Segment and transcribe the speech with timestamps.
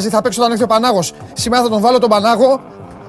[0.00, 1.14] Δεν πειράζει, θα παίξω όταν έρθει ο Πανάγος.
[1.32, 2.52] Σήμερα θα τον βάλω τον Πανάγο.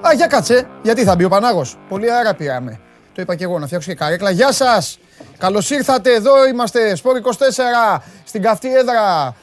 [0.08, 0.68] Α, για κάτσε.
[0.82, 1.78] Γιατί θα μπει ο Πανάγος.
[1.90, 2.80] Πολύ άρα πήραμε.
[3.14, 4.30] Το είπα και εγώ να φτιάξω και καρέκλα.
[4.30, 5.00] Γεια σας.
[5.38, 6.14] Καλώς ήρθατε.
[6.14, 6.96] Εδώ είμαστε.
[6.96, 8.04] Σπορ 24.
[8.26, 9.36] Στην καυτή έδρα.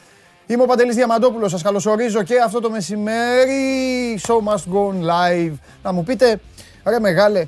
[0.46, 1.50] Είμαι ο Παντελής Διαμαντόπουλος.
[1.50, 4.20] Σας καλωσορίζω και αυτό το μεσημέρι.
[4.26, 5.52] Show must go on live.
[5.82, 6.40] Να μου πείτε,
[6.84, 7.46] ρε μεγάλε,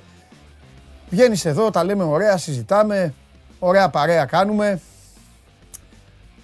[1.10, 3.14] βγαίνεις εδώ, τα λέμε ωραία, συζητάμε.
[3.58, 4.80] Ωραία παρέα κάνουμε.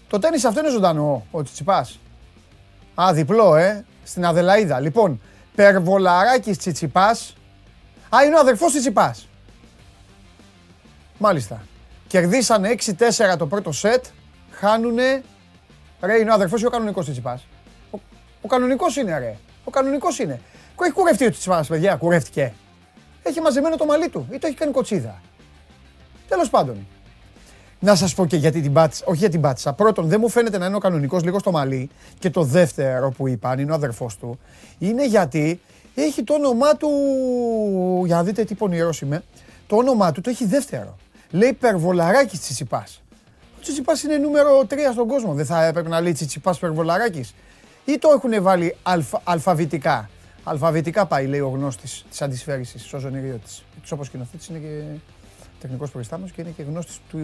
[0.08, 1.98] Το τέννις αυτό είναι ζωντανό, ο Τσιτσιπάς.
[3.02, 3.84] Α, διπλό, ε.
[4.04, 4.80] Στην Αδελαίδα.
[4.80, 5.20] Λοιπόν,
[5.54, 7.36] Περβολαράκης Τσιτσιπάς.
[8.16, 9.28] Α, είναι ο αδερφός Τσιτσιπάς.
[11.18, 11.62] Μάλιστα.
[12.06, 14.04] Κερδίσανε 6-4 το πρώτο σετ.
[14.50, 15.22] Χάνουνε.
[16.00, 17.46] Ρε, είναι ο αδερφός ή ο κανονικός Τσιτσιπάς.
[17.90, 17.98] Ο,
[18.40, 19.36] ο κανονικός είναι, ρε.
[19.64, 20.40] Ο κανονικός είναι.
[20.82, 21.96] Έχει κουρευτεί ο Τσιτσιπάς, παιδιά.
[21.96, 22.52] Κουρεύτηκε.
[23.22, 25.20] Έχει μαζεμένο το μαλλί του ή το έχει κάνει κοτσίδα.
[26.28, 26.86] Τέλος πάντων.
[27.80, 29.04] Να σας πω και γιατί την πάτησα.
[29.06, 29.72] Όχι για την πάτησα.
[29.72, 31.90] Πρώτον, δεν μου φαίνεται να είναι ο κανονικός λίγο στο μαλλί.
[32.18, 34.38] Και το δεύτερο που είπαν, είναι ο αδερφός του,
[34.78, 35.60] είναι γιατί
[35.94, 36.88] έχει το όνομά του.
[38.06, 39.22] Για να δείτε τι πονηρός είμαι.
[39.66, 40.96] Το όνομά του το έχει δεύτερο.
[41.30, 43.02] Λέει Περβολαράκης Τσιτσιπάς.
[43.56, 45.34] Ο Τσιτσιπάς είναι νούμερο 3 στον κόσμο.
[45.34, 47.34] Δεν θα έπρεπε να λέει Τσιτσιπάς Περβολαράκης.
[47.84, 50.10] Ή το έχουν βάλει αλφα, αλφαβητικά.
[50.44, 53.50] Αλφαβητικά πάει, λέει ο γνώστης της αντισφαίρησης, ο Ζωνηριώτη.
[53.82, 54.82] Τους όπως σκηνοθέτης είναι και
[55.60, 57.18] τεχνικός προϊστάμενος και είναι και γνώστης του,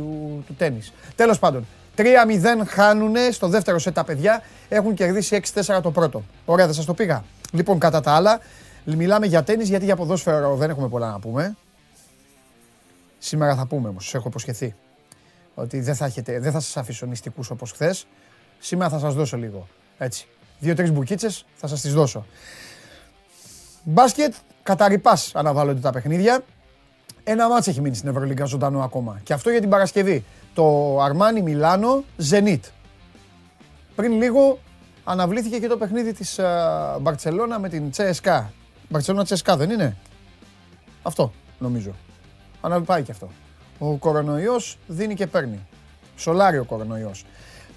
[0.47, 0.80] του τέννη.
[1.16, 1.66] Τέλος πάντων,
[1.97, 2.05] 3-0
[2.66, 4.42] χάνουν στο δεύτερο σετ τα παιδιά.
[4.69, 6.22] Έχουν κερδίσει 6-4 το πρώτο.
[6.44, 7.24] Ωραία, δεν σας το πήγα.
[7.52, 8.41] Λοιπόν, κατά τα άλλα,
[8.84, 11.56] μιλάμε για τέννη γιατί για ποδόσφαιρο δεν έχουμε πολλά να πούμε.
[13.18, 14.74] Σήμερα θα πούμε όμως, έχω υποσχεθεί.
[15.55, 18.07] Ότι δεν θα, έχετε, δεν θα σας αφήσω νηστικούς όπως χθες.
[18.58, 19.68] Σήμερα θα σας δώσω λίγο.
[19.98, 20.27] Έτσι.
[20.58, 22.27] Δύο-τρεις μπουκίτσες θα σας τις δώσω.
[23.83, 26.45] Μπάσκετ, καταρρυπάς αναβάλλονται τα παιχνίδια.
[27.24, 29.20] Ένα μάτς έχει μείνει στην Ευρωλίγκα ζωντανό ακόμα.
[29.22, 30.24] Και αυτό για την Παρασκευή.
[30.55, 32.64] Το Αρμάνι Μιλάνο Ζενίτ.
[33.94, 34.58] Πριν λίγο
[35.05, 36.40] αναβλήθηκε και το παιχνίδι της
[37.00, 38.52] Μπαρτσελώνα με την Τσέσκα.
[38.88, 39.96] Μπαρτσελώνα Τσέσκα δεν είναι;
[41.02, 41.94] Αυτό νομίζω.
[42.60, 43.28] Αναβάει και αυτό.
[43.78, 45.66] Ο κορονοϊός δίνει και παίρνει.
[46.16, 47.24] Σολάρει ο κορονοϊός.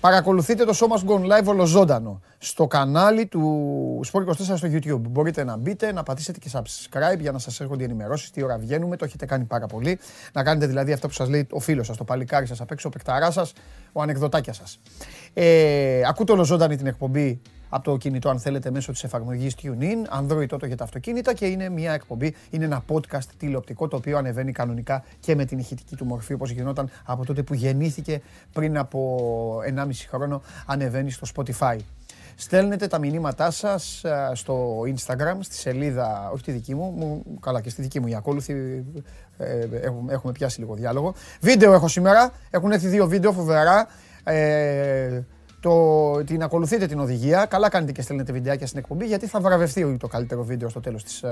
[0.06, 5.02] Παρακολουθείτε το Show Must Live ολοζώντανο στο κανάλι του Sport 24 στο YouTube.
[5.10, 8.58] Μπορείτε να μπείτε, να πατήσετε και subscribe για να σας έρχονται οι ενημερώσεις, τι ώρα
[8.58, 10.00] βγαίνουμε, το έχετε κάνει πάρα πολύ.
[10.34, 12.88] Να κάνετε δηλαδή αυτό που σας λέει ο φίλος σας, το παλικάρι σας απ' έξω,
[12.88, 13.54] ο παικταράς σας,
[13.92, 14.80] ο ανεκδοτάκια σας.
[15.34, 20.48] Ε, ακούτε ολοζώντανη την εκπομπή από το κινητό αν θέλετε μέσω της εφαρμογής TuneIn, Android
[20.48, 24.52] τότε για τα αυτοκίνητα και είναι μια εκπομπή, είναι ένα podcast τηλεοπτικό το οποίο ανεβαίνει
[24.52, 28.22] κανονικά και με την ηχητική του μορφή όπως γινόταν από τότε που γεννήθηκε
[28.54, 31.78] πριν από 1,5 χρόνο ανεβαίνει στο Spotify.
[32.36, 37.82] Στέλνετε τα μηνύματά σας στο Instagram, στη σελίδα, όχι τη δική μου, καλά και στη
[37.82, 38.84] δική μου, η ακόλουθη,
[39.38, 41.14] ε, έχουμε, έχουμε πιάσει λίγο διάλογο.
[41.42, 43.88] Βίντεο έχω σήμερα, έχουν έρθει δύο βίντεο φοβερά.
[44.24, 45.22] Ε,
[45.66, 47.46] το, την ακολουθείτε την οδηγία.
[47.46, 51.04] Καλά κάνετε και στέλνετε βιντεάκια στην εκπομπή γιατί θα βραβευτεί το καλύτερο βίντεο στο τέλος
[51.04, 51.30] της uh,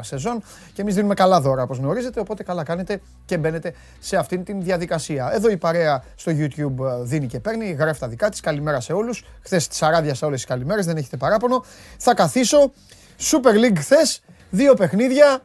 [0.00, 0.42] σεζόν
[0.72, 4.62] και εμείς δίνουμε καλά δώρα όπως γνωρίζετε οπότε καλά κάνετε και μπαίνετε σε αυτήν την
[4.62, 5.30] διαδικασία.
[5.34, 8.40] Εδώ η παρέα στο YouTube ε, δίνει και παίρνει, γράφει τα δικά της.
[8.40, 9.24] Καλημέρα σε όλους.
[9.42, 11.64] Χθες τις αράδια σε όλες τις καλημέρες, δεν έχετε παράπονο.
[11.98, 12.72] Θα καθίσω.
[13.20, 15.40] Super League χθες, δύο παιχνίδια,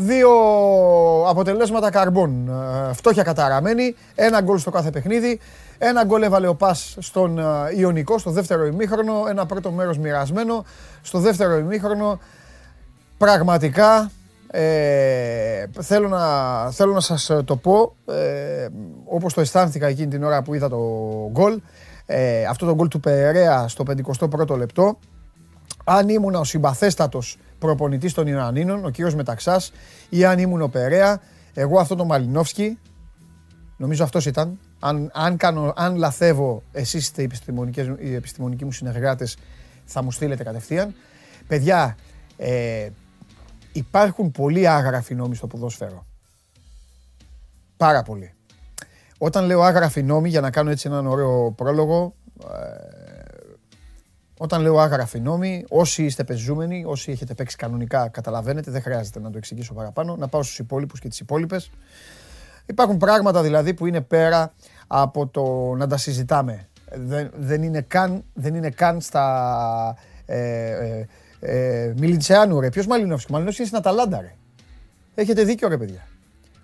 [0.00, 0.30] Δύο
[1.28, 2.48] αποτελέσματα καρμπών.
[2.48, 5.40] Ε, φτώχεια καταραμένη, ένα γκολ στο κάθε παιχνίδι.
[5.78, 7.42] Ένα γκολ έβαλε ο Πας στον ε,
[7.76, 9.24] Ιωνικό στο δεύτερο ημίχρονο.
[9.28, 10.64] Ένα πρώτο μέρος μοιρασμένο.
[11.02, 12.20] Στο δεύτερο ημίχρονο
[13.18, 14.10] πραγματικά
[14.50, 16.24] ε, θέλω, να,
[16.70, 18.68] θέλω να σας το πω ε,
[19.04, 20.78] όπως το αισθάνθηκα εκείνη την ώρα που είδα το
[21.32, 21.60] γκολ.
[22.06, 23.84] Ε, αυτό το γκολ του Περέα στο
[24.28, 24.98] 51ο λεπτό.
[25.84, 29.72] Αν ήμουν ο συμπαθέστατος προπονητής των Ιωαννίνων, ο κύριος Μεταξάς,
[30.08, 31.20] ή αν ήμουν ο Περέα,
[31.54, 32.78] εγώ αυτό το Μαλινόφσκι,
[33.76, 37.28] νομίζω αυτός ήταν, αν, αν, κάνω, αν λαθεύω, εσείς είστε οι,
[37.98, 39.36] οι επιστημονικοί μου συνεργάτες,
[39.84, 40.94] θα μου στείλετε κατευθείαν.
[41.46, 41.96] Παιδιά,
[42.36, 42.88] ε,
[43.72, 46.06] υπάρχουν πολύ άγραφοι νόμοι στο ποδόσφαιρο.
[47.76, 48.32] Πάρα πολύ.
[49.18, 52.97] Όταν λέω άγραφοι νόμοι, για να κάνω έτσι έναν ωραίο πρόλογο, ε,
[54.38, 59.30] όταν λέω άγραφοι νόμοι, όσοι είστε πεζούμενοι, όσοι έχετε παίξει κανονικά, καταλαβαίνετε, δεν χρειάζεται να
[59.30, 60.16] το εξηγήσω παραπάνω.
[60.16, 61.70] Να πάω στους υπόλοιπους και τις υπόλοιπες.
[62.66, 64.52] Υπάρχουν πράγματα δηλαδή που είναι πέρα
[64.86, 66.68] από το να τα συζητάμε.
[66.94, 69.96] Δεν, δεν, είναι, καν, δεν είναι καν στα.
[70.26, 71.06] Ε, ε,
[71.40, 72.68] ε, Μιλιτσεάνου, ρε.
[72.68, 74.34] Ποιος Μαλινόφσκι; Μαλινόφσκι είναι στην Αταλάντα, ρε.
[75.14, 76.06] Έχετε δίκιο, ρε παιδιά.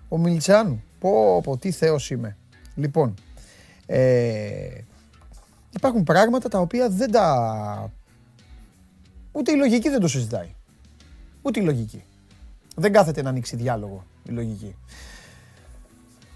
[0.09, 0.83] Ο Μιλιτσεάνου.
[0.99, 2.37] Πω, πω, τι θεός είμαι.
[2.75, 3.13] Λοιπόν,
[3.85, 4.67] ε,
[5.75, 7.91] υπάρχουν πράγματα τα οποία δεν τα...
[9.31, 10.55] Ούτε η λογική δεν το συζητάει.
[11.41, 12.03] Ούτε η λογική.
[12.75, 14.75] Δεν κάθεται να ανοίξει διάλογο η λογική.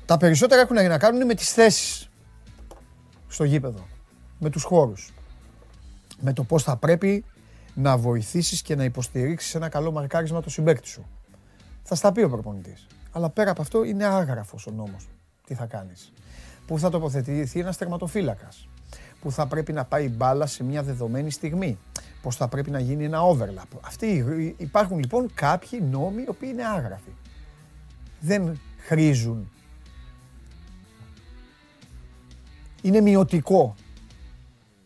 [0.06, 2.10] Τα περισσότερα έχουν να κάνουν με τις θέσεις
[3.28, 3.88] στο γήπεδο.
[4.40, 5.14] Με τους χώρους.
[6.20, 7.26] με το πώς θα πρέπει
[7.74, 11.06] να βοηθήσεις και να υποστηρίξεις ένα καλό μαρκάρισμα του συμπέκτη σου.
[11.84, 12.88] Θα στα πει ο προπονητής.
[13.12, 15.08] Αλλά πέρα από αυτό είναι άγραφος ο νόμος.
[15.46, 16.12] Τι θα κάνεις.
[16.68, 18.68] Πού θα τοποθετηθεί ένας τερματοφύλακας.
[19.22, 21.78] Πού θα πρέπει να πάει μπάλα σε μια δεδομένη στιγμή.
[22.22, 23.80] Πώς θα πρέπει να γίνει ένα overlap.
[23.82, 24.26] Αυτοί,
[24.58, 27.12] υπάρχουν λοιπόν κάποιοι νόμοι οι οποίοι είναι άγραφοι.
[28.20, 29.52] Δεν χρήζουν.
[32.82, 33.76] Είναι μειωτικό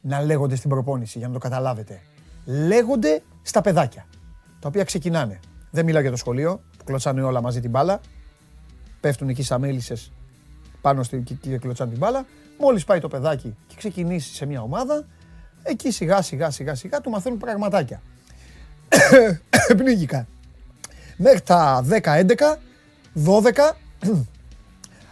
[0.01, 2.01] να λέγονται στην προπόνηση, για να το καταλάβετε.
[2.45, 4.05] Λέγονται στα παιδάκια,
[4.59, 5.39] τα οποία ξεκινάνε.
[5.71, 7.99] Δεν μιλάω για το σχολείο, που κλωτσάνε όλα μαζί την μπάλα.
[8.99, 10.11] Πέφτουν εκεί σαν μέλισσες
[10.81, 12.25] πάνω στην και, και κλωτσάνε την μπάλα.
[12.63, 15.05] Μόλις πάει το παιδάκι και ξεκινήσει σε μια ομάδα,
[15.63, 18.01] εκεί σιγά σιγά σιγά σιγά του μαθαίνουν πραγματάκια.
[19.77, 20.27] Πνίγηκα.
[21.17, 22.23] Μέχρι τα 10, 11,
[23.25, 23.75] 12,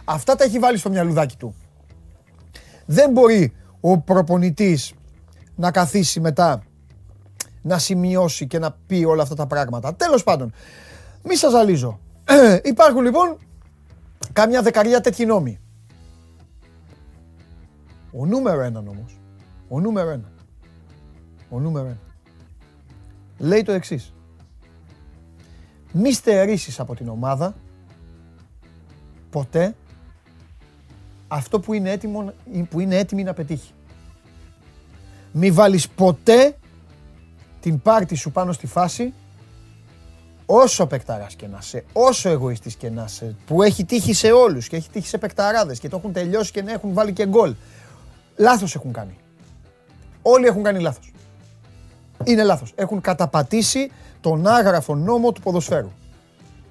[0.04, 1.54] αυτά τα έχει βάλει στο μυαλουδάκι του.
[2.86, 4.92] Δεν μπορεί ο προπονητής
[5.56, 6.62] να καθίσει μετά
[7.62, 9.94] να σημειώσει και να πει όλα αυτά τα πράγματα.
[9.94, 10.52] Τέλος πάντων,
[11.22, 12.00] μη σας ζαλίζω.
[12.72, 13.36] Υπάρχουν λοιπόν
[14.32, 15.61] κάμια δεκαριά τέτοιοι νόμοι.
[18.12, 19.20] Ο νούμερο ένα όμως,
[19.68, 20.32] ο νούμερο ένα,
[21.50, 22.00] ο νούμερο ένα,
[23.38, 24.12] λέει το εξής.
[25.92, 27.54] Μη στερήσεις από την ομάδα
[29.30, 29.74] ποτέ
[31.28, 32.32] αυτό που είναι, έτοιμο,
[32.68, 33.72] που είναι έτοιμη να πετύχει.
[35.32, 36.56] Μη βάλεις ποτέ
[37.60, 39.12] την πάρτη σου πάνω στη φάση
[40.46, 44.68] όσο παικταράς και να σε, όσο εγωιστής και να σε, που έχει τύχει σε όλους
[44.68, 47.54] και έχει τύχει σε παικταράδες και το έχουν τελειώσει και να έχουν βάλει και γκολ.
[48.42, 49.16] Λάθος έχουν κάνει.
[50.22, 51.12] Όλοι έχουν κάνει λάθος.
[52.24, 52.72] Είναι λάθος.
[52.74, 53.90] Έχουν καταπατήσει
[54.20, 55.90] τον άγραφο νόμο του ποδοσφαίρου.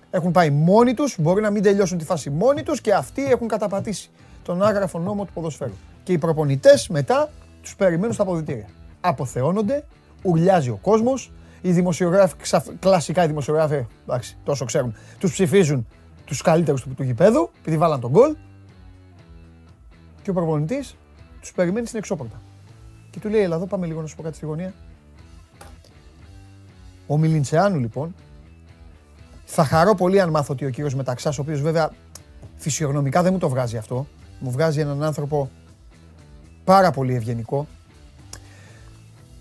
[0.09, 3.47] Έχουν πάει μόνοι τους, μπορεί να μην τελειώσουν τη φάση μόνοι τους και αυτοί έχουν
[3.47, 4.09] καταπατήσει
[4.43, 5.73] τον άγραφο νόμο του ποδοσφαίρου.
[6.03, 7.29] Και οι προπονητές μετά
[7.61, 8.67] τους περιμένουν στα αποδητήρια.
[9.01, 9.83] Αποθεώνονται,
[10.23, 11.31] ουρλιάζει ο κόσμος,
[11.61, 12.35] οι δημοσιογράφοι,
[12.79, 15.87] κλασικά οι δημοσιογράφοι, εντάξει, τόσο ξέρουν, τους ψηφίζουν
[16.25, 18.35] τους καλύτερους του, του γηπέδου, επειδή βάλαν τον γκολ
[20.21, 20.95] και ο προπονητής
[21.41, 22.41] τους περιμένει στην εξώπορτα.
[23.09, 24.73] Και του λέει, έλα εδώ πάμε λίγο να σου πω κάτι στη γωνία.
[27.07, 28.15] Ο Μιλιντσεάνου λοιπόν,
[29.45, 31.91] θα χαρώ πολύ αν μάθω ότι ο κύριος Μεταξάς, ο οποίος βέβαια
[32.55, 34.07] φυσιογνωμικά δεν μου το βγάζει αυτό,
[34.39, 35.49] μου βγάζει έναν άνθρωπο
[36.63, 37.67] πάρα πολύ ευγενικό.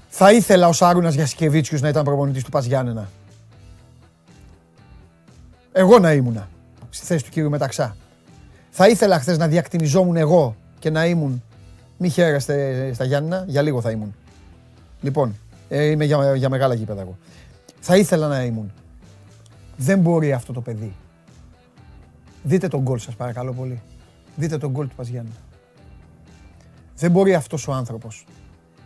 [0.09, 3.09] Θα ήθελα ο Σάρουνας Γιασκεβίτσιους να ήταν προπονητής του Παζιάννενα.
[5.73, 6.49] Εγώ να ήμουνα
[6.91, 7.97] στη θέση του κύριου Μεταξά.
[8.71, 11.43] Θα ήθελα χθες να διακτηνιζόμουν εγώ και να ήμουν.
[12.03, 14.15] Μη χαίρεστε στα Γιάννενα, για λίγο θα ήμουν.
[15.01, 15.35] Λοιπόν,
[15.69, 17.19] ε, είμαι για, για μεγάλα γήπεδα εγώ.
[17.81, 18.73] Θα ήθελα να ήμουν.
[19.77, 20.95] Δεν μπορεί αυτό το παιδί.
[22.43, 23.83] Δείτε τον γκολ σας παρακαλώ πολύ.
[24.37, 25.31] Δείτε τον γκολ του Παζιάννη.
[26.97, 28.27] Δεν μπορεί αυτός ο άνθρωπος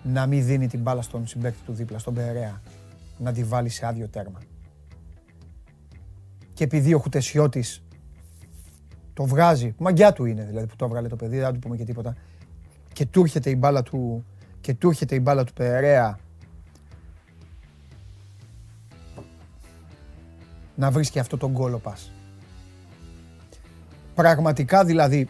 [0.03, 2.61] να μην δίνει την μπάλα στον συμπέκτη του δίπλα, στον Περέα,
[3.19, 4.39] να τη βάλει σε άδειο τέρμα.
[6.55, 7.83] Και επειδή ο Χουτεσιώτης
[9.13, 11.85] το βγάζει, μαγκιά του είναι δηλαδή που το έβγαλε το παιδί, δεν του πούμε και
[11.85, 12.17] τίποτα,
[12.95, 14.25] και του έρχεται η μπάλα του,
[14.61, 16.19] και του έρχεται η μπάλα του Περέα
[20.75, 22.11] να βρίσκει αυτό τον γκολ πας.
[24.15, 25.29] Πραγματικά δηλαδή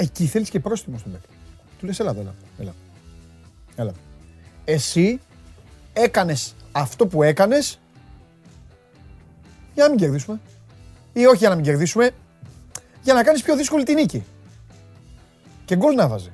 [0.00, 1.28] Εκεί θέλεις και πρόστιμο στον παίκτη.
[1.78, 2.74] Του λες, έλα εδώ, έλα.
[3.76, 3.92] έλα.
[4.64, 5.20] Εσύ
[5.92, 7.80] έκανες αυτό που έκανες
[9.74, 10.40] για να μην κερδίσουμε.
[11.12, 12.10] Ή όχι για να μην κερδίσουμε,
[13.02, 14.24] για να κάνεις πιο δύσκολη την νίκη.
[15.68, 16.32] Και γκολ να βάζει.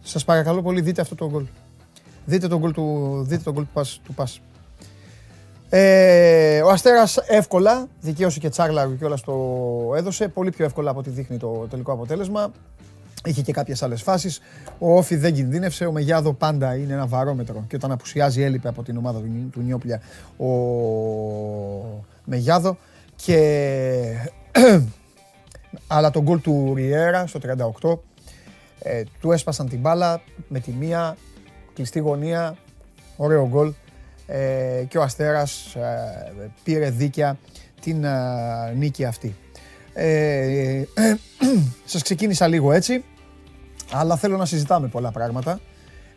[0.00, 1.46] Σας παρακαλώ πολύ δείτε αυτό το γκολ.
[2.24, 4.40] Δείτε το γκολ του, δείτε το γκολ του, πας, του πας.
[5.68, 9.34] Ε, ο Αστέρας εύκολα, δικαίωσε και Τσάρλα και όλα το
[9.96, 12.52] έδωσε, πολύ πιο εύκολα από ό,τι δείχνει το τελικό αποτέλεσμα.
[13.24, 14.40] Είχε και κάποιες άλλες φάσεις.
[14.78, 15.86] Ο Όφη δεν κινδύνευσε.
[15.86, 17.64] Ο Μεγιάδο πάντα είναι ένα βαρόμετρο.
[17.68, 20.00] Και όταν απουσιάζει, έλειπε από την ομάδα του, του Νιόπλια
[20.36, 20.48] ο
[22.24, 22.76] Μεγιάδο.
[23.16, 23.40] Και...
[25.86, 27.40] Αλλά τον γκολ του Ριέρα στο
[27.82, 27.98] 38
[28.82, 31.16] ε, του έσπασαν την μπάλα με τη μία
[31.74, 32.56] κλειστή γωνία.
[33.16, 33.72] Ωραίο γκολ.
[34.26, 37.38] Ε, και ο Αστέρας ε, πήρε δίκαια
[37.80, 39.34] την ε, νίκη αυτή.
[39.94, 40.82] Ε,
[41.84, 43.04] σας ξεκίνησα λίγο έτσι,
[43.92, 45.60] αλλά θέλω να συζητάμε πολλά πράγματα.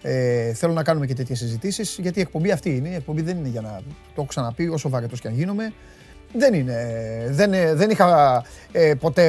[0.01, 2.89] Ε, θέλω να κάνουμε και τέτοιες συζητήσεις, γιατί η εκπομπή αυτή είναι.
[2.89, 5.73] Η εκπομπή δεν είναι για να το έχω ξαναπεί, όσο βαρετός και αν γίνομαι.
[6.33, 6.75] Δεν είναι.
[7.29, 8.43] Δεν, δεν είχα
[8.99, 9.25] ποτέ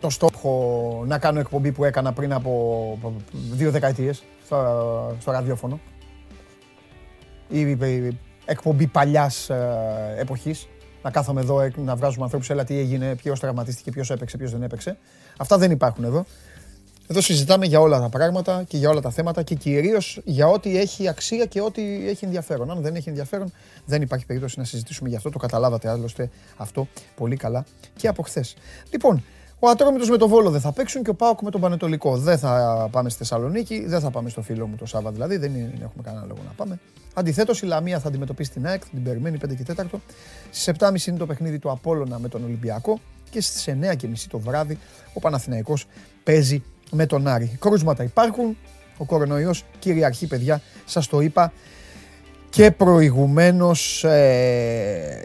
[0.00, 2.98] το στόχο να κάνω εκπομπή που έκανα πριν από
[3.52, 5.80] δύο δεκαετίες στο, στο ραδιόφωνο
[7.52, 7.78] η
[8.44, 10.68] εκπομπή παλιάς ε, εποχής.
[11.02, 14.62] Να κάθομαι εδώ να βγάζουμε ανθρώπους, έλα τι έγινε, ποιος τραυματίστηκε, ποιος έπαιξε, ποιος δεν
[14.62, 14.98] έπαιξε.
[15.36, 16.24] Αυτά δεν υπάρχουν εδώ.
[17.12, 20.78] Εδώ συζητάμε για όλα τα πράγματα και για όλα τα θέματα και κυρίως για ό,τι
[20.78, 22.70] έχει αξία και ό,τι έχει ενδιαφέρον.
[22.70, 23.52] Αν δεν έχει ενδιαφέρον,
[23.84, 25.30] δεν υπάρχει περίπτωση να συζητήσουμε γι' αυτό.
[25.30, 27.64] Το καταλάβατε άλλωστε αυτό πολύ καλά
[27.96, 28.54] και από χθες.
[28.90, 29.24] Λοιπόν,
[29.58, 32.16] ο Ατρόμητος με το Βόλο δεν θα παίξουν και ο Πάοκ με τον Πανετολικό.
[32.16, 35.52] Δεν θα πάμε στη Θεσσαλονίκη, δεν θα πάμε στο φίλο μου το Σάββα δηλαδή, δεν
[35.56, 36.78] έχουμε κανένα λόγο να πάμε.
[37.14, 39.84] Αντιθέτως, η Λαμία θα αντιμετωπίσει την ΑΕΚ, την περιμένει 5 και 4.
[40.50, 43.00] Στις 7.30 είναι το παιχνίδι του Απόλωνα με τον Ολυμπιακό
[43.30, 44.78] και στις 9.30 το βράδυ
[45.12, 45.86] ο Παναθηναϊκός
[46.24, 47.56] παίζει με τον Άρη.
[47.60, 48.56] Κρούσματα υπάρχουν,
[48.96, 51.52] ο κορονοϊός κυριαρχεί παιδιά, σας το είπα.
[52.50, 55.22] Και προηγουμένως ε,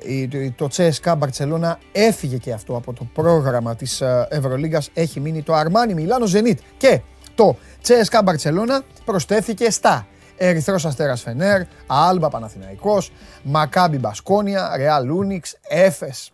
[0.56, 5.54] το CSKA Μπαρτσελώνα έφυγε και αυτό από το πρόγραμμα της ε, Ευρωλίγκας, έχει μείνει το
[5.54, 6.60] Αρμάνι Μιλάνο Ζενίτ.
[6.78, 7.02] Και
[7.36, 7.58] το
[7.88, 10.08] CSKA Μπαρτσελώνα προστέθηκε στα
[10.38, 13.12] Ερυθρός Αστέρας Φενέρ, Άλμπα Παναθηναϊκός,
[13.44, 16.32] Μακάμπι Μπασκόνια, Ρεάλ Λούνιξ, Έφες,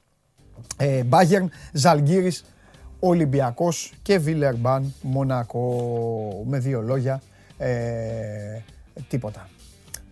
[1.06, 2.44] Μπάγερν, Ζαλγκύρης,
[3.06, 6.44] Ολυμπιακός και Βιλερμπάν Μονακό.
[6.48, 7.22] Με δύο λόγια,
[7.58, 8.60] ε,
[9.08, 9.50] τίποτα.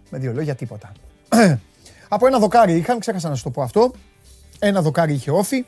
[0.10, 0.92] Με δύο λόγια, τίποτα.
[2.10, 3.92] Από ένα δοκάρι είχαν, ξέχασα να σου το πω αυτό.
[4.60, 5.66] Ένα δοκάρι είχε όφη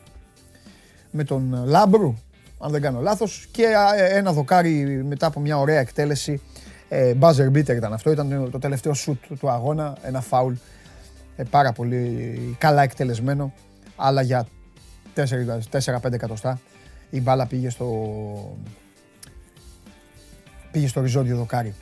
[1.12, 2.16] με τον Λάμπρου,
[2.60, 3.66] αν δεν κάνω λάθος, και
[3.96, 6.42] ένα δοκάρι μετά από μια ωραία εκτέλεση.
[6.90, 10.54] Ε, buzzer beater ήταν αυτό, ήταν το τελευταίο σουτ του αγώνα, ένα φάουλ
[11.36, 13.54] ε, πάρα πολύ καλά εκτελεσμένο,
[13.96, 14.48] αλλά για
[15.16, 16.60] 4-5 εκατοστά
[17.14, 17.88] η μπάλα πήγε στο,
[20.72, 21.74] πήγε στο ριζόντιο δοκάρι.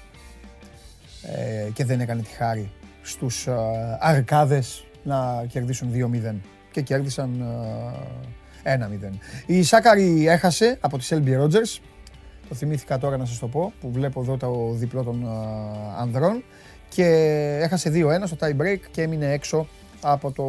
[1.21, 2.71] Ε, και δεν έκανε τη χάρη
[3.01, 3.53] στους ε,
[3.99, 6.35] αρκάδες να κερδίσουν 2-0
[6.71, 7.41] και κέρδισαν
[8.63, 9.15] ε, 1-0.
[9.45, 11.79] Η Σάκαρη έχασε από τη Selby Rogers,
[12.49, 15.27] το θυμήθηκα τώρα να σας το πω, που βλέπω εδώ το διπλό των ε,
[15.99, 16.43] ανδρών.
[16.89, 17.05] Και
[17.61, 19.67] έχασε 2-1 στο tie break και έμεινε έξω
[20.01, 20.45] από το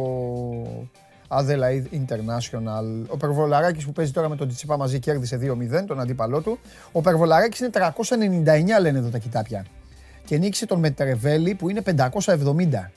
[1.39, 3.07] Adelaide International.
[3.07, 6.59] Ο Περβολαράκης που παίζει τώρα με τον Τσιπά μαζί κέρδισε 2-0 τον αντίπαλό του.
[6.91, 9.65] Ο Περβολαράκης είναι 399 λένε εδώ τα κοιτάπια.
[10.25, 12.91] Και νίκησε τον Μετρεβέλη που είναι 570.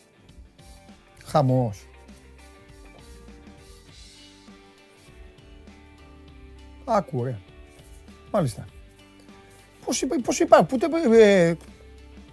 [1.25, 1.89] Χαμός.
[6.85, 7.39] Άκου, ρε.
[8.33, 8.65] Μάλιστα.
[9.85, 10.79] Πώς, είπα, πώς είπα, πού
[11.13, 11.55] ε,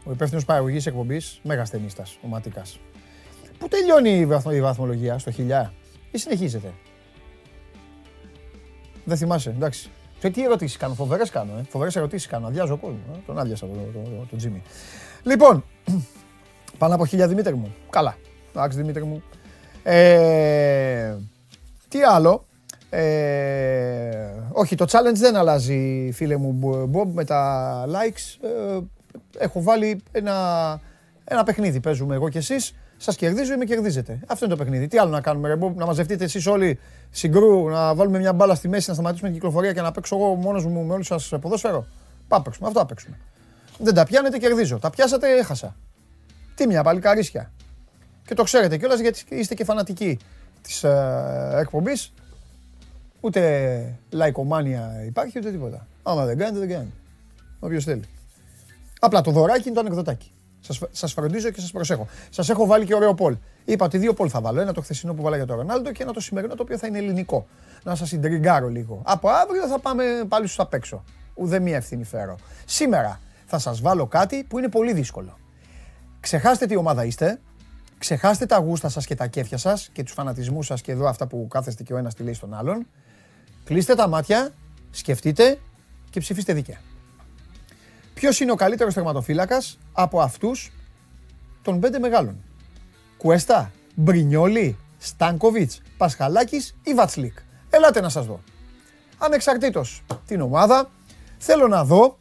[0.03, 2.61] ο υπεύθυνος παραγωγής εκπομπής, μέγας ταινίστας, ο Ματικά.
[3.57, 5.73] Πού τελειώνει η, η βαθμολογία, στο χιλιά;
[6.13, 6.73] Ή συνεχίζετε.
[9.03, 9.89] Δεν θυμάσαι, εντάξει.
[10.19, 11.51] Και τι ερωτήσεις κάνω, φοβερές κάνω.
[11.59, 11.63] Ε.
[11.69, 12.47] Φοβερές ερωτήσεις κάνω.
[12.47, 12.99] Αδειάζω κόσμο.
[13.13, 13.17] Ε.
[13.25, 14.61] Τον άδειασα τον το, το, το, Τζίμι.
[15.23, 15.63] Λοιπόν,
[16.77, 17.75] πάνω από χίλια Δημήτρη μου.
[17.89, 18.15] Καλά.
[18.49, 19.23] Εντάξει, Δημήτρη μου.
[19.83, 21.15] Ε,
[21.87, 22.45] τι άλλο;
[22.89, 28.47] Ε, όχι, το challenge δεν αλλάζει, φίλε μου Bob, με τα likes.
[28.47, 28.79] Ε,
[29.37, 30.79] έχω βάλει ένα,
[31.23, 31.79] ένα παιχνίδι.
[31.79, 34.19] Παίζουμε εγώ και εσείς Σας κερδίζω ή με κερδίζετε.
[34.27, 34.87] Αυτό είναι το παιχνίδι.
[34.87, 36.79] Τι άλλο να κάνουμε, ρε, να μαζευτείτε εσείς όλοι
[37.09, 40.35] συγκρού, να βάλουμε μια μπάλα στη μέση, να σταματήσουμε την κυκλοφορία και να παίξω εγώ
[40.35, 41.85] μόνος μου με όλους σας ποδόσφαιρο;
[42.27, 42.67] Πάμε παίξουμε.
[42.67, 43.17] Αυτό παίξουμε.
[43.77, 44.79] Δεν τα πιάνετε, κερδίζω.
[44.79, 45.75] Τα πιάσατε, έχασα.
[46.55, 47.51] Τι μια παλικαρίσια.
[48.25, 50.19] Και το ξέρετε κιόλας γιατί είστε και φανατικοί
[50.61, 52.13] της ε, εκπομπής.
[53.19, 55.87] Ούτε λαϊκομάνια υπάρχει ούτε τίποτα.
[56.03, 56.91] Άμα δεν κάνετε, δεν κάνετε.
[57.59, 58.03] Όποιος θέλει.
[58.99, 60.31] Απλά το δωράκι είναι το ανεκδοτάκι.
[60.91, 62.07] Σας φροντίζω και σας προσέχω.
[62.29, 63.37] Σας έχω βάλει και ωραίο πολ.
[63.65, 64.61] Είπα ότι δύο πολ θα βάλω.
[64.61, 66.87] Ένα το χθεσινό που βάλα για τον Ρονάλντο και ένα το σημερινό το οποίο θα
[66.87, 67.47] είναι ελληνικό.
[67.83, 69.01] Να σας συντριγκάρω λίγο.
[69.05, 71.03] Από αύριο θα πάμε πάλι στου απ' έξω.
[71.33, 72.35] Ουδέ μία ευθύνη φέρω.
[72.65, 75.37] Σήμερα θα σας βάλω κάτι που είναι πολύ δύσκολο.
[76.19, 77.39] Ξεχάστε τι ομάδα είστε.
[77.97, 81.27] Ξεχάστε τα γούστα σας και τα κέφια σας και τους φανατισμούς σας και εδώ αυτά
[81.27, 82.87] που κάθεστε και ο ένας τη λέει στον άλλον.
[83.63, 84.49] Κλείστε τα μάτια,
[84.91, 85.59] σκεφτείτε
[86.09, 86.77] και ψηφίστε δίκαια.
[88.13, 90.71] Ποιος είναι ο καλύτερος τερματοφύλακα από αυτούς
[91.61, 92.43] των πέντε μεγάλων;
[93.17, 97.37] Κουέστα, Μπρινιόλι, Στάνκοβιτς, Πασχαλάκης ή Βατσλίκ;
[97.69, 98.39] Ελάτε να σας δω.
[99.17, 100.89] Ανεξαρτήτως την ομάδα,
[101.37, 102.19] θέλω να δω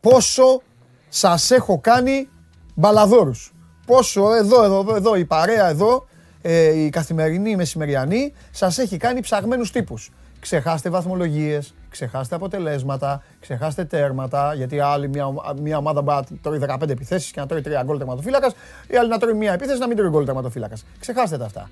[0.00, 0.62] πόσο
[1.08, 2.28] σας έχω κάνει
[2.74, 3.52] μπαλαδόρους.
[3.86, 6.06] Πόσο εδώ, εδώ, εδώ, η παρέα εδώ,
[6.42, 10.10] ε, η καθημερινή, η μεσημεριανή, σας έχει κάνει ψαγμένους τύπους.
[10.40, 14.54] Ξεχάστε βαθμολογίες, ξεχάστε αποτελέσματα, ξεχάστε τέρματα.
[14.54, 15.26] Γιατί άλλη μια,
[15.60, 18.54] μια ομάδα μπορεί να τρώει 15 επιθέσεις και να τρώει 3 γκολ τερματοφύλακας,
[18.86, 20.84] η άλλη να τρώει μια επίθεση να μην τρώει γκολ τερματοφύλακας.
[21.00, 21.70] Ξεχάστε τα αυτά.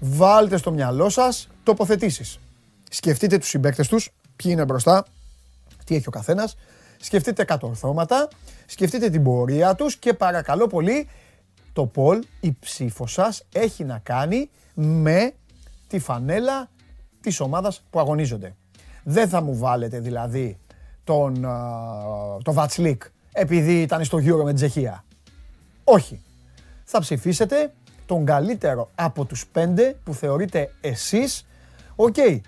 [0.00, 2.38] Βάλτε στο μυαλό σας τοποθετήσεις.
[2.90, 5.04] Σκεφτείτε τους συμπαίκτες τους, ποιοι είναι μπροστά,
[5.84, 6.56] τι έχει ο καθένας.
[7.00, 8.28] Σκεφτείτε κατορθώματα,
[8.66, 11.08] σκεφτείτε την πορεία τους και παρακαλώ πολύ,
[11.72, 15.32] το Πολ, η ψήφος σας έχει να κάνει με
[15.88, 16.68] τη φανέλα
[17.20, 18.54] της ομάδας που αγωνίζονται.
[19.08, 20.58] Δεν θα μου βάλετε δηλαδή
[21.04, 21.46] τον,
[22.42, 25.04] το Βατσλίκ επειδή ήταν στο Euro με Τσεχία.
[25.84, 26.22] Όχι.
[26.84, 27.72] Θα ψηφίσετε
[28.06, 31.46] τον καλύτερο από τους πέντε που θεωρείτε εσείς.
[31.96, 32.14] Ok.
[32.16, 32.40] Okay.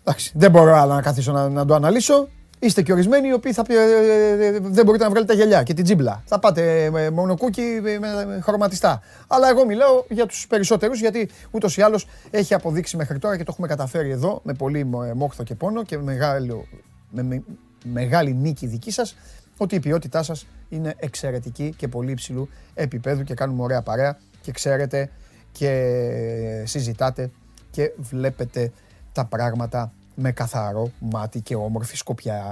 [0.00, 2.28] Εντάξει, δεν μπορώ άλλα να καθίσω να, να το αναλύσω.
[2.62, 5.62] Είστε και ορισμένοι οι οποίοι θα, ε, ε, ε, δεν μπορείτε να βγάλετε τα γυαλιά
[5.62, 6.22] και την τζίμπλα.
[6.26, 7.62] Θα πάτε με μονοκούκι
[8.00, 9.02] με χρωματιστά.
[9.26, 13.42] Αλλά εγώ μιλάω για τους περισσότερους γιατί ούτως ή άλλως έχει αποδείξει μέχρι τώρα και
[13.42, 16.66] το έχουμε καταφέρει εδώ με πολύ μόχθο και πόνο και μεγάλο,
[17.10, 17.42] με,
[17.84, 19.16] μεγάλη νίκη δική σας
[19.56, 24.52] ότι η ποιότητά σας είναι εξαιρετική και πολύ υψηλού επίπεδου και κάνουμε ωραία παρέα και
[24.52, 25.10] ξέρετε
[25.52, 27.30] και συζητάτε
[27.70, 28.72] και βλέπετε
[29.12, 32.42] τα πράγματα με καθαρό μάτι και όμορφη σκοπιά.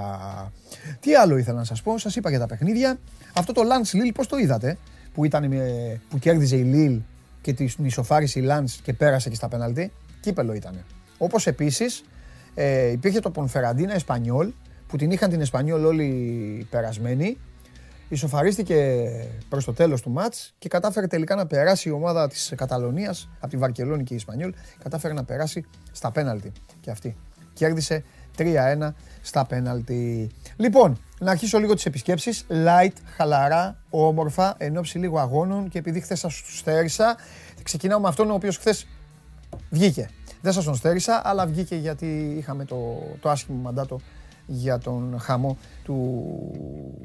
[0.99, 2.99] Τι άλλο ήθελα να σας πω, σας είπα για τα παιχνίδια.
[3.33, 4.77] Αυτό το Lance Lille πώς το είδατε,
[5.13, 5.51] που, ήταν,
[6.09, 7.01] που κέρδιζε η Lille
[7.41, 9.91] και την ισοφάρισε η Lance και πέρασε και στα πέναλτι.
[10.19, 10.85] Κύπελο ήταν.
[11.17, 12.03] Όπως επίσης
[12.53, 14.51] ε, υπήρχε το Πονφεραντίνα Εσπανιόλ,
[14.87, 17.37] που την είχαν την Εσπανιόλ όλοι περασμένοι.
[18.09, 19.07] Ισοφαρίστηκε
[19.49, 23.47] προς το τέλος του μάτς και κατάφερε τελικά να περάσει η ομάδα της Καταλωνίας από
[23.47, 24.53] τη Βαρκελόνη και η Ισπανιόλ.
[24.83, 27.15] Κατάφερε να περάσει στα πέναλτι και αυτή
[27.53, 28.03] κέρδισε
[28.37, 30.29] 3-1 στα πέναλτι.
[30.55, 32.45] Λοιπόν, να αρχίσω λίγο τις επισκέψεις.
[32.49, 37.15] Light, χαλαρά, όμορφα, εν ώψη λίγο αγώνων και επειδή χθες σας τους στέρισα,
[37.63, 38.87] ξεκινάω με αυτόν ο οποίος χθες
[39.69, 40.09] βγήκε.
[40.41, 43.99] Δεν σας τον στέρησα, αλλά βγήκε γιατί είχαμε το, το άσχημο μαντάτο
[44.45, 46.25] για τον χαμό του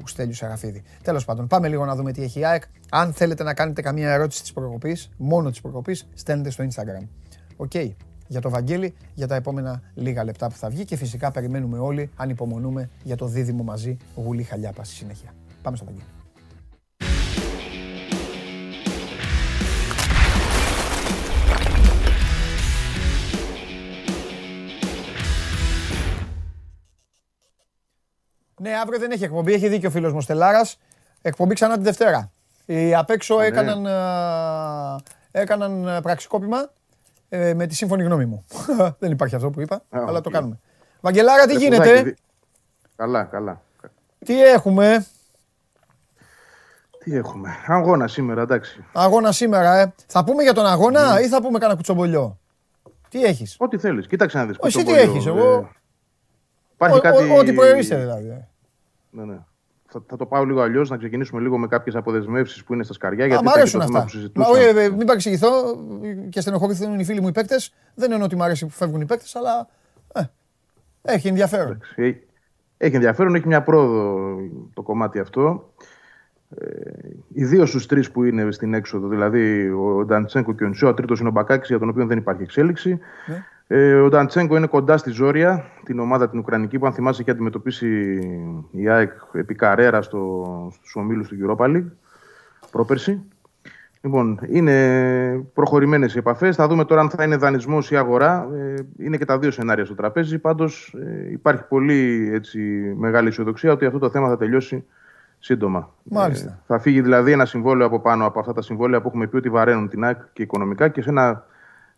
[0.03, 0.83] Στέλιου Σεραφείδη.
[1.03, 2.63] Τέλος πάντων, πάμε λίγο να δούμε τι έχει η ΑΕΚ.
[2.89, 7.07] Αν θέλετε να κάνετε καμία ερώτηση της προκοπής, μόνο της προκοπής, στέλνετε στο Instagram.
[7.55, 7.71] OK
[8.27, 12.09] για το Βαγγέλη για τα επόμενα λίγα λεπτά που θα βγει και φυσικά περιμένουμε όλοι,
[12.15, 15.33] ανυπομονούμε για το δίδυμο μαζί Γουλή Χαλιάπα στη συνέχεια.
[15.61, 16.05] Πάμε στο Βαγγέλη.
[28.61, 29.53] Ναι, αύριο δεν έχει εκπομπή.
[29.53, 30.79] Έχει δίκιο ο φίλος μου Στελάρας.
[31.21, 32.31] Εκπομπή ξανά τη Δευτέρα.
[32.65, 33.45] Οι απ' έξω ναι.
[33.45, 33.87] έκαναν,
[35.31, 36.71] έκαναν πραξικόπημα
[37.29, 38.45] ε, με τη σύμφωνη γνώμη μου.
[38.99, 40.59] Δεν υπάρχει αυτό που είπα, αλλά το κάνουμε.
[41.01, 42.15] Βαγγελάρα, τι γίνεται;
[42.95, 43.61] Καλά, καλά.
[44.25, 45.05] Τι έχουμε;
[47.03, 48.85] Τι έχουμε; Αγώνα σήμερα, εντάξει.
[48.93, 49.93] Αγώνα σήμερα, ε.
[50.07, 51.21] Θα πούμε για τον αγώνα ναι.
[51.21, 52.39] ή θα πούμε κανένα κουτσομπολιό;
[53.09, 54.07] Τι έχεις; Ό,τι θέλεις.
[54.07, 54.55] Κοίταξε να δεις.
[54.59, 55.25] Όχι, τι έχεις.
[55.25, 55.53] Εγώ...
[55.53, 55.67] Ε,
[56.73, 57.31] υπάρχει κάτι...
[57.37, 58.27] Ό,τι προερίσαι δηλαδή.
[58.27, 58.47] Ε.
[59.09, 59.37] Ναι, ναι
[59.87, 62.93] θα, θα το πάω λίγο αλλιώς, να ξεκινήσουμε λίγο με κάποιες αποδεσμεύσεις που είναι στα
[62.93, 63.25] σκαριά.
[63.25, 64.05] Γιατί μ' αρέσουν αυτά.
[64.33, 65.49] Μα, όχι, ε, μην παρεξηγηθώ
[66.29, 67.73] και στενοχωρηθούν οι φίλοι μου οι παίκτες.
[67.95, 69.67] Δεν εννοώ ότι μου αρέσει που φεύγουν οι παίκτες, αλλά
[70.13, 70.21] ε,
[71.01, 71.81] έχει ενδιαφέρον.
[72.77, 74.35] Έχει ενδιαφέρον, έχει μια πρόοδο
[74.73, 75.73] το κομμάτι αυτό.
[76.49, 76.91] Ε,
[77.33, 81.19] Ιδίω στους τρεις που είναι στην έξοδο, δηλαδή ο Νταντσέγκο και ο Νσιό, ο τρίτος
[81.19, 82.99] είναι ο Μπακάκης για τον οποίο δεν υπάρχει εξέλιξη.
[83.27, 83.45] Ναι.
[83.67, 87.31] Ε, ο Νταντσέγκο είναι κοντά στη Ζόρια, την ομάδα την Ουκρανική που αν θυμάσαι έχει
[87.31, 87.87] αντιμετωπίσει
[88.71, 91.91] η ΑΕΚ επί Καρέρα στο, στους ομίλους του Europa League
[92.71, 93.21] πρόπερση.
[94.01, 96.55] Λοιπόν, είναι προχωρημένες οι επαφές.
[96.55, 98.47] Θα δούμε τώρα αν θα είναι δανεισμός ή αγορά.
[98.53, 100.39] Ε, είναι και τα δύο σενάρια στο τραπέζι.
[100.39, 102.59] Πάντως ε, υπάρχει πολύ έτσι,
[102.97, 104.85] μεγάλη αισιοδοξία ότι αυτό το θέμα θα τελειώσει
[105.39, 105.93] σύντομα.
[106.03, 106.49] Μάλιστα.
[106.49, 109.35] Ε, θα φύγει δηλαδή ένα συμβόλαιο από πάνω από αυτά τα συμβόλαια που έχουμε πει
[109.35, 111.45] ότι βαραίνουν την ΑΕΚ και οικονομικά και σε ένα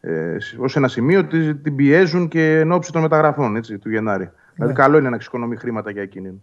[0.01, 4.23] ε, ως ένα σημείο ότι την πιέζουν και εν ώψη των μεταγραφών έτσι, του Γενάρη.
[4.23, 4.31] Ναι.
[4.53, 6.41] Δηλαδή καλό είναι να εξοικονομεί χρήματα για εκείνη.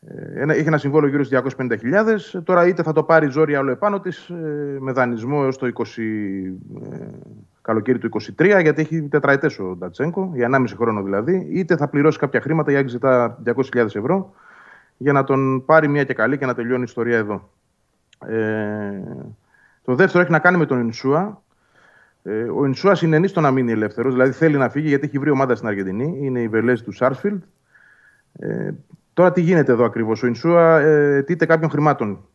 [0.00, 2.42] Ε, ένα, είχε ένα συμβόλαιο γύρω στις 250.000.
[2.44, 5.82] Τώρα είτε θα το πάρει ζόρι άλλο επάνω της ε, με δανεισμό έως το 20,
[6.92, 6.98] ε,
[7.62, 12.18] καλοκαίρι του 23, γιατί έχει τετραετές ο Ντατσέγκο, για 1,5 χρόνο δηλαδή, είτε θα πληρώσει
[12.18, 14.34] κάποια χρήματα, για ζητά 200.000 ευρώ,
[14.96, 17.50] για να τον πάρει μια και καλή και να τελειώνει η ιστορία εδώ.
[18.26, 19.02] Ε,
[19.84, 21.42] το δεύτερο έχει να κάνει με τον Ινσούα,
[22.26, 25.30] ε, ο Ινσούα συνενεί στο να μείνει ελεύθερος, δηλαδή θέλει να φύγει γιατί έχει βρει
[25.30, 26.18] ομάδα στην Αργεντινή.
[26.20, 27.42] Είναι η Βελέζη του Σάρσφιλντ.
[28.38, 28.70] Ε,
[29.12, 32.28] τώρα τι γίνεται εδώ ακριβώς; Ο Ινσούα ε, τίτε κάποιων χρημάτων.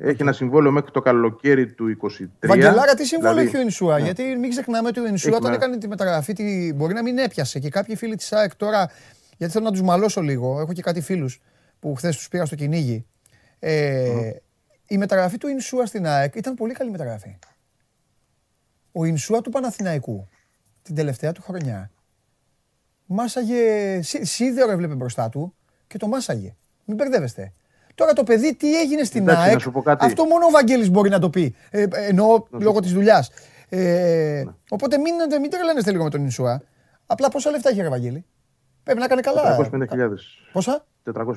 [0.00, 2.08] Έχει ένα συμβόλαιο μέχρι το καλοκαίρι του 23.
[2.40, 3.98] Βαγγελάρα, τι συμβόλαιο δηλαδή, έχει ο Ινσούα.
[3.98, 4.04] Ναι.
[4.04, 7.58] Γιατί μην ξεχνάμε ότι ο Ινσούα όταν έκανε τη μεταγραφή τη, μπορεί να μην έπιασε.
[7.58, 8.90] Και κάποιοι φίλοι της ΑΕΚ τώρα,
[9.36, 11.40] γιατί θέλω να τους μαλώσω λίγο, έχω και κάτι φίλους
[11.80, 13.06] που χθες τους πήγα στο κυνήγι.
[13.58, 14.30] Ε,
[14.86, 17.38] Η μεταγραφή του Ινσούα στην ΑΕΚ ήταν πολύ καλή μεταγραφή
[18.92, 20.28] ο Ινσούα του Παναθηναϊκού
[20.82, 21.90] την τελευταία του χρονιά
[23.06, 25.54] μάσαγε, σίδερο έβλεπε μπροστά του
[25.86, 26.54] και το μάσαγε.
[26.84, 27.52] Μην μπερδεύεστε.
[27.94, 31.30] Τώρα το παιδί τι έγινε στην Εντάξει, ΑΕΚ, αυτό μόνο ο Βαγγέλης μπορεί να το
[31.30, 31.54] πει.
[31.70, 33.30] Ε, εννοώ λόγω της δουλειάς.
[33.68, 34.52] Ε, ναι.
[34.68, 36.62] Οπότε μην, μην τρελαίνεστε λίγο με τον Ινσούα.
[37.06, 38.24] Απλά πόσα λεφτά είχε ο Βαγγέλη;
[38.82, 39.68] Πρέπει να κάνει καλά.
[39.72, 40.10] 450.000.
[40.52, 41.32] Πόσα; 450.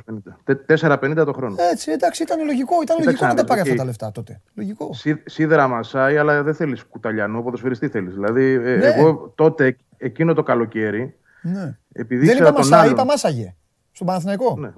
[0.67, 1.56] 450 το χρόνο.
[1.71, 2.82] Έτσι, εντάξει, ήταν λογικό.
[2.82, 4.41] Ήταν λογικό να τα πάρει αυτά τα λεφτά τότε.
[4.53, 4.89] Λογικό.
[5.25, 8.13] σίδερα μασάει, αλλά δεν θέλεις κουταλιανό, ποδοσφαιριστή θέλεις.
[8.13, 8.86] Δηλαδή, ε, ναι.
[8.86, 11.17] εγώ τότε, εκείνο το καλοκαίρι.
[11.41, 11.77] Ναι.
[11.91, 13.56] Επειδή δεν είπα μασάει, είπα μάσαγε.
[13.91, 14.58] Στον Παναθηναϊκό.
[14.58, 14.73] Ναι,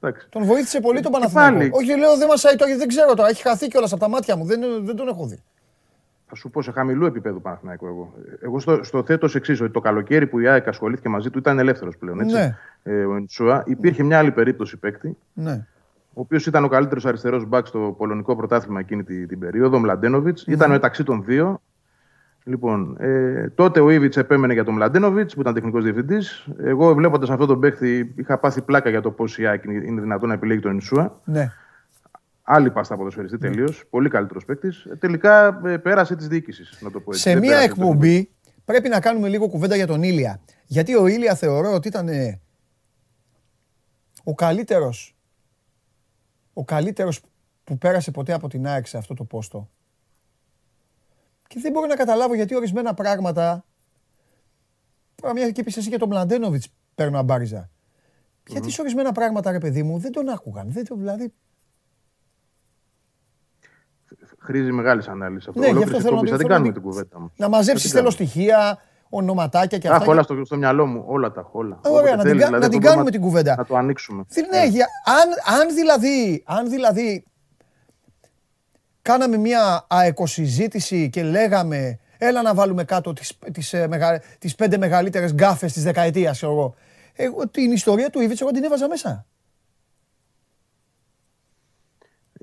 [0.00, 0.12] okay.
[0.28, 1.78] τον βοήθησε πολύ τον Παναθηναϊκό.
[1.78, 3.28] Όχι, λέω δεν μασάει τώρα, δεν ξέρω τώρα.
[3.28, 4.44] Έχει χαθεί κιόλας από τα μάτια μου.
[4.44, 5.42] Δεν, δεν τον έχω δει.
[6.34, 8.14] Θα σου πω σε χαμηλού επίπεδου Παναθηναϊκό εγώ.
[8.40, 11.58] Εγώ στο, στο θέτω εξής, ότι το καλοκαίρι που η ΑΕΚ ασχολήθηκε μαζί του ήταν
[11.58, 12.20] ελεύθερος πλέον.
[12.20, 12.34] Έτσι.
[12.36, 12.56] Ναι.
[12.82, 13.62] Ε, ο Εντσούα.
[13.66, 15.66] Υπήρχε μια άλλη περίπτωση παίκτη, Ναι.
[16.12, 19.80] ο οποίος ήταν ο καλύτερος αριστερός μπακ στο πολωνικό πρωτάθλημα εκείνη την, την περίοδο, ο
[19.80, 20.44] Μλαντένοβιτς.
[20.46, 21.60] Ήταν μεταξύ των δύο.
[22.44, 26.48] Λοιπόν, ε, τότε ο Ήβιτ επέμενε για τον Μλαντένοβιτς που ήταν τεχνικός διευθυντής.
[26.58, 30.00] Εγώ βλέποντας αυτόν τον παίκτη είχα πάθει πλάκα για το πώς η ΑΕΚ είναι είναι
[30.00, 31.20] δυνατόν να επιλέγει τον Εντσούα.
[31.24, 31.52] ναι.
[32.46, 33.84] Άλλη πάστα ποδοσφαιριστή τελείως.
[33.90, 34.86] Πολύ καλύτερος παίκτης.
[34.98, 37.22] Τελικά ε, πέρασε της διοίκησης, να το πω έτσι.
[37.22, 38.30] Σε Δεν μία πέρασε το εκπομπή
[38.64, 40.40] πρέπει να κάνουμε λίγο κουβέντα για τον Ήλια.
[40.66, 42.40] Γιατί ο Ήλια θεωρώ ότι ήταν ε,
[44.24, 45.16] ο καλύτερος
[46.52, 47.20] ο καλύτερος
[47.64, 49.70] που πέρασε ποτέ από την ΑΕΚ σε αυτό το πόστο.
[51.46, 53.64] Και δεν μπορώ να καταλάβω γιατί ορισμένα πράγματα
[55.14, 57.70] Τώρα μια και είπες εσύ για τον Μλαντένοβιτς παίρνω αμπάριζα.
[58.46, 60.72] Γιατί σε ορισμένα πράγματα ρε παιδί μου δεν τον άκουγαν.
[60.72, 61.32] Δεν το, δηλαδή,
[64.38, 65.60] Χρήζει μεγάλης ανάλυσης αυτό.
[65.60, 66.30] Ναι, γι' Ολόκληρη αυτό θέλω να εκπομπή.
[66.30, 67.32] το- Θα θέλω την κάνουμε να- την κουβέντα μου.
[67.36, 70.10] να μαζέψεις Θα την θέλω στοιχεία, ονοματάκια και Αχ, αυτά.
[70.10, 71.04] όλα στο, στο μυαλό μου.
[71.06, 71.50] Όλα τα έχω.
[71.58, 71.80] Όλα.
[71.84, 73.54] Ε, ωραία, Όποτε να την θέλεις, κα- δηλαδή, να την αυτό κάνουμε μπορούμε την κουβέντα.
[73.56, 74.24] Να το ανοίξουμε.
[74.28, 77.24] Δεν- Ναι, για, αν, αν, δηλαδή, αν δηλαδή
[79.02, 84.78] κάναμε μια αεκοσυζήτηση και λέγαμε έλα να βάλουμε κάτω τις, τις, ε, μεγα, τις πέντε
[84.78, 86.74] μεγαλύτερες γκάφες της δεκαετίας, ξέρω εγώ.
[87.14, 89.26] Εγώ την ιστορία του Ήβιτς εγώ την έβαζα μέσα.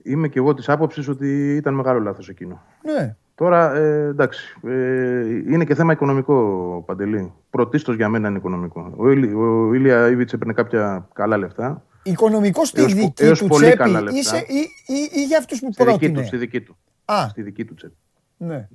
[0.03, 2.61] Είμαι και εγώ της άποψης ότι ήταν μεγάλο λάθος εκείνο.
[2.83, 3.15] Ναι.
[3.35, 7.33] Τώρα, ε, εντάξει, ε, είναι και θέμα οικονομικό, Παντελή.
[7.49, 8.93] Πρωτίστως για μένα είναι οικονομικό.
[8.97, 11.83] Ο, Ήλι, ο Ήλια Ήβιτς έπαιρνε κάποια καλά λεφτά.
[12.03, 14.17] Οικονομικός στη Έως πο- δική έως του πολύ τσέπη καλά λεφτά.
[14.19, 16.77] είσαι, ή, ή, ή για αυτούς που Στη δική πρότεινε; του, στη δική του.
[17.05, 17.95] Α, Στη δική του τσέπη.
[18.37, 18.67] ναι.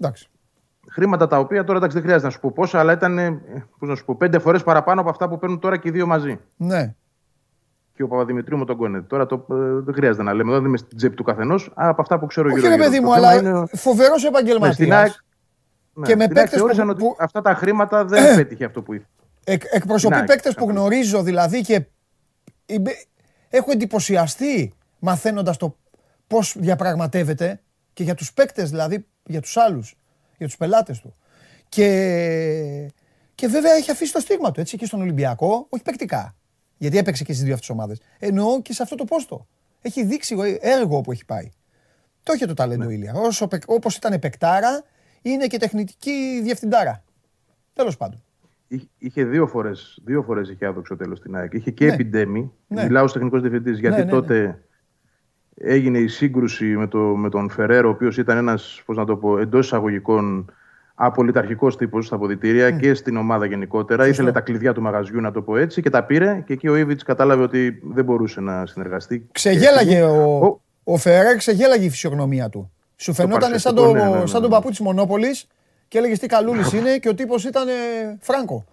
[0.00, 0.28] Εντάξει.
[0.90, 3.30] Χρήματα τα οποία τώρα εντάξει, δεν χρειάζεται να σου πω πόσα, αλλά ήταν ε,
[3.78, 6.06] πώς να σου πω, πέντε φορές παραπάνω από αυτά που παίρνουν τώρα και οι δύο
[6.06, 6.38] μαζί.
[6.56, 6.94] Ναι.
[7.98, 9.08] Και ο Παπαδημητρίου με τον Κόνετ.
[9.08, 12.02] Τώρα το, ε, δεν χρειάζεται να λέμε, εδώ δεν είμαι στην τσέπη του καθενός, από
[12.02, 12.86] αυτά που ξέρω Όχι γύρω ρε γύρω.
[12.88, 15.24] παιδί Το μου, θέμα αλλά είναι- φοβερός Ναι, στην ΑΕΚ, επαγγελματίας.
[15.92, 18.64] ναι, Και με στην ΑΕΚ παίκτες θεώρησαν που- ότι που- αυτά τα χρήματα δεν πέτυχε
[18.64, 19.08] αυτό που ήθελε.
[19.44, 20.82] Εκ, εκπροσωπεί Ναι, παίκτες που ακριβώς.
[20.86, 21.86] γνωρίζω δηλαδή και
[22.66, 22.96] είμαι-
[23.48, 25.76] έχω εντυπωσιαστεί μαθαίνοντας το
[26.26, 27.60] πώς διαπραγματεύεται
[27.92, 29.96] και για τους παίκτες δηλαδή, για τους άλλους,
[30.38, 31.14] για τους πελάτες του.
[31.68, 32.92] Και,
[33.34, 36.34] και βέβαια έχει αφήσει το στίγμα του έτσι και στον Ολυμπιακό, όχι παικτικά.
[36.78, 38.00] Γιατί έπαιξε και στις δύο αυτές ομάδες.
[38.18, 39.46] Εννοώ και σε αυτό το πόστο.
[39.82, 41.50] Έχει δείξει έργο που έχει πάει.
[42.22, 42.92] Το έχει το ταλέντο Ναι.
[42.92, 43.12] η Ήλια.
[43.14, 44.82] Όσο, παικ- όπως ήταν παικτάρα,
[45.22, 47.02] είναι και τεχνητική διευθυντάρα.
[47.72, 48.22] Τέλος πάντων.
[48.68, 51.52] Είχε- Είχε δύο φορές δύο φορές είχε άδοξο τέλος στην ΑΕΚ.
[51.52, 51.92] Είχε και Ναι.
[51.92, 52.52] επιδέμη.
[52.66, 52.82] Ναι.
[52.82, 54.10] Μιλάω ως τεχνικός διευθυντής, γιατί ναι, ναι.
[54.10, 54.62] τότε
[55.54, 59.16] έγινε η σύγκρουση με, το, με τον Φεραίρο, ο οποίος ήταν ένας, πώς να το
[59.16, 60.52] πω, εντός εισαγωγικών
[61.00, 64.06] απολυταρχικός τύπος στα αποδητήρια και στην ομάδα γενικότερα.
[64.06, 66.42] Ήθελε τα κλειδιά του μαγαζιού, να το πω έτσι, και τα πήρε.
[66.46, 69.28] Και εκεί ο Ήβιτ κατάλαβε ότι δεν μπορούσε να συνεργαστεί.
[69.32, 72.72] Ξεγέλαγε ο, Ο- ο Φερέρ, ξεγέλαγε η φυσιογνωμία του.
[72.96, 74.56] Σου φαινόταν σαν, το, παρουσιαστικό, ναι, ναι, ναι, σαν τον ναι.
[74.56, 75.46] παππού της Μονόπολης
[75.88, 77.72] και έλεγε τι καλούλης είναι και ο τύπος ήταν ε,
[78.20, 78.64] Φράγκο.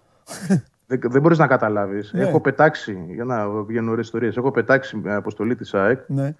[0.86, 2.12] Δεν, δεν μπορείς να καταλάβεις.
[2.12, 2.22] Ναι.
[2.22, 6.00] Έχω πετάξει, για να βγαίνουν ωραίες ιστορίες, έχω πετάξει με αποστολή της ΑΕΚ.
[6.06, 6.34] ναι.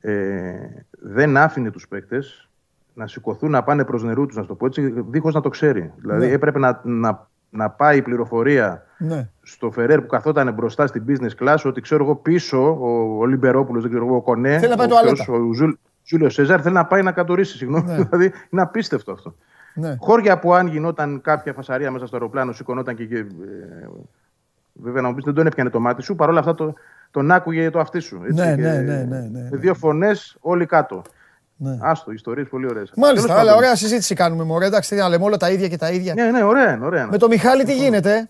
[0.00, 0.52] Ε,
[0.90, 2.48] δεν άφηνε τους παίκτες
[2.94, 5.48] να σηκωθούν να πάνε προς νερού τους, να σου το πω έτσι, δίχως να το
[5.48, 5.92] ξέρει.
[5.96, 6.32] Δηλαδή Ναι.
[6.32, 9.28] έπρεπε να, να, να πάει η πληροφορία ναι.
[9.42, 13.82] στο Φερέρ που καθόταν μπροστά στην business class ότι ξέρω εγώ πίσω ο, ο Λιμπερόπουλος,
[13.82, 15.12] δεν ξέρω εγώ, ο Κονέ, Θέλει να πάει ο, τουαλέτα.
[15.14, 15.70] ποιος, ο Ζουλ,
[16.06, 17.56] Ζούλιο Σέζαρ θέλει να πάει να κατορίσει.
[17.56, 17.84] Συγγνώμη.
[17.86, 17.94] Ναι.
[18.02, 19.34] δηλαδή είναι απίστευτο αυτό.
[19.74, 19.96] ναι.
[20.00, 23.04] Χώρια που αν γινόταν κάποια φασαρία μέσα στο αεροπλάνο, σηκωνόταν και.
[23.04, 23.24] και ε,
[24.72, 26.74] βέβαια να μου πεις δεν τον έπιανε το μάτι σου, παρόλα αυτά το,
[27.10, 28.20] τον άκουγε το αυτί σου.
[28.24, 31.02] Έτσι, Ναι, και ναι, ναι, ναι, ναι, Με δύο φωνές όλοι κάτω.
[31.62, 31.78] Ναι.
[31.80, 32.92] Άστο, ιστορίες πολύ ωραίες.
[32.96, 34.44] Μάλιστα, αλλά ωραία συζήτηση κάνουμε.
[34.44, 36.14] Μωρέ, εντάξει, τι να λέμε όλα τα ίδια και τα ίδια.
[36.14, 37.06] Ναι, ναι, ωραία, είναι, ωραία.
[37.06, 38.28] Με το Μιχάλη τι γίνεται;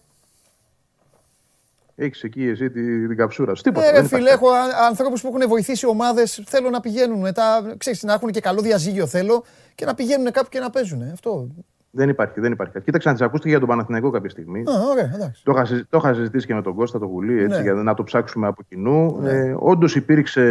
[1.94, 3.62] Έχεις εκεί εσύ τη- την καψούρα σου.
[3.62, 3.86] Τίποτα.
[3.86, 4.34] Ε, ρε δεν φίλε, υπάρχει.
[4.44, 4.48] έχω
[4.88, 6.42] ανθρώπους που έχουν βοηθήσει ομάδες.
[6.46, 7.74] Θέλω να πηγαίνουν μετά.
[7.76, 11.02] Ξέρεις, να έχουν και καλό διαζύγιο θέλω και να πηγαίνουν κάπου και να παίζουν.
[11.12, 11.48] Αυτό.
[11.90, 12.80] Δεν υπάρχει, δεν υπάρχει.
[12.80, 14.60] Κοίταξε να τι ακούστηκε για τον Παναθηναϊκό κάποια στιγμή.
[14.60, 15.42] Α, ωραία, εντάξει.
[15.44, 17.62] Το είχα, συζη- το είχα συζητήσει και με τον Κώστα το Γουλή, έτσι, Ναι.
[17.62, 19.22] για να το ψάξουμε από κοινού.
[19.26, 20.42] Ε, Όντως υπήρξε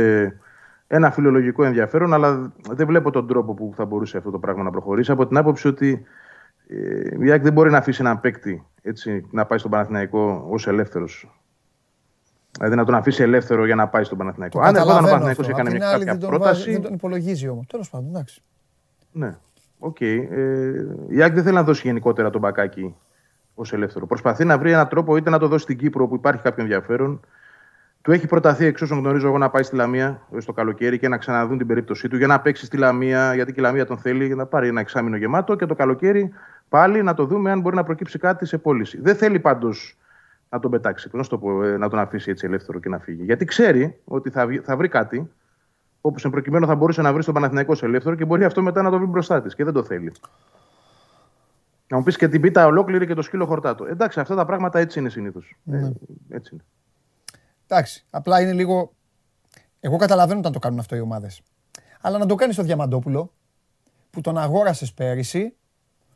[0.94, 4.72] ένα φιλολογικό ενδιαφέρον, αλλά δεν βλέπω τον τρόπο που θα μπορούσε αυτό το πράγμα να
[4.72, 5.12] προχωρήσει.
[5.12, 6.04] Από την άποψη ότι
[6.68, 10.68] ε, η ΑΕΚ δεν μπορεί να αφήσει έναν παίκτη έτσι, να πάει στον Παναθηναϊκό ως
[10.68, 11.42] ελεύθερος.
[12.58, 14.60] Δηλαδή να τον αφήσει ελεύθερο για να πάει στον Παναθηναϊκό.
[14.60, 15.62] Αν ερχόταν ο Καταλαβαίνω Παναθηναϊκός αυτό.
[15.62, 16.72] και έκανε Απ' την μια άλλη κάποια δεν τον, βάζει- πρόταση.
[16.72, 17.66] δεν τον υπολογίζει όμως.
[17.68, 18.42] Τέλος πάντων, εντάξει.
[19.12, 19.38] Ναι.
[19.80, 20.02] Οκ.
[20.02, 20.28] Ε,
[21.08, 22.96] η ΑΕΚ δεν θέλει να δώσει γενικότερα τον Μπακάκη
[23.56, 24.06] ως ελεύθερο.
[24.06, 27.20] Προσπαθεί να βρει έναν τρόπο είτε να το δώσει στην Κύπρο που υπάρχει κάποιο ενδιαφέρον.
[28.02, 31.18] Του έχει προταθεί, εξ όσων γνωρίζω εγώ, να πάει στη Λαμία στο καλοκαίρι και να
[31.18, 34.26] ξαναδούν την περίπτωσή του για να παίξει στη Λαμία, γιατί και η Λαμία τον θέλει,
[34.26, 36.32] για να πάρει ένα εξάμηνο γεμάτο και το καλοκαίρι
[36.70, 39.02] πάλι να το δούμε αν μπορεί να προκύψει κάτι σε πώληση.
[39.02, 39.98] Δεν θέλει πάντως
[40.50, 42.90] να τον πετάξει, πώς να, σου το πω, ε, να τον αφήσει έτσι ελεύθερο και
[42.90, 43.24] να φύγει.
[43.24, 45.30] Γιατί ξέρει ότι θα, βγει- θα βρει κάτι
[46.02, 48.82] Όπως εν προκειμένου θα μπορούσε να βρει τον Παναθηναϊκό σε ελεύθερο και μπορεί αυτό μετά
[48.82, 50.12] να το βρει μπροστά της και δεν το θέλει.
[51.88, 53.86] Να μου πεις και την πίτα ολόκληρη και το σκύλο χορτάτο.
[53.86, 55.56] Εντάξει, αυτά τα πράγματα έτσι είναι συνήθως.
[55.72, 55.92] Ε, Ναι.
[56.30, 56.64] έτσι είναι.
[57.74, 58.94] Εντάξει, απλά είναι λίγο.
[59.80, 61.42] Εγώ καταλαβαίνω όταν το κάνουν αυτό οι ομάδες.
[62.02, 63.34] Αλλά να το κάνεις στο Διαμαντόπουλο
[64.10, 65.56] που τον αγόρασες πέρυσι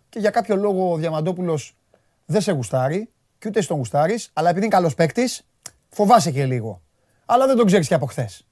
[0.10, 1.78] και για κάποιο λόγο ο Διαμαντόπουλος
[2.26, 5.42] δεν σε γουστάρει και ούτε στον γουστάρεις, αλλά επειδή είναι καλός παίκτης,
[5.90, 6.82] φοβάσαι και λίγο.
[7.26, 8.48] Αλλά δεν τον ξέρεις και από χθες.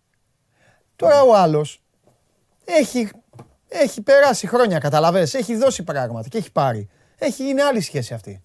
[0.96, 1.84] Τώρα ο άλλος
[2.66, 3.10] έχει,
[3.68, 6.90] έχει περάσει χρόνια, καταλαβες, έχει δώσει πράγματα και έχει πάρει.
[7.18, 8.42] Έχει, είναι άλλη σχέση αυτή.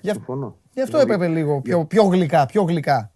[0.00, 0.56] Γι' αυτό, Συμφωνώ.
[0.72, 3.09] γι' αυτό έπρεπε λίγο πιο, πιο γλυκά, πιο γλυκά.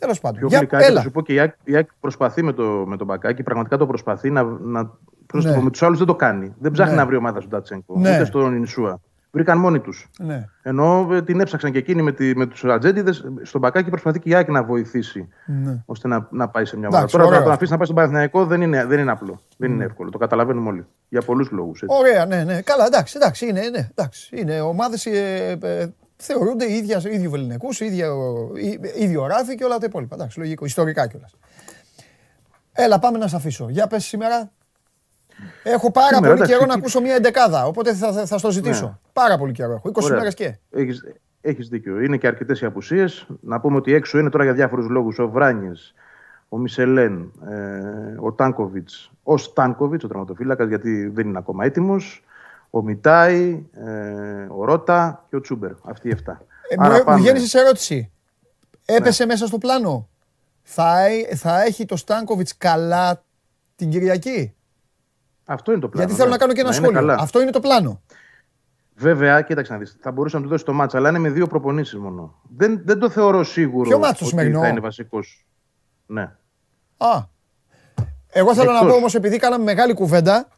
[0.00, 0.38] Τέλος πάντων.
[0.38, 0.96] Πιο Για- γλυκά και έλα.
[0.96, 3.76] θα σου πω και η Άκη, η Άκη προσπαθεί με, το, με τον Μπακάκη, πραγματικά
[3.76, 4.42] το προσπαθεί να.
[4.60, 4.90] να
[5.26, 5.50] πώς Ναι.
[5.50, 6.54] το πω, με τους άλλους δεν το κάνει.
[6.58, 6.98] Δεν ψάχνει Ναι.
[7.00, 7.84] να βρει ομάδα στον Τατσέγκο.
[7.98, 8.14] Ναι.
[8.14, 9.00] Ούτε στον Ινσούα.
[9.30, 10.08] Βρήκαν μόνοι τους.
[10.18, 10.44] Ναι.
[10.62, 13.24] Ενώ ε, την έψαξαν και εκείνοι με, τη, με τους ατζέντιδες.
[13.42, 15.82] Στον Μπακάκη προσπαθεί και η Άκη να βοηθήσει Ναι.
[15.86, 17.10] ώστε να, να πάει σε μια Εντάξει, ομάδα.
[17.12, 17.54] Τώρα ωραίο να τον αυτό.
[17.54, 19.40] αφήσει να πάει στον Παναθηναϊκό δεν είναι, δεν είναι απλό.
[19.56, 20.10] Δεν είναι εύκολο.
[20.10, 20.86] Το καταλαβαίνουμε όλοι.
[21.08, 21.82] Για πολλούς λόγους.
[21.86, 22.60] Ωραία, ναι, ναι.
[22.62, 24.36] Καλά, εντάξει, εντάξει, είναι, ναι, εντάξει.
[24.36, 28.16] Είναι ομάδες ε, ε, θεωρούνται ίδια, ίδιου βεληνικούς, ίδιο,
[28.54, 30.14] ί- ίδιο ράφι και όλα τα υπόλοιπα.
[30.14, 31.34] Εντάξει, λογικό, ιστορικά κιόλας.
[32.72, 33.66] Έλα, πάμε να σε αφήσω.
[33.68, 34.50] Για πες σήμερα.
[35.62, 38.38] Έχω πάρα Σήμερα, πολύ εντάξει, καιρό να εκεί- ακούσω μια εντεκάδα, οπότε θα, θα, θα
[38.38, 38.84] στο ζητήσω.
[38.86, 38.94] Ναι.
[39.12, 40.58] Πάρα πολύ καιρό έχω, 20 μέρες και.
[40.70, 41.04] Έχεις,
[41.40, 42.00] έχεις δίκιο.
[42.00, 43.26] Είναι και αρκετές οι απουσίες.
[43.40, 45.94] Να πούμε ότι έξω είναι τώρα για διάφορους λόγους ο Βράνιες,
[46.48, 52.24] ο Μισελέν, ε, ο Τάνκοβιτς, ο Στάνκοβιτς, ο τραυματοφύλακας, γιατί δεν είναι ακόμα έτοιμος,
[52.76, 55.70] ο Μιτάι, ε, ο Ρότα και ο Τσούμπερ.
[55.84, 56.32] Αυτοί οι 7.
[56.68, 58.10] Ε, μου, μου γέννησες ερώτηση.
[58.84, 60.08] Έπεσε μέσα στο πλάνο.
[60.62, 63.24] Θα, ε- θα έχει το Στάνκοβιτς καλά
[63.76, 64.54] την Κυριακή;
[65.44, 66.06] Αυτό είναι το πλάνο.
[66.06, 66.36] Γιατί θέλω ναι.
[66.36, 67.00] να κάνω και ένα είναι σχόλιο.
[67.00, 67.16] καλά.
[67.20, 68.02] Αυτό είναι το πλάνο.
[68.94, 71.46] Βέβαια, κοίταξε να δεις, θα μπορούσε να του δώσει το μάτσα, αλλά είναι με δύο
[71.46, 72.40] προπονήσεις μόνο.
[72.56, 75.46] Δεν, δεν το θεωρώ σίγουρο Ποιο μάτς το ότι σημερινό; θα είναι βασικός.
[76.06, 76.32] Ναι.
[76.96, 77.34] Α.
[78.28, 78.90] Εγώ θέλω να Εκτός.
[78.90, 80.48] πω όμως επειδή κάναμε μεγάλη κουβέντα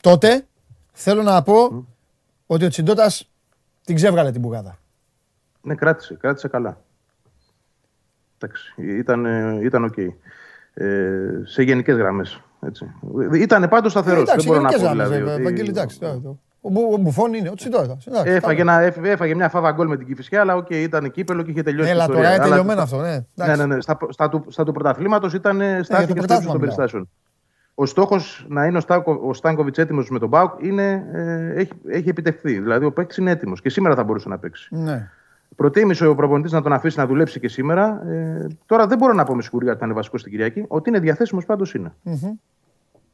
[0.00, 0.46] τότε
[0.98, 1.84] θέλω να πω
[2.46, 3.30] ότι ο Τσιντότας
[3.84, 4.78] την ξέβγαλε την μπουγάδα.
[5.62, 6.80] Ναι, κράτησε, κράτησε καλά.
[8.38, 9.96] Εντάξει, ήταν, ε, ήταν οκ.
[10.74, 12.40] Ε, σε γενικές γραμμές.
[13.34, 14.20] Ήταν πάντως σταθερός.
[14.20, 15.30] Ε, Δεν εντάξει, μπορώ να γενικές πω γραμμές, δηλαδή.
[15.30, 16.00] ε, ότι- Βαγγέλη, εντάξει.
[16.00, 18.06] τώρα το- Ο, Μπου- ο Μπουφόν είναι ο Τσιντότας.
[18.06, 18.72] εντάξει, Έφαγε, καλά.
[18.78, 21.62] ένα, έφ- έφαγε μια φάβα γκολ με την Κηφισιά, αλλά οκ, ήταν κύπελο και είχε
[21.62, 21.90] τελειώσει.
[21.90, 22.22] Έλα η ιστορία.
[22.22, 22.96] τώρα, είναι Αλλά- τελειωμένο αυτό.
[23.00, 23.60] Ναι, Ναι, εντάξει.
[23.66, 23.80] ναι, ναι.
[23.80, 26.76] Στα, στα, του, στα του πρωταθλήματος ήταν ε, στάθηκε το στο πρωτάθλημα ύψο των μιλάω.
[26.76, 27.08] περιστάσεων.
[27.78, 31.72] Ο στόχος να είναι ο, Στάκο, ο Στάνκοβιτς έτοιμος με τον Μπάουκ είναι, ε, έχει,
[31.86, 32.60] έχει επιτευχθεί.
[32.60, 34.68] Δηλαδή ο παίκτης είναι έτοιμος και σήμερα θα μπορούσε να παίξει.
[34.74, 35.10] Ναι.
[35.56, 38.08] Προτίμησε ο προπονητής να τον αφήσει να δουλέψει και σήμερα.
[38.08, 40.64] Ε, τώρα δεν μπορώ να πω με σιγουριά ότι θα είναι βασικός στην Κυριακή.
[40.68, 41.92] Ότι είναι διαθέσιμος πάντως είναι.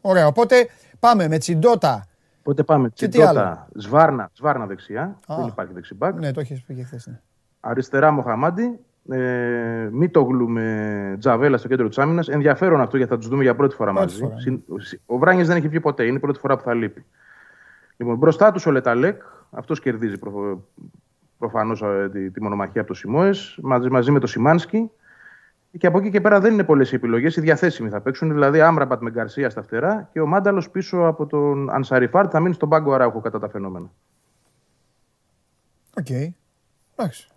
[0.00, 2.06] Ωραία, οπότε πάμε με Τσιντότα.
[2.40, 2.88] Οπότε πάμε.
[2.88, 5.18] Και τι άλλο; Τσιντότα, Σβάρνα, Σβάρνα δεξιά.
[5.26, 5.36] Α.
[5.36, 6.14] Δεν υπάρχει δεξιμπάκ.
[6.18, 7.06] Ναι, το έχεις πει και χθες.
[7.06, 7.20] Ναι.
[7.60, 8.78] Αριστερά Μοχαμάντι.
[9.10, 12.28] Ε, Μίτογλου με Τζαβέλα στο κέντρο της άμυνας.
[12.28, 14.20] Ενδιαφέρον αυτό γιατί θα τους δούμε για πρώτη φορά Πρώτη μαζί.
[14.20, 14.40] φορά, ναι.
[14.80, 16.04] Συν- Ο Βράνιες δεν έχει βγει ποτέ.
[16.04, 17.04] Είναι η πρώτη φορά που θα λείπει.
[17.96, 19.22] Λοιπόν, μπροστά τους ο Λε Ταλέκ.
[19.50, 20.64] Αυτός κερδίζει προ...
[21.38, 23.30] προφανώς τη, τη μονομαχία από το Σιμόες.
[23.62, 24.90] Μαζί, μαζί με το Σιμάνσκι.
[25.78, 27.36] Και από εκεί και πέρα δεν είναι πολλές οι επιλογές.
[27.36, 28.32] Οι διαθέσιμοι θα παίξουν.
[28.32, 32.54] Δηλαδή Άμραμπατ με Γκαρσία στα φτερά και ο Μάνταλος πίσω από τον Ανσαριφάρντ θα μείνει
[32.54, 33.90] στον πάγκο Αράουχο κατά τα φαινόμενα.
[35.98, 36.06] Οκ.
[36.96, 37.28] Εντάξει.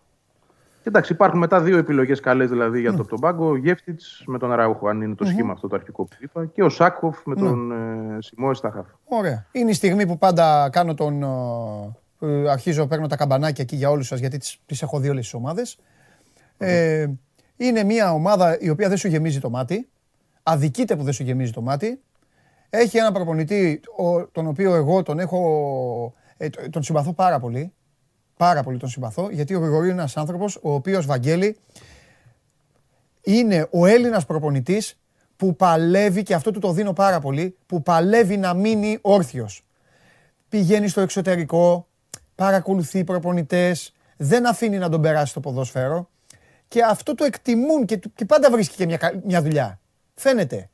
[0.88, 3.50] Εντάξει, υπάρχουν μετά δύο επιλογές καλές δηλαδή για το από τον πάγκο.
[3.50, 6.46] Ο Γεύτιτς με τον Αράουχο, αν είναι το σχήμα αυτό το αρχικό που είπα.
[6.46, 8.86] Και ο Σάκχοφ με τον ε, Σιμόες στα χαφ.
[9.06, 9.46] Ωραία.
[9.52, 11.24] Είναι η στιγμή που πάντα κάνω τον.
[12.20, 15.10] ε, ε, αρχίζω, παίρνω τα καμπανάκια εκεί για όλους σας γιατί τις, τις έχω δει
[15.10, 15.78] όλες τις ομάδες.
[16.58, 17.08] Ε,
[17.58, 19.88] είναι μια ομάδα η οποία δεν σου γεμίζει το μάτι.
[20.44, 22.00] Αδικείται που δεν σου γεμίζει το μάτι.
[22.70, 26.14] Έχει ένα προπονητή ο- τον οποίο εγώ τον έχω.
[26.38, 27.74] ε, το- τον συμπαθώ πάρα πολύ.
[28.38, 31.58] Πάρα πολύ τον συμπαθώ γιατί ο Γρηγορίου είναι ένας άνθρωπος ο οποίος Βαγγέλη
[33.22, 34.98] είναι ο Έλληνας προπονητής
[35.38, 39.64] που παλεύει και αυτό του το δίνω πάρα πολύ που παλεύει να μείνει όρθιος.
[40.50, 41.88] Πηγαίνει στο εξωτερικό,
[42.36, 46.10] παρακολουθεί προπονητές, δεν αφήνει να τον περάσει το ποδόσφαιρο
[46.68, 49.80] και αυτό το εκτιμούν και, του- και πάντα βρίσκει και μια, κα- μια δουλειά.
[50.16, 50.70] Φαίνεται.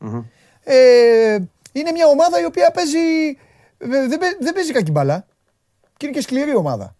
[0.64, 1.38] Ε,
[1.72, 2.98] είναι μια ομάδα η οποία παίζει,
[3.78, 5.26] ε, δεν, παί- δεν παίζει κακή μπάλα
[5.98, 6.96] και είναι και σκληρή ομάδα.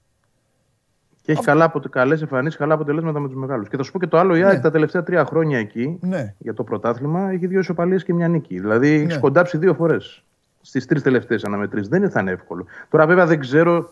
[1.22, 3.68] Και έχει καλά, αποτε- καλές εμφανίσεις, καλά αποτελέσματα με τους μεγάλους.
[3.70, 4.62] Και θα σου πω και το άλλο, η ΑΕΚ Ναι.
[4.62, 6.34] τα τελευταία τρία χρόνια εκεί Ναι.
[6.38, 8.60] για το πρωτάθλημα έχει δύο ισοπαλίες και μια νίκη.
[8.60, 9.04] Δηλαδή Ναι.
[9.14, 10.24] έχει κοντάψει δύο φορές.
[10.62, 11.88] Στις τρεις τελευταίες αναμετρήσεις.
[11.88, 12.66] Δεν θα είναι εύκολο.
[12.90, 13.90] Τώρα, βέβαια, δεν ξέρω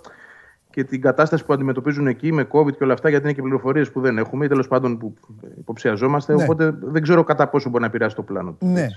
[0.69, 3.91] και την κατάσταση που αντιμετωπίζουν εκεί με COVID και όλα αυτά, γιατί είναι και πληροφορίες
[3.91, 5.13] που δεν έχουμε ή τέλος πάντων που
[5.57, 6.35] υποψιαζόμαστε.
[6.35, 6.43] Ναι.
[6.43, 8.65] Οπότε δεν ξέρω κατά πόσο μπορεί να επηρεάσει το πλάνο του.
[8.67, 8.87] Ναι.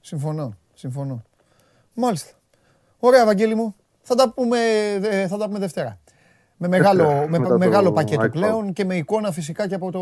[0.00, 0.56] Συμφωνώ.
[0.74, 1.22] Συμφωνώ.
[1.94, 2.32] Μάλιστα.
[2.98, 3.74] Ωραία, Βαγγέλη μου.
[4.02, 4.56] Θα τα πούμε,
[5.02, 5.98] ε, θα τα πούμε Δευτέρα.
[6.56, 9.90] Με μεγάλο, με, μετά το μεγάλο πακέτο ΑΕΚ πλέον και με εικόνα φυσικά και από
[9.90, 10.00] το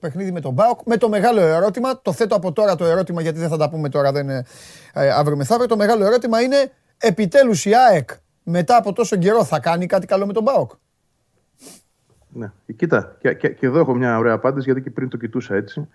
[0.00, 0.80] παιχνίδι με τον Μπάουκ.
[0.86, 3.88] Με το μεγάλο ερώτημα, το θέτω από τώρα το ερώτημα γιατί δεν θα τα πούμε
[3.88, 4.44] τώρα, δεν είναι
[4.92, 5.66] ε, αύριο μεθαύριο.
[5.68, 8.10] Το μεγάλο ερώτημα είναι επιτέλους η ΑΕΚ
[8.42, 10.70] μετά από τόσο καιρό θα κάνει κάτι καλό με τον Μπάουκ;
[12.28, 12.52] Ναι.
[12.76, 15.88] Κοίτα, και, και, και εδώ έχω μια ωραία απάντηση γιατί και πριν το κοιτούσα έτσι.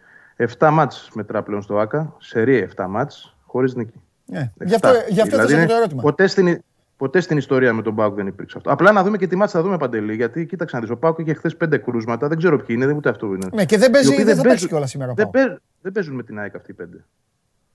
[0.60, 4.02] 7 μάτς μετρά πλέον στο ΆΚΑ, σερή 7 μάτς, χωρίς νίκη.
[4.26, 4.52] Ναι.
[4.66, 6.02] Γι' αυτό, γι αυτό Δηλαδή θέσατε είναι- το ερώτημα.
[6.02, 6.64] Ποτέ στην,
[6.98, 8.72] ποτέ στην ιστορία με τον Πάουκ δεν υπήρξε αυτό.
[8.72, 10.16] Απλά να δούμε και τι μάτς θα δούμε παντελή.
[10.16, 13.10] Γιατί κοίταξε να δεις, ο Πάουκ είχε χθες πέντε κρούσματα, δεν ξέρω ποιοι είναι, ούτε
[13.10, 13.48] αυτό είναι.
[13.54, 15.12] Ναι, και δεν παίζει, Οι οποίοι δεν θα παίξει παίζουν- κιόλας σήμερα.
[15.12, 15.48] ο Δεν, ΠΑΟΚ.
[15.48, 17.06] παί- δεν παίζουν με την ΑΕΚ αυτοί οι πέντε.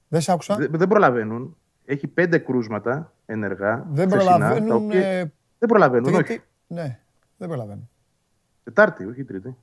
[0.08, 0.56] Δεν σ' άκουσα.
[0.56, 1.56] Δεν, δεν προλαβαίνουν.
[1.84, 3.86] Έχει πέντε κρούσματα ενεργά.
[3.92, 4.84] Δεν χθεσινά, τα προλαβαίνουν.
[4.84, 6.22] οποία- ε, Δεν προλαβαίνουν, όχι.
[6.24, 6.42] Τρίτη.
[6.66, 6.98] Ναι,
[7.36, 7.88] δεν προλαβαίνουν.
[8.64, 9.56] Τετάρτη, όχι Τρίτη.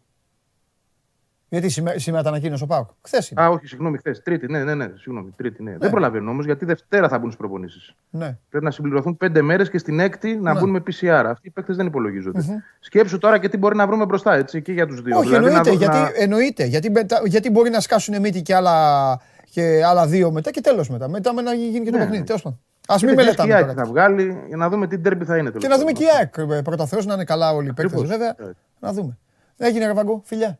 [1.49, 2.87] Γιατί σήμερα, σήμερα τα ανακοίνωσε ο Πάουκ.
[3.01, 3.41] Χθες είναι.
[3.41, 4.21] Α, όχι, συγγνώμη, χθες.
[4.21, 5.77] Τρίτη, ναι, ναι, ναι, συγγνώμη, τρίτη, ναι.
[5.77, 7.93] Δεν προλαβαίνουν όμως γιατί Δευτέρα θα μπουν στις προπονήσεις.
[8.09, 8.37] Ναι.
[8.49, 10.59] Πρέπει να συμπληρωθούν πέντε μέρες και στην έκτη να Ναι.
[10.59, 11.23] μπουν με PCR.
[11.25, 12.63] Αυτοί οι παίκτες δεν υπολογίζονται.
[12.79, 15.17] Σκέψου τώρα και τι μπορεί να βρούμε μπροστά, έτσι, και για τους δύο.
[15.17, 15.69] Όχι, Δηλαδή, να εννοείται.
[15.71, 19.19] δω- γιατί, να- εννοείται γιατί, μετά- γιατί μπορεί να σκάσουν μύτη και άλλα,
[19.51, 21.09] και άλλα δύο μετά και τέλος μετά.
[21.09, 22.03] Μετά με να γίνει και το Ναι.
[22.03, 22.23] παιχνίδι.
[22.23, 22.59] Τέλος πάντων.
[22.87, 23.85] Α και μην δεν ξέρεις και η μελετάμε ΑΕΚ τώρα.
[23.85, 25.49] θα βγάλει για να δούμε τι ντέρμπι θα είναι.
[25.49, 26.07] Και τέλος να δούμε πάντων.
[26.07, 26.57] και η ΑΕΚ.
[26.57, 28.09] ε, Πρώτα Θεός να είναι καλά όλοι οι παίκτες Ακριβώς.
[28.17, 28.49] βέβαια.
[28.49, 28.51] Ε.
[28.79, 29.17] Να δούμε.
[29.57, 30.59] Έγινε ρε Βαγκό, φιλιά.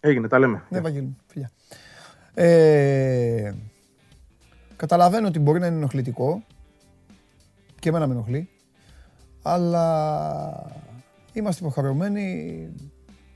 [0.00, 0.62] Έγινε, τα λέμε.
[0.68, 1.50] Ναι, Βαγγέλη, μου, φιλιά.
[2.34, 3.54] Ε,
[4.76, 6.44] καταλαβαίνω ότι μπορεί να είναι ενοχλητικό
[7.78, 8.48] και εμένα με ενοχλεί,
[9.42, 10.72] αλλά
[11.32, 12.68] είμαστε υποχρεωμένοι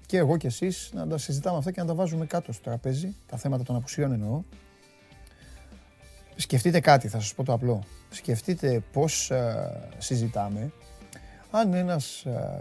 [0.07, 3.14] και εγώ και εσείς να τα συζητάμε αυτά και να τα βάζουμε κάτω στο τραπέζι,
[3.27, 4.42] τα θέματα των απουσιών εννοώ.
[6.37, 7.83] Σκεφτείτε κάτι, θα σας πω το απλό.
[8.11, 10.72] Σκεφτείτε πώς ε, συζητάμε
[11.51, 12.59] αν ένας ε,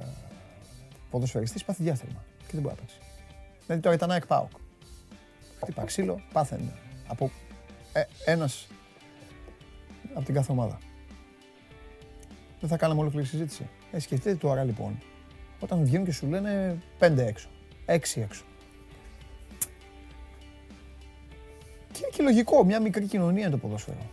[1.09, 3.10] ποδοσφαιριστής πάθει διάθερμα και δεν μπορεί να παίξει.
[3.71, 4.49] Δηλαδή τώρα ήταν ΑΕΚ ΠΑΟΚ.
[5.61, 6.73] Χτύπα ξύλο, πάθαινε
[7.07, 7.31] από
[7.93, 8.67] ε, ένας
[10.13, 10.79] από την κάθε ομάδα.
[12.59, 13.69] Δεν θα κάναμε ολόκληρη συζήτηση.
[13.91, 14.99] Ε, σκεφτείτε τώρα λοιπόν,
[15.59, 17.49] όταν βγαίνουν και σου λένε πέντε έξω,
[17.85, 18.43] έξι έξω.
[21.91, 24.09] Και είναι και λογικό, μια μικρή κοινωνία είναι το ποδόσφαιρο.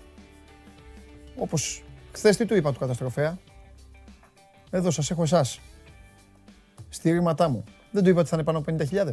[1.37, 3.39] Όπως χθες τι του είπα του καταστροφέα;
[4.71, 5.61] Εδώ σας έχω εσάς.
[6.89, 7.65] Στήριγματά μου.
[7.91, 9.13] Δεν του είπα ότι θα είναι πάνω από 50.000.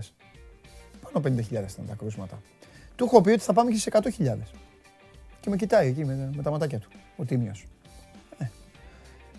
[1.16, 2.42] Πάνω από 50.000 ήταν τα κρούσματα.
[2.96, 4.38] Του έχω πει ότι θα πάμε και σε 100.000.
[5.40, 7.66] Και με κοιτάει εκεί με, με τα ματάκια του, ο Τίμιος.
[8.38, 8.46] Ε.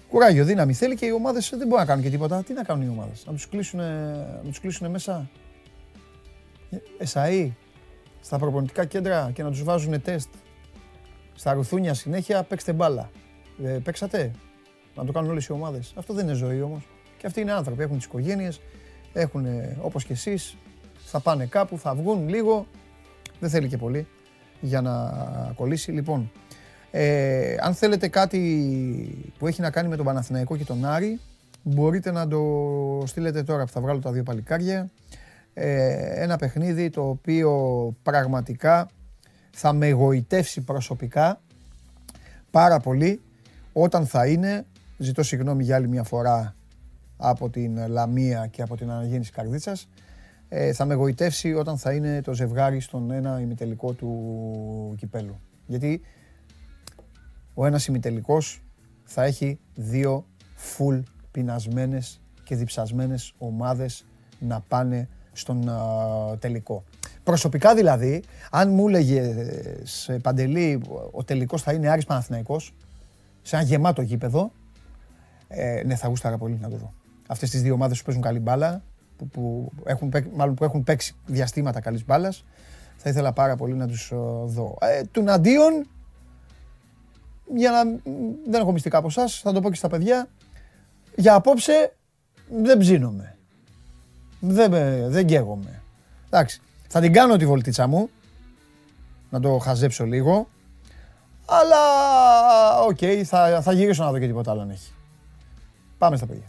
[0.09, 2.43] Κουράγιο, δύναμη θέλει και οι ομάδες δεν μπορούν να κάνουν και τίποτα.
[2.43, 5.31] Τι να κάνουν οι ομάδες, να τους κλείσουν, να τους κλείσουν μέσα;
[6.71, 7.51] Ε, εσαΐ
[8.21, 10.29] στα προπονητικά κέντρα και να τους βάζουν τεστ
[11.35, 13.11] στα ρουθούνια συνέχεια, παίξτε μπάλα.
[13.65, 14.31] Ε, παίξατε,
[14.95, 15.93] να το κάνουν όλες οι ομάδες.
[15.97, 16.89] Αυτό δεν είναι ζωή όμως.
[17.19, 18.61] Και αυτοί είναι άνθρωποι, έχουν τις οικογένειες,
[19.13, 19.47] έχουν
[19.81, 20.57] όπως και εσείς,
[21.09, 22.67] θα πάνε κάπου, θα βγουν λίγο,
[23.41, 24.07] δεν θέλει και πολύ
[24.61, 24.93] για να
[25.57, 25.91] κολλήσει.
[25.91, 26.31] Λοιπόν,
[26.91, 28.41] ε, αν θέλετε κάτι
[29.39, 31.21] που έχει να κάνει με τον Παναθηναϊκό και τον Άρη,
[31.63, 32.43] μπορείτε να το
[33.07, 34.91] στείλετε τώρα που θα βγάλω τα δύο παλικάρια.
[35.55, 37.53] Ε, ένα παιχνίδι το οποίο
[38.03, 38.89] πραγματικά
[39.51, 41.41] θα με εγωιτεύσει προσωπικά
[42.51, 43.21] πάρα πολύ
[43.73, 44.65] όταν θα είναι,
[44.99, 46.55] ζητώ συγγνώμη για άλλη μια φορά
[47.17, 49.89] από την Λαμία και από την αναγέννηση Καρδίτσας,
[50.49, 55.41] ε, θα με εγωιτεύσει όταν θα είναι το ζευγάρι στον ένα ημιτελικό του κυπέλου.
[55.67, 56.01] Γιατί
[57.55, 58.63] ο ένας ημιτελικός
[59.05, 64.05] θα έχει δύο full πεινασμένες και διψασμένες ομάδες
[64.39, 65.77] να πάνε στον α,
[66.39, 66.85] τελικό.
[67.23, 69.35] Προσωπικά δηλαδή, αν μου έλεγε
[69.83, 72.75] σε Παντελή ο τελικός θα είναι Άρης Παναθηναϊκός,
[73.43, 74.53] σε ένα γεμάτο γήπεδο,
[75.49, 76.93] ε, ναι, θα γούσταρα πολύ να το δω.
[77.27, 78.83] Αυτές τις δύο ομάδες που παίζουν καλή μπάλα,
[79.17, 82.45] που, που, έχουν, παί- μάλλον που έχουν παίξει διαστήματα καλής μπάλας,
[82.97, 84.77] θα ήθελα πάρα πολύ να τους ε, δω.
[84.81, 85.87] Ε, του αντίον,
[87.55, 87.85] για να
[88.51, 90.29] δεν έχω μυστικά από εσάς, θα το πω και στα παιδιά,
[91.17, 91.97] για απόψε
[92.63, 93.37] δεν ψήνομαι.
[94.41, 95.83] Δεν, με- δεν καίγομαι.
[96.27, 98.11] Εντάξει, θα την κάνω τη βολτίτσα μου,
[99.31, 100.49] να το χαζέψω λίγο,
[101.47, 101.79] αλλά
[102.81, 104.93] οκ, θα, θα γυρίσω να δω και τίποτα άλλο αν έχει.
[105.99, 106.47] Πάμε στα παιδιά.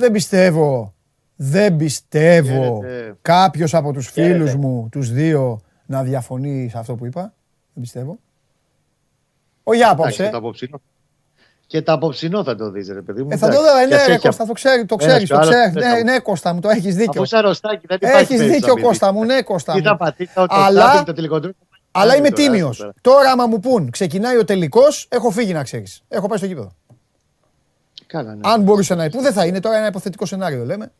[0.00, 0.94] Δεν πιστεύω,
[1.36, 3.16] δεν πιστεύω Χαίρετε.
[3.22, 4.56] κάποιος από τους φίλους Χαίρετε.
[4.56, 7.20] μου, τους δύο, να διαφωνεί σε αυτό που είπα.
[7.72, 8.18] Δεν πιστεύω.
[9.62, 10.24] Όχι για Εντάξει, απόψε.
[10.24, 10.80] και το απόψινό.
[11.66, 13.28] Και το απόψινό θα το δεις ρε παιδί μου.
[13.30, 13.70] Ε, θα το εντάξει.
[13.72, 15.42] δω, ε, Και ναι, ρε, έχει Κώστα, το ξέρει, το Ένας ξέρεις, και το ο
[15.42, 15.72] άλλος ξέρεις.
[15.74, 17.10] δεν Ναι, θα- ναι, Κώστα μου, το έχεις δίκιο.
[17.10, 19.16] Αφού είσαι αρρωστάκι δεν υπάρχει Έχεις περίπτωση δίκιο, να μην Κώστα δεις.
[19.18, 19.84] μου, ναι, Κώστα Τι μου.
[19.84, 21.04] θα πατήσει το Αλλά- Αλλά...
[21.04, 21.56] το τελικό του.
[21.90, 22.76] Αλλά είμαι Τώρα, τίμιος.
[22.78, 22.92] τώρα.
[23.00, 26.02] Τώρα, άμα μου πούν, ξεκινάει ο τελικός, έχω φύγει να ξέρεις.
[26.08, 26.72] Έχω πάει στο γήπεδο.
[28.08, 28.40] Καλά, ναι.
[28.42, 30.92] Αν μπορούσε να που δεν θα είναι τώρα ένα υποθετικό σενάριο, λέμε.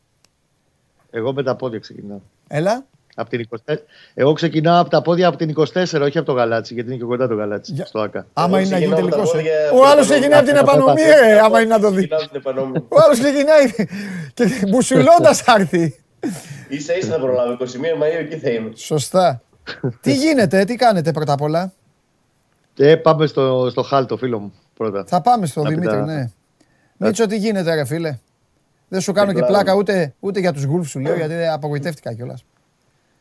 [1.11, 2.19] Εγώ με τα πόδια ξεκινάω.
[2.49, 2.85] Έλα.
[3.15, 3.75] Από την 24.
[4.15, 7.05] Εγώ ξεκινάω από τα πόδια από την 24, όχι από το γαλάτσι, γιατί είναι και
[7.05, 8.27] κοντά το γαλάτσι Για- στο ΑΚΑ.
[8.33, 9.37] Άμα είναι να γίνει ξεκινάω από τα τελικό.
[9.37, 11.01] πόδια Ο από άλλος την ξεκινάει από την επανομή.
[11.03, 11.97] επανομή, ε, άμα είναι να το δει.
[11.97, 12.79] Ξεκινάω την επανομή.
[12.89, 13.73] Ο άλλος ξεκινάει
[14.35, 16.01] και μπουσουλώντας θα έρθει.
[16.69, 17.53] Ίσα ίσα θα προλάβω.
[17.53, 18.71] 21 Μαΐου εκεί θα είμαι.
[18.75, 19.43] Σωστά.
[20.01, 21.73] τι γίνεται, τι κάνετε πρώτα απ' όλα;
[22.77, 25.05] Ε, πάμε στο, στο Χάλ, το φίλο μου πρώτα.
[25.07, 26.31] Θα πάμε στο Να πει Δημήτρη, τα- ναι.
[26.99, 28.19] Μίτσο, τι γίνεται, ρε φίλε;
[28.89, 29.53] Δεν σου κάνω και Πλάκα.
[29.53, 32.45] πλάκα ούτε, ούτε για τους γκουλφ σου λέω γιατί απογοητεύτηκα κιόλας.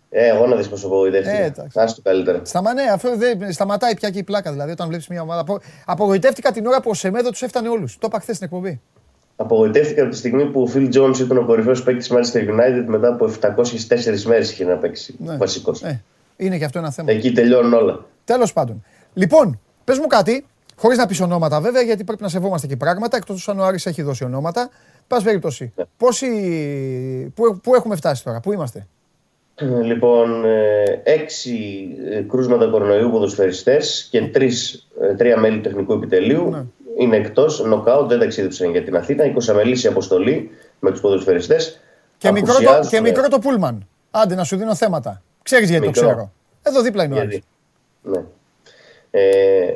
[0.09, 1.37] Ε, εγώ να δεις πώς απογοητεύτηκα.
[1.37, 1.79] Ε, εντάξει.
[1.79, 2.41] Άστο καλύτερα.
[2.43, 4.51] Σταμα, ναι, αυτό δεν σταματάει πια και η πλάκα.
[4.51, 5.41] Δηλαδή, όταν βλέπεις μια ομάδα.
[5.41, 5.59] Απο...
[5.85, 7.97] Απογοητεύτηκα την ώρα που ο Σεμέδο τους έφτανε όλους.
[7.97, 8.81] Το είπα χθες στην εκπομπή.
[9.35, 13.07] Απογοητεύτηκα από τη στιγμή που ο Phil Jones ήταν ο κορυφαίος παίκτης Manchester United μετά
[13.07, 15.15] από 704 μέρες είχε να παίξει.
[15.17, 15.37] Ναι.
[15.37, 15.83] Βασικός.
[15.83, 16.03] Ε,
[16.37, 17.11] είναι και αυτό ένα θέμα.
[17.11, 18.05] Εκεί τελειώνουν όλα.
[18.25, 18.83] Τέλος πάντων.
[19.13, 20.45] Λοιπόν, πες μου κάτι,
[20.77, 23.85] χωρίς να πεις ονόματα βέβαια, γιατί πρέπει να σεβόμαστε και πράγματα, εκτός αν ο Άρης
[23.85, 24.69] έχει δώσει ονόματα.
[25.07, 25.73] Πα περιπτώσει.
[25.75, 25.83] Ναι.
[25.97, 26.27] Πόσοι.
[27.35, 28.87] Πού, πού έχουμε φτάσει τώρα, πού είμαστε;
[29.55, 36.49] Ε, Λοιπόν, ε, έξι ε, κρούσματα κορονοϊού ποδοσφαιριστές και τρεις, ε, τρία μέλη τεχνικού επιτελείου
[36.49, 36.65] Ναι.
[36.97, 39.23] είναι εκτός, νοκάουτ, δεν ταξίδεψαν για την Αθήνα.
[39.25, 40.49] 20 μελής η αποστολή
[40.79, 41.79] με τους ποδοσφαιριστές.
[42.17, 43.87] Και μικρό, το, Απουσιάζουν, και μικρό το πούλμαν.
[44.11, 45.21] Άντε να σου δίνω θέματα.
[45.43, 46.01] Ξέρεις γιατί Μικρό.
[46.01, 46.31] το ξέρω.
[46.63, 47.29] Εδώ δίπλα είναι ο Άρης.
[47.29, 47.45] Γιατί.
[48.01, 48.23] Ναι.
[49.11, 49.73] Ε,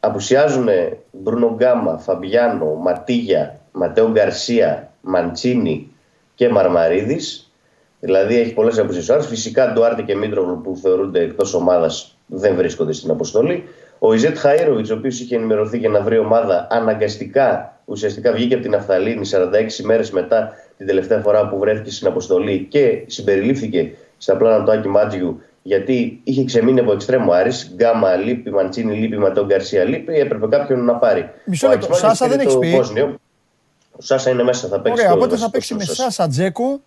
[0.00, 0.68] απουσιάζουν
[1.10, 5.92] Μπρούνο Γκάμα, Φαμπιάνο, Ματίγια, Ματέο Γκαρσία, Μαντσίνη
[6.34, 7.50] και Μαρμαρίδης.
[8.00, 9.26] Δηλαδή έχει πολλές απουσίες.
[9.26, 13.64] Φυσικά Ντουάρτε και Μίτρογλου που θεωρούνται εκτός ομάδας δεν βρίσκονται στην αποστολή.
[13.98, 18.62] Ο Ιζέτ Χαΐροβιτς, ο οποίος είχε ενημερωθεί για να βρει ομάδα, αναγκαστικά ουσιαστικά βγήκε από
[18.62, 24.36] την Αφθαλήνη 46 μέρες μετά την τελευταία φορά που βρέθηκε στην αποστολή και συμπεριλήφθηκε στα
[24.36, 29.18] πλάνα του Άκη Μάτζιου γιατί είχε ξεμείνει από εξτρέμ ο Άρης, Γκάμα λείπει, Μαντσίνι λείπει,
[29.18, 31.30] Ματέο Γκαρσία λείπει, έπρεπε κάποιον να πάρει.
[31.44, 31.86] Μισό Ο λεπτό.
[31.86, 32.76] Άκης Μάντζιος Σάσα δεν πήρε έχεις το πει.
[32.76, 33.18] Βόσνιο.
[33.92, 35.00] Ο Σάσα είναι μέσα, θα παίξει.
[35.00, 36.02] Ωραία, το οπότε θα βασικό παίξει με Σάσα.
[36.02, 36.80] Σάσα Τζέγκο.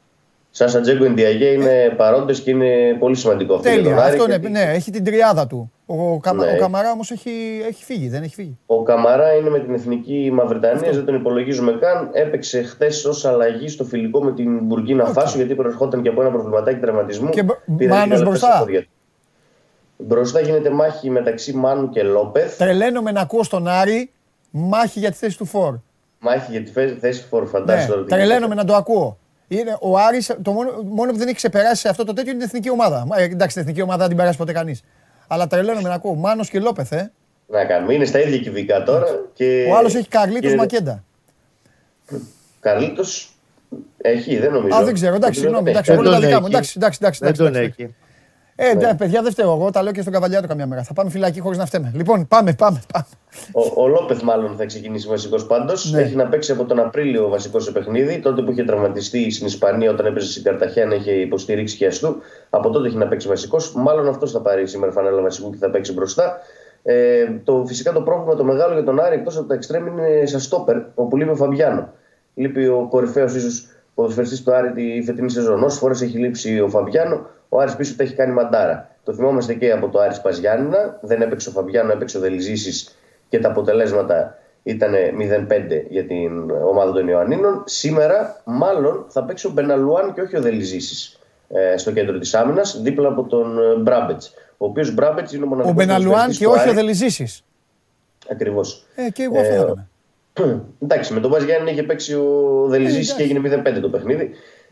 [0.52, 3.68] Σάσα Τζέγκο Εντιαγέ είναι παρόντες και είναι πολύ σημαντικό αυτό.
[3.70, 3.90] για Τέλεια.
[3.96, 5.72] τον Άρη, Αυτό είναι, γιατί ναι, έχει την τριάδα του.
[5.92, 6.52] Ο, Καμα, Ναι.
[6.52, 8.58] ο Καμαρά όμως έχει, έχει φύγει, δεν έχει φύγει.
[8.66, 12.10] Ο Καμαρά είναι με την εθνική Μαυριτανία, δεν τον υπολογίζουμε καν.
[12.14, 15.14] Έπαιξε χθες ως αλλαγή στο φιλικό με την Μπουργκίνα Οκ.
[15.14, 17.30] Φάσο γιατί προερχόταν και από ένα προβληματάκι τραυματισμού.
[17.30, 18.48] Και μπ- Πήρε Μάνος λίγα λεπτά μπροστά.
[18.50, 18.90] στα πόδια του.
[19.98, 22.58] Μπροστά γίνεται μάχη μεταξύ Μάνου και Λόπεθ.
[22.58, 24.12] Τρελαίνομαι να ακούω στον Άρη
[24.52, 25.76] μάχη για τη θέση του Φορ.
[26.20, 28.04] Μάχη για τη φέ- θέση φορ, φαντάζεσαι Ναι, τώρα.
[28.06, 28.56] τι τρελαίνομαι γίνεται.
[28.62, 29.18] να το ακούω.
[29.48, 32.40] Είναι, ο Άρης, το μόνο, μόνο που δεν έχει ξεπεράσει σε αυτό το τέτοιο είναι
[32.40, 33.06] την εθνική ομάδα.
[33.08, 34.84] Μα, ε, εντάξει, την εθνική ομάδα δεν την περάσει ποτέ κανείς.
[35.32, 36.14] Αλλά τρελαίνομαι να ακούω.
[36.14, 37.12] Μάνος και Λόπεθ, ε.
[37.48, 37.94] Να κάνουμε.
[37.94, 39.06] Είναι στα ίδια κυβικά τώρα.
[39.34, 39.68] Και...
[39.72, 41.04] Ο άλλος έχει Καρλίτο και- Μακέντα.
[42.60, 43.32] Καρλίτος
[43.98, 44.76] έχει, δεν νομίζω.
[44.78, 45.16] Α, δεν ξέρω.
[45.16, 45.64] Εντάξει, Νομίζω συγγνώμη.
[45.64, 46.00] δεν Εντάξει, έχει.
[46.00, 46.46] όλα τα τον δικά μου.
[46.46, 46.56] έχει.
[46.56, 47.20] Εντάξει, εντάξει, εντάξει.
[47.20, 47.84] Δεν εντάξει, τον εντάξει.
[47.84, 47.96] έχει.
[48.62, 48.88] Ε, Ναι.
[48.88, 49.70] ναι, παιδιά, δεν φταίω εγώ.
[49.72, 50.84] Τα λέω και στον καβαλιάτο καμιά μέρα.
[50.84, 51.92] Θα πάμε φυλακή χωρίς να φταίμε.
[51.96, 52.82] Λοιπόν, πάμε, πάμε.
[52.94, 53.06] πάμε.
[53.52, 55.92] Ο, ο Λόπεθ, μάλλον θα ξεκινήσει βασικός πάντως.
[55.92, 56.02] Ναι.
[56.02, 58.20] Έχει να παίξει από τον Απρίλιο βασικός σε παιχνίδι.
[58.20, 62.16] Τότε που είχε τραυματιστεί στην Ισπανία όταν έπαιζε στην Καρταχένα, είχε υποστηρίξει και αστού.
[62.50, 63.74] Από τότε έχει να παίξει βασικός.
[63.76, 66.38] Μάλλον αυτός θα πάρει σήμερα φανέλα βασικού και θα παίξει μπροστά.
[66.84, 70.26] Ε, το, φυσικά το πρόβλημα το μεγάλο για τον Άρη εκτός από τα εξτρέμ είναι
[70.26, 71.90] στα στόπερ, όπου λείπει ο Φαμπιάνο.
[72.34, 75.64] Λείπει ο κορυφαίος ίσως ποδοσφαιριστής του Άρη τη φετινή σεζόν.
[75.64, 78.90] Όσες φορές έχει λείψει ο Φαμπιάνο, ο Άρης πίσω τα έχει κάνει μαντάρα.
[79.04, 81.00] Το θυμόμαστε και από το Άρης Παζιάννηνα.
[81.02, 82.90] Δεν έπαιξε ο Φαμπιάνο, έπαιξε ο Δελιζήση
[83.30, 87.64] και τα αποτελέσματα ήταν 0-5 για την ομάδα των Ιωαννίνων.
[87.66, 91.18] Σήμερα, μάλλον, θα παίξει ο Μπεναλουάν και όχι ο Δελιζήση
[91.50, 94.34] ε, στο κέντρο της άμυνας, δίπλα από τον ε, Μπράμπετς.
[94.58, 95.76] Ο οποίος Μπράμπετς είναι ο μοναδικός.
[95.78, 97.44] Ο Μπεναλουάν και όχι ο Δελιζήση.
[98.32, 98.86] Ακριβώς.
[98.96, 99.88] Ε, και εγώ αυτό θα έκανα.
[100.84, 104.32] Εντάξει, με τον Βάζ Γιάννη είχε παίξει ο Δελιζή Ε, και έγινε 0-5 το παιχνίδι.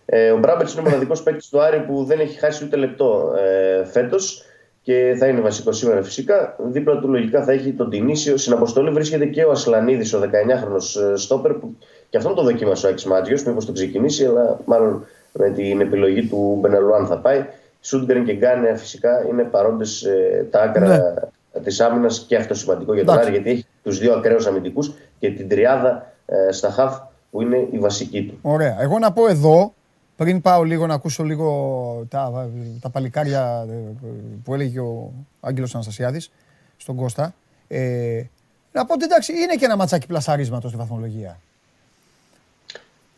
[0.10, 3.34] Ε, ο Μπράμπετς είναι ο μοναδικός παίκτης του Άρη που δεν έχει χάσει ούτε λεπτό
[3.38, 4.44] ε, φέτος
[4.82, 6.56] και θα είναι βασικό σήμερα φυσικά.
[6.72, 8.38] Δίπλα του λογικά θα έχει τον Τινίσιο.
[8.38, 10.82] Στην αποστολή βρίσκεται και ο Ασλανίδης, ο 19χρονο
[11.16, 11.76] στόπερ, που
[12.10, 13.38] και αυτόν το δοκίμασε ο Άκης Μάτζιο.
[13.46, 17.46] Μήπως τον ξεκινήσει, αλλά μάλλον με την επιλογή του Μπεναλουάν θα πάει.
[17.82, 20.06] Σούντγκρεν και Γκάνεα φυσικά είναι παρόντες
[20.52, 21.60] τα άκρα Ναι.
[21.60, 23.30] της άμυνας και αυτό σημαντικό για τον Εντάξει.
[23.30, 26.98] Άρη, γιατί έχει τους δύο ακραίους αμυντικούς και την τριάδα ε, στα χαφ
[27.32, 28.40] που είναι η βασική του.
[28.42, 28.78] Ωραία.
[28.80, 29.74] Εγώ να πω εδώ,
[30.18, 32.50] πριν πάω λίγο να ακούσω λίγο τα,
[32.82, 33.74] τα παλικάρια ε,
[34.44, 36.32] που έλεγε ο Άγγελος Αναστασιάδης
[36.78, 37.34] στον Κώστα.
[37.68, 38.24] Ε,
[38.72, 41.40] να πω ότι εντάξει, είναι και ένα ματσάκι πλασαρίσματος στη βαθμολογία.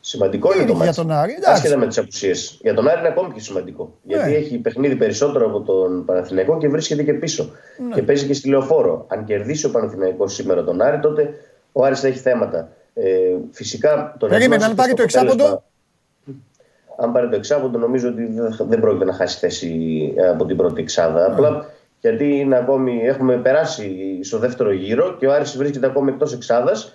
[0.02, 0.96] Σημαντικό είναι Είναι το για μάτι.
[0.98, 1.52] τον Άρη, εντάξει.
[1.52, 2.60] Άσχετα με τις απουσίες.
[2.62, 3.94] Για τον Άρη είναι ακόμη πιο σημαντικό.
[4.04, 7.50] Γιατί έχει παιχνίδι περισσότερο από τον Παναθηναϊκό και βρίσκεται και πίσω.
[7.88, 7.96] Ναι.
[7.96, 9.06] Και παίζει και στη λεωφόρο.
[9.08, 11.34] Αν κερδίσει ο Παναθηναϊκός σήμερα τον Άρη, τότε
[11.72, 12.70] ο Άρης θα έχει θέματα.
[12.94, 13.10] Ε,
[13.52, 15.64] φυσικά τον Περίμενε, ετοιμάσει αν πάρει στο το εξάποντο.
[17.00, 20.28] Αποτέλεσμα- Αν πάρει το εξάποντο, νομίζω ότι δεν θα- δεν πρόκειται να χάσει θέση ε,
[20.30, 21.28] από την πρώτη εξάδα.
[21.28, 21.34] Ναι.
[21.34, 21.66] Απλά
[22.02, 26.94] γιατί είναι ακόμη, έχουμε περάσει στο δεύτερο γύρο και ο Άρης βρίσκεται ακόμη εκτός εξάδας.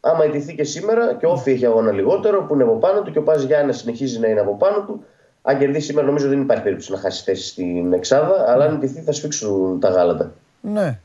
[0.00, 3.18] Άμα ιτηθεί και σήμερα και όφη έχει αγώνα λιγότερο που είναι από πάνω του και
[3.18, 5.04] ο Πάζ Γιάννης συνεχίζει να είναι από πάνω του,
[5.48, 8.44] Αν κερδίσει σήμερα, νομίζω δεν υπάρχει περίπτωση να χάσει θέση στην Εξάδα.
[8.48, 10.32] Αλλά αν νικηθεί, θα σφίξουν τα γάλατα.
[10.60, 10.98] Ναι.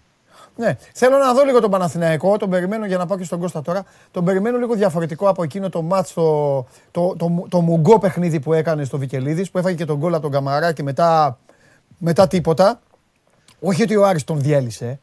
[0.55, 0.77] Ναι.
[0.93, 3.85] Θέλω να δω λίγο τον Παναθηναϊκό, τον περιμένω για να πάω και στον Κώστα τώρα.
[4.11, 6.57] Τον περιμένω λίγο διαφορετικό από εκείνο το μάτς, το,
[6.91, 10.21] το, το, το, μουγκό παιχνίδι που έκανε στο Βικελίδης, που έφαγε και τον γκολ από
[10.21, 11.37] τον Καμαρά και μετά,
[11.97, 12.79] μετά τίποτα.
[13.59, 14.99] Όχι ότι ο Άρης τον διέλυσε,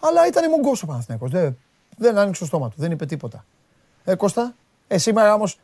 [0.00, 1.30] αλλά ήταν μουγκός ο Παναθηναϊκός.
[1.30, 1.58] Δεν,
[1.96, 3.44] δεν άνοιξε το στόμα του, δεν είπε τίποτα.
[4.04, 4.54] Ε, Κώστα,
[4.86, 5.58] ε, σήμερα όμως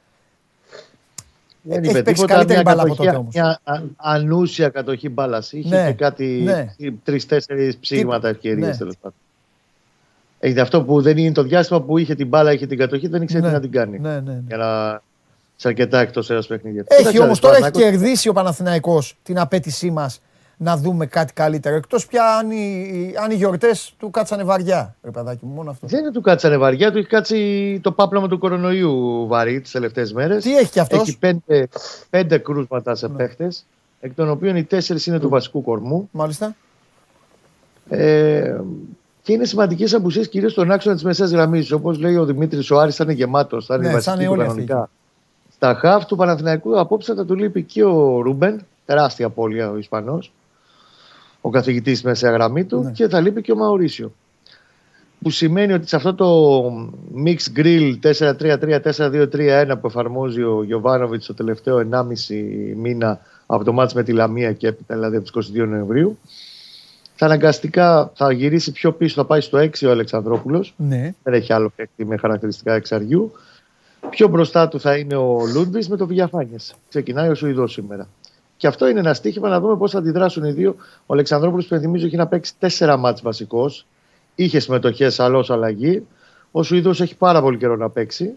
[1.63, 2.35] δεν Έχει είπε παίξει τίποτα.
[2.35, 3.35] καλύτερη Μια, μπάλα από κατοχή, τότε όμως.
[3.35, 5.53] μια α- ανούσια κατοχή μπάλας.
[5.53, 6.75] Είχε Ναι, και κάτι ναι.
[7.05, 8.77] τρει-τέσσερι ψήγματα ευκαιρίες ναι.
[8.77, 9.17] τέλος πάντων.
[10.41, 13.23] Έχει αυτό που δεν είναι το διάστημα που είχε την μπάλα, είχε την κατοχή, δεν
[13.23, 13.99] ήξερε Ναι, τι να την κάνει.
[13.99, 14.43] ναι, ναι, ναι.
[14.47, 15.03] Για να
[15.57, 16.85] σε αρκετά εκτός ένα παιχνίδι.
[16.87, 20.21] Έχει όμως τώρα έχει κερδίσει ο Παναθηναϊκός την απέτησή μας
[20.63, 21.77] να δούμε κάτι καλύτερο.
[21.77, 24.95] Εκτός πια αν οι, αν οι γιορτές του κάτσανε βαριά.
[25.03, 25.87] Ρε παιδάκι μου, μόνο αυτό.
[25.87, 30.13] Δεν είναι του κάτσανε βαριά, του έχει κάτσει το πάπλωμα του κορονοϊού βαρύ τις τελευταίες
[30.13, 30.43] μέρες.
[30.45, 31.69] Τι έχει κι αυτός; Έχει πέντε,
[32.11, 33.15] πέντε κρούσματα σε Ναι.
[33.17, 33.65] παίχτες,
[34.01, 36.09] εκ των οποίων οι τέσσερις είναι του βασικού κορμού.
[36.13, 36.55] Μάλιστα.
[37.89, 38.61] Ε,
[39.23, 41.73] και είναι σημαντικές απουσίες κυρίως στον άξονα της μεσαίας γραμμής.
[41.73, 44.25] Όπως λέει ο Δημήτρης, ο Άρης θα είναι γεμάτος, θα είναι Ναι, ναι, θα βασική
[44.25, 44.91] είναι του όλοι αυτοί κανονικά.
[45.55, 50.33] Στα χαφ του Παναθηναϊκού απόψε θα του λείπει και ο Ρούμπεν, τεράστια απώλεια ο Ισπανός,
[51.41, 52.91] ο καθηγητής στη μεσαία γραμμή του, Ναι.
[52.91, 54.13] και θα λείπει και ο Μαουρίσιο.
[55.23, 56.65] Που σημαίνει ότι σε αυτό το
[57.25, 64.03] mix grill 4-3-3-4-2-3-1 που εφαρμόζει ο Γιωβάνοβιτς το τελευταίο 1,5 μήνα από το μάτς με
[64.03, 66.19] τη Λαμία και έπειτα, δηλαδή από τις 22 Νοεμβρίου,
[67.15, 70.75] θα αναγκαστικά θα γυρίσει πιο πίσω, θα πάει στο 6 ο Αλεξανδρόπουλος.
[70.77, 71.15] Ναι.
[71.23, 73.33] Δεν έχει άλλο παίκτη με χαρακτηριστικά εξαριού.
[74.11, 76.57] Πιο μπροστά του θα είναι ο Λούντβις με το Βηγιαφάνιε.
[76.89, 78.09] Ξεκινάει ο Σουηδός σήμερα.
[78.61, 80.77] Και αυτό είναι ένα στίχημα να δούμε πώς θα αντιδράσουν οι δύο.
[81.07, 83.87] Ο Αλεξανδρόπουλος, που θυμίζω, έχει να παίξει τέσσερα μάτς βασικός.
[84.35, 86.07] Είχε συμμετοχές, αλλά ως αλλαγή.
[86.51, 88.33] Ο Σουηδός έχει πάρα πολύ καιρό να παίξει.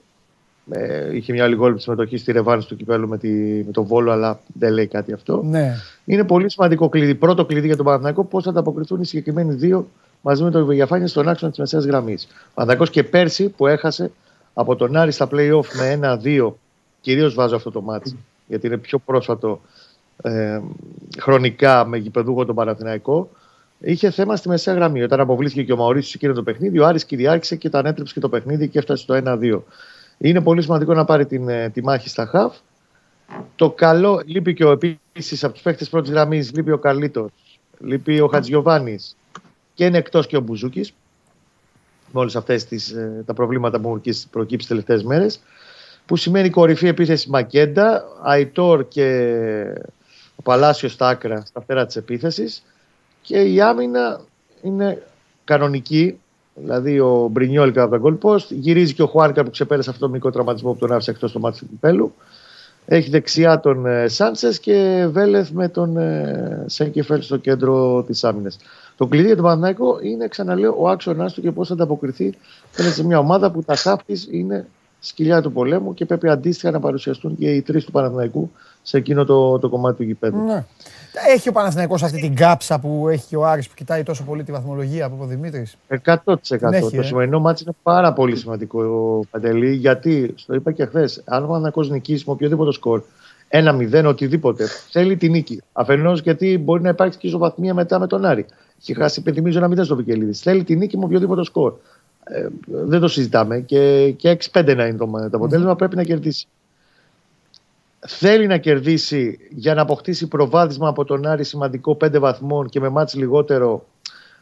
[0.71, 3.29] Ε, είχε μια λιγόλεπη συμμετοχή στη ρευάνση του κυπέλου με, τη,
[3.65, 5.41] με τον Βόλο, αλλά δεν λέει κάτι αυτό.
[5.43, 5.75] ναι.
[6.05, 7.15] Είναι πολύ σημαντικό κλειδί.
[7.15, 9.87] Πρώτο κλειδί για τον Παναθηναϊκό πώς θα ανταποκριθούν οι συγκεκριμένοι δύο
[10.21, 12.23] μαζί με τον Βηγιαφάνη στον άξονα της μεσαίας γραμμής.
[12.23, 14.11] Ο Παναθηναϊκός και πέρσι που έχασε
[14.53, 15.65] από τον Άρη στα playoff
[15.99, 16.53] με 1-2,
[17.01, 18.17] κυρίως βάζω αυτό το μάτι,
[18.47, 19.61] γιατί είναι πιο πρόσφατο
[20.23, 20.61] ε,
[21.19, 23.29] χρονικά με γηπεδούχο τον Παναθηναϊκό.
[23.79, 25.03] Είχε θέμα στη μεσαία γραμμή.
[25.03, 28.13] Όταν αποβλήθηκε και ο Μαωρίσιος σε εκείνο το παιχνίδι, ο Άρης κυριάρχησε και τα ανέτρεψε
[28.13, 29.61] και το παιχνίδι και έφτασε στο 1-2.
[30.17, 32.55] Είναι πολύ σημαντικό να πάρει την, ε, τη μάχη στα χαφ.
[33.55, 37.29] Το καλό, λείπει και ο επίσης από τους παίχτε πρώτης γραμμής, λείπει ο Καρλίτο,
[37.79, 38.99] λείπει ο Χατζιωβάνη
[39.73, 40.93] και είναι εκτός και ο Μπουζούκης.
[42.11, 42.67] Με όλες αυτές
[43.25, 44.01] τα προβλήματα που έχουν
[44.31, 45.41] προκύψεις τι τελευταίες μέρες.
[46.05, 49.07] Που σημαίνει κορυφή επίθεση Μακέντα, Αϊτόρ και
[50.35, 52.63] ο Παλάσιος στα άκρα, στα φτερά της επίθεσης.
[53.21, 54.21] Και η άμυνα
[54.61, 55.03] είναι
[55.43, 56.17] κανονική.
[56.55, 58.45] Δηλαδή ο Μπρινιόλικα από τα goal post.
[58.49, 61.39] Γυρίζει και ο Χουάνκα που ξεπέρασε αυτό το μικρό τραυματισμό που τον άφησε εκτός το
[61.39, 62.13] μάτι του κυπέλου.
[62.85, 68.57] Έχει δεξιά τον ε, Σάντσες και Βέλεθ με τον ε, Σέγκεφελ στο κέντρο της άμυνας.
[68.97, 72.33] Το κλειδί για τον Παναθηναϊκό είναι, ξαναλέω, ο άξονα του και πώς θα ανταποκριθεί
[72.71, 74.67] φαίνεται σε μια ομάδα που τα χάφ της είναι
[75.05, 78.51] σκυλιά του πολέμου και πρέπει αντίστοιχα να παρουσιαστούν και οι τρεις του Παναθηναϊκού
[78.81, 80.45] σε εκείνο το, το κομμάτι του γηπέδου.
[80.45, 80.65] ναι.
[81.33, 84.43] Έχει ο Παναθηναϊκός αυτή την κάψα που έχει και ο Άρης που κοιτάει τόσο πολύ
[84.43, 86.15] τη βαθμολογία από ο Δημήτρης; 100%.
[86.71, 87.03] έχει, το ε.
[87.03, 88.79] σημερινό μάτι είναι πάρα πολύ σημαντικό,
[89.31, 93.01] Παντελή, γιατί, στο είπα και χθες, αν ο Παναθηναϊκός νικήσει με οποιοδήποτε σκορ,
[93.49, 95.61] 1-0, οτιδήποτε, θέλει τη νίκη.
[95.73, 98.45] Αφενός γιατί μπορεί να υπάρξει και ισοβαθμία μετά με τον Άρη.
[98.81, 100.39] Έχει χάσει, υπενθυμίζω, ένα 0 στο Βικελίδης.
[100.39, 101.73] Θέλει τη νίκη με οποιοδήποτε σκορ.
[102.23, 103.59] Ε, δεν το συζητάμε.
[103.59, 106.47] Και, και 6-5 να είναι το, το αποτέλεσμα, πρέπει να κερδίσει.
[108.07, 112.89] Θέλει να κερδίσει για να αποκτήσει προβάδισμα από τον Άρη σημαντικό 5 βαθμών και με
[112.89, 113.85] μάτς λιγότερο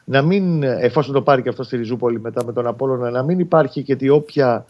[0.05, 3.39] να μην, εφόσον το πάρει και αυτό στη Ριζούπολη μετά με τον Απόλλωνα, να μην
[3.39, 4.65] υπάρχει και τη όποια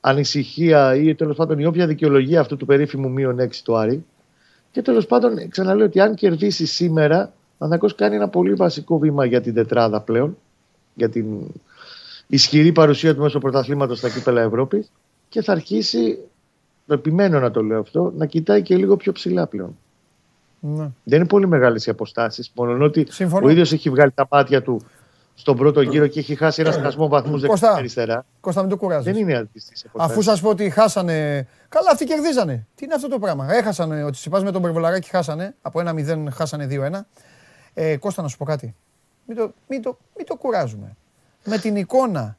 [0.00, 4.04] ανησυχία ή τέλος πάντων η όποια δικαιολογία αυτού του περίφημου μείον 6 του Άρη.
[4.70, 9.24] Και τέλος πάντων, ξαναλέω ότι αν κερδίσει σήμερα, ο Ανακός κάνει ένα πολύ βασικό βήμα
[9.24, 10.36] για την τετράδα πλέον,
[10.94, 11.26] για την
[12.26, 14.92] ισχυρή παρουσία του μέσω πρωταθλήματος στα κύπελα Ευρώπης
[15.28, 16.18] και θα αρχίσει,
[16.86, 19.78] το επιμένω να το λέω αυτό, να κοιτάει και λίγο πιο ψηλά πλέον.
[20.60, 20.90] Ναι.
[21.04, 22.52] Δεν είναι πολύ μεγάλες οι αποστάσεις.
[22.54, 23.46] Μόνο ότι Συμφωνώ.
[23.46, 24.80] ο ίδιος έχει βγάλει τα μάτια του
[25.34, 27.52] στον πρώτο γύρο και έχει χάσει ένα σκασμό βαθμούς Κωστά.
[27.52, 28.24] δεξιά-αριστερά.
[28.40, 29.12] Κώστα, μην το κουράζεις.
[29.12, 31.46] Δεν είναι αντίστοιχε Αφού σας πω ότι χάσανε.
[31.68, 32.66] Καλά, αυτοί κερδίζανε.
[32.74, 35.54] Τι είναι αυτό το πράγμα; Έχασανε ότι συμπά με τον Περβολαράκη χάσανε.
[35.62, 37.06] Από 1-0 χάσανε 2-1.
[37.74, 38.74] Ε, Κώστα, να σου πω κάτι.
[39.26, 40.96] Μην το, μην, το, μην το κουράζουμε.
[41.44, 42.36] Με την εικόνα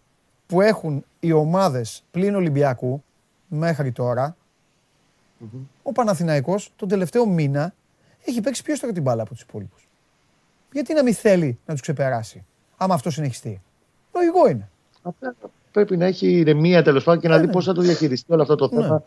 [0.47, 3.03] που έχουν οι ομάδες πλην Ολυμπιακού
[3.47, 4.35] μέχρι τώρα,
[5.83, 7.73] ο Παναθηναϊκός τον τελευταίο μήνα
[8.25, 9.87] έχει παίξει πιο στρατή την μπάλα από τους υπόλοιπους.
[10.71, 12.45] Γιατί να μην θέλει να τους ξεπεράσει,
[12.77, 13.61] άμα αυτό συνεχιστεί.
[14.13, 14.69] Λογικό είναι.
[15.01, 15.35] Απλά
[15.71, 17.51] πρέπει να έχει ηρεμία τέλος πάντων και να Ναι, δει ναι.
[17.53, 18.97] πώς θα το διαχειριστεί όλο αυτό το Ναι.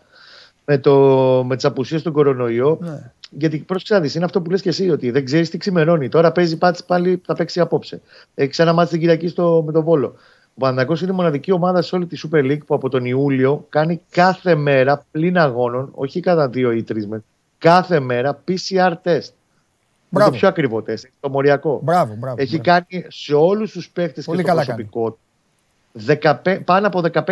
[0.68, 2.78] Θέμα με, το, με τις απουσίες του κορονοϊό.
[2.80, 3.12] Ναι.
[3.30, 6.08] Γιατί πρόσεξε να δεις, είναι αυτό που λες και εσύ, ότι δεν ξέρεις τι ξημερώνει.
[6.08, 8.00] Τώρα παίζει πάτη πάλι, θα παίξει απόψε.
[8.34, 10.14] Έχει ένα μάτι την Κυριακή στο, με τον Βόλο.
[10.54, 13.66] Ο Παναθηναϊκός είναι η μοναδική ομάδα σε όλη τη Super League που από τον Ιούλιο
[13.68, 17.22] κάνει κάθε μέρα πλην αγώνων, όχι κατά δύο ή τρεις μέρε,
[17.58, 19.30] κάθε μέρα PCR test.
[20.10, 20.30] Είναι Μπράβο.
[20.30, 21.80] το πιο ακριβό τεστ, το μοριακό.
[21.82, 22.36] Μπράβο, μπράβο.
[22.38, 22.84] Έχει μπράβο.
[22.90, 25.18] κάνει σε όλους τους παίκτες και Πολύ το καλά προσωπικό του
[26.44, 27.24] 15 πάνω από 15.000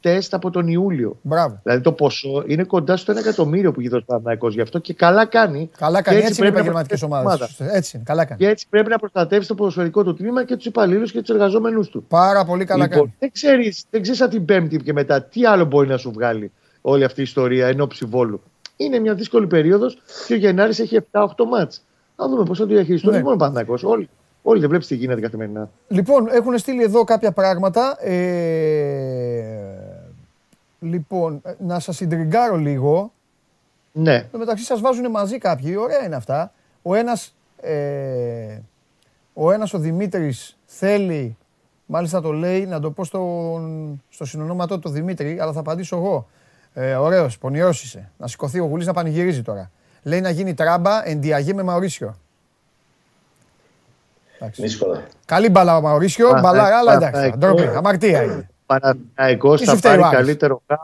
[0.00, 1.18] τεστ από τον Ιούλιο.
[1.22, 1.60] Μπράβο.
[1.62, 4.78] Δηλαδή το ποσό είναι κοντά στο 1 εκατομμύριο που έχει δώσει ο Παναθηναϊκός γι' αυτό
[4.78, 5.70] και καλά κάνει.
[5.78, 6.16] Καλά Και κάνει.
[6.22, 7.76] Έτσι, είναι οι πρέπει να επαγγελματικέ προστατεύσει ομάδες.
[7.76, 8.04] Έτσι είναι.
[8.06, 8.40] Καλά κάνει.
[8.40, 11.88] Και έτσι πρέπει να προστατεύσει το ποδοσφαιρικό του τμήμα και τους υπαλλήλους και τους εργαζόμενους
[11.88, 12.04] του.
[12.08, 13.14] Πάρα πολύ καλά λοιπόν, κάνει.
[13.18, 16.52] δεν ξέρεις δεν ξέρεις από την Πέμπτη και μετά τι άλλο μπορεί να σου βγάλει
[16.80, 18.42] όλη αυτή η ιστορία εν ώψη βόλου.
[18.76, 21.84] Είναι μια δύσκολη περίοδος και ο Γενάρης έχει 7-8 μάτς.
[22.16, 23.10] Να δούμε πώς θα το διαχειριστούν.
[23.10, 23.16] Ναι.
[23.16, 24.08] Όχι μόνο ο Παναθηναϊκός, Όλοι,
[24.48, 25.70] όλοι δεν βλέπεις τι γίνεται καθημερινά.
[25.88, 27.96] Λοιπόν, έχουν στείλει εδώ κάποια πράγματα.
[28.00, 29.44] Ε,
[30.80, 33.12] λοιπόν, ε, να σας συντριγκάρω λίγο.
[33.92, 35.76] Ναι, Εν τω μεταξύ σας βάζουν μαζί κάποιοι.
[35.78, 36.52] Ωραία είναι αυτά.
[36.82, 38.58] Ο ένας, ε,
[39.32, 41.36] ο, ένας ο Δημήτρης θέλει,
[41.86, 45.96] μάλιστα το λέει, να το πω στον, στο συνονόματό του το Δημήτρη, αλλά θα απαντήσω
[45.96, 46.28] εγώ.
[46.74, 48.10] Ε, ωραίος, πονηρός είσαι.
[48.18, 49.70] Να σηκωθεί ο Γουλής να πανηγυρίζει τώρα.
[50.02, 52.16] Λέει να γίνει τράμπα εντιαγέ με Μαουρίσιο.
[54.38, 54.62] Εντάξει.
[54.62, 55.02] Δύσκολα.
[55.26, 57.12] Καλή μπαλά ο Μαουρίσιο, Πανα- μπαλάρα, αλλά εντάξει.
[57.12, 57.38] Παναθηναϊκό.
[57.62, 58.48] Ντροπή, αμαρτία είναι.
[58.66, 60.16] Παναθηναϊκός Εσύ θα φταίει ο πάρει Άρης.
[60.26, 60.80] καλύτερο χάφ.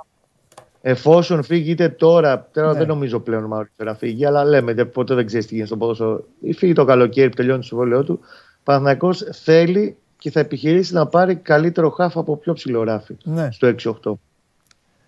[0.84, 2.78] Εφόσον φύγει είτε τώρα, τώρα Ναι.
[2.78, 5.68] δεν νομίζω πλέον ο Μαουρίτσιο να φύγει, αλλά λέμε δεν- ποτέ δεν ξέρεις τι γίνεται
[5.74, 6.24] στο ποδόσφαιρο.
[6.40, 8.20] Ή φύγει το καλοκαίρι που τελειώνει το συμβόλαιό του.
[8.22, 13.16] Ο Παναθηναϊκός θέλει και θα επιχειρήσει να πάρει καλύτερο χάφ από πιο ψηλό ράφι.
[13.24, 13.48] Ναι.
[13.52, 14.18] Στο 6-8.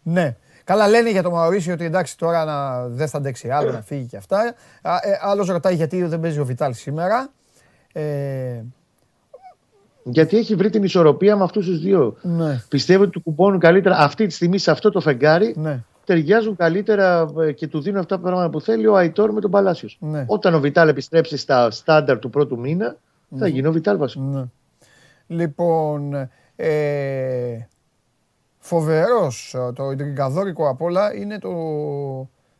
[0.03, 0.37] Ναι.
[0.65, 4.05] Καλά λένε για το Μαουρίσιο ότι εντάξει τώρα να, δεν θα αντέξει άλλο να φύγει
[4.07, 4.55] και αυτά.
[4.83, 7.29] Α, ε, άλλος ρωτάει γιατί δεν παίζει ο Βιτάλ σήμερα.
[7.97, 8.63] Ε,
[10.05, 12.17] Γιατί έχει βρει την ισορροπία με αυτούς τους δύο.
[12.23, 15.55] ναι, Πιστεύω ότι του κουμπώνουν καλύτερα αυτή τη στιγμή σε αυτό το φεγγάρι.
[15.59, 19.41] ναι, Ταιριάζουν καλύτερα ε, και του δίνουν αυτά τα πράγματα που θέλει ο Αϊτόρ με
[19.41, 19.97] τον Παλάσιος.
[20.01, 20.25] Ναι.
[20.27, 22.97] Όταν ο Βιτάλ επιστρέψει στα στάνταρ του πρώτου μήνα,
[23.39, 24.27] θα γίνει ο Βιτάλ βασικός.
[24.35, 24.45] ναι.
[25.27, 26.15] Λοιπόν,
[26.57, 27.67] ε,
[28.59, 31.51] φοβερός ε, το εντριγκαδόρικο απ' όλα είναι το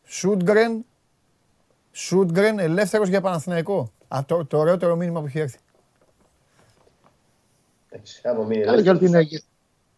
[0.03, 0.85] Σούντγκρεν
[1.91, 3.91] Σούντγκρεν ελεύθερος για Παναθηναϊκό.
[4.15, 5.57] Α, το, το ωραιότερο μήνυμα που έχει έρθει.
[7.89, 9.43] Εντάξει, άμα μείνει Άρα για, ελεύθερος, όλη την,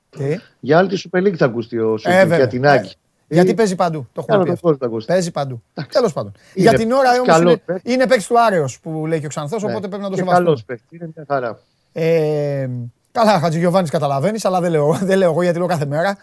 [0.10, 2.38] Τι; για όλη τη Super League θα ακούσει ο Ε, Σούτζερ βέβαια.
[2.38, 2.92] για την Άγκη.
[3.28, 4.08] Γιατί Ε, παίζει παντού.
[4.14, 4.68] Το έχουμε Άλλο πει το αυτό.
[4.68, 5.08] κόσμο θα ακούσει.
[5.08, 5.64] Παίζει παντού.
[5.92, 6.32] Τέλος πάντων.
[6.54, 7.94] Είναι Για την ώρα όμως καλός είναι, παίκτης.
[7.94, 9.70] είναι παίκτης του Άρεος που λέει και ο Ξανθός, Ναι.
[9.72, 10.46] οπότε πρέπει να το Και σεβαστούμε.
[10.46, 11.60] καλός παίκτης, είναι μια χαρά.
[11.94, 12.70] Ε,
[13.12, 16.18] καλά, Χατζηγιοβάνης καταλαβαίνεις, αλλά δεν λέω, δεν λέω εγώ γιατί λέω κάθε μέρα.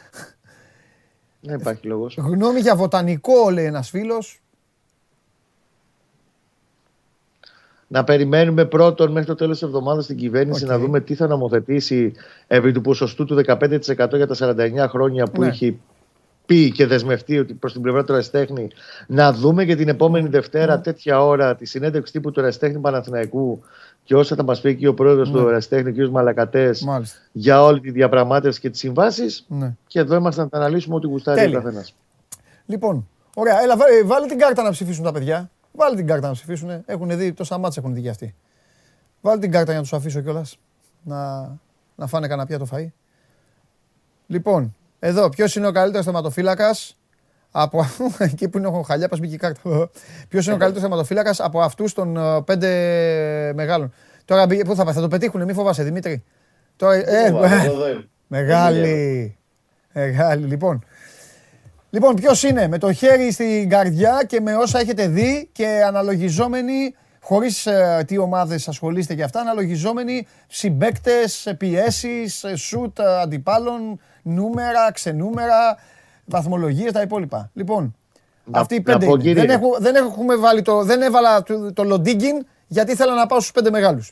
[1.41, 2.15] Δεν υπάρχει λόγος.
[2.19, 4.43] Γνώμη για Βοτανικό, λέει ένας φίλος.
[7.89, 10.71] Να περιμένουμε πρώτον μέχρι το τέλος της εβδομάδας στην κυβέρνηση Οκ.
[10.71, 12.13] να δούμε τι θα νομοθετήσει
[12.47, 15.47] επί του ποσοστού του 15% για τα 49 χρόνια που Ναι.
[15.49, 15.79] έχει
[16.47, 18.69] πει και δεσμευτεί ότι προς την πλευρά του Ερασιτέχνη.
[19.07, 23.61] Να δούμε και την επόμενη Δευτέρα, τέτοια ώρα, τη συνέντευξη τύπου του Ερασιτέχνη Παναθηναϊκού
[24.05, 26.11] και όσα θα μας πει εκεί ο πρόεδρος του Ραστέχνη, ο κ.
[26.11, 27.19] Μαλακατές, Μάλιστα.
[27.33, 29.45] για όλη τη διαπραγμάτευση και τις συμβάσεις.
[29.49, 29.75] Ναι.
[29.87, 31.59] Και εδώ είμαστε να τα αναλύσουμε ό,τι γουστάρει Τέλεια.
[31.59, 31.95] ο καθένας.
[32.67, 35.51] Λοιπόν, ωραία, έλα, βά- ε, βάλε την κάρτα να ψηφίσουν τα παιδιά.
[35.77, 36.83] Βάλε την κάρτα να ψηφίσουν.
[36.87, 38.35] Έχουν δει, τόσα μάτια έχουν δει και αυτοί.
[39.21, 40.59] Βάλε την κάρτα για να τους αφήσω κιόλας.
[41.03, 41.41] Να,
[41.95, 42.87] να φάνε κανένα πιάτο φαΐ.
[44.27, 46.97] Λοιπόν, εδώ, ποιος είναι ο καλύτερος θεματοφύλακας
[47.51, 47.85] από.
[48.19, 49.61] εκεί που είναι ο Χαλιάπα, μπήκε η κάρτα.
[50.29, 52.69] Ποιος είναι ο καλύτερος θεματοφύλακας από αυτούς των ε, πέντε
[53.55, 53.93] μεγάλων.
[54.25, 56.25] Τώρα μπήκε- πού θα πάει, θα το πετύχουν, μη φοβάσαι Δημήτρη.
[56.77, 58.09] Τώρα, ε, φοβάμαι, ε, εδώ είμαι.
[58.27, 59.37] Μεγάλη.
[59.93, 60.47] Μεγάλη.
[60.47, 60.85] Λοιπόν,
[61.95, 66.95] λοιπόν ποιος είναι; Με το χέρι στην καρδιά και με όσα έχετε δει και αναλογιζόμενοι,
[67.21, 67.69] χωρίς
[68.07, 75.79] τι ομάδες ασχολείστε και αυτά, αναλογιζόμενοι συμπαίκτες, πιέσεις, σουτ ε, αντιπάλων, νούμερα, ξενούμερα,
[76.25, 77.51] βαθμολογίες, τα υπόλοιπα.
[77.55, 77.95] Λοιπόν,
[78.45, 79.23] Να- αυτοί οι να πέντε πω, είναι.
[79.23, 79.41] κύριε.
[79.47, 83.39] Δεν, έχω, δεν, έχουμε βάλει το, δεν έβαλα το, το Λοντίγκιν γιατί ήθελα να πάω
[83.41, 84.11] στους πέντε μεγάλους.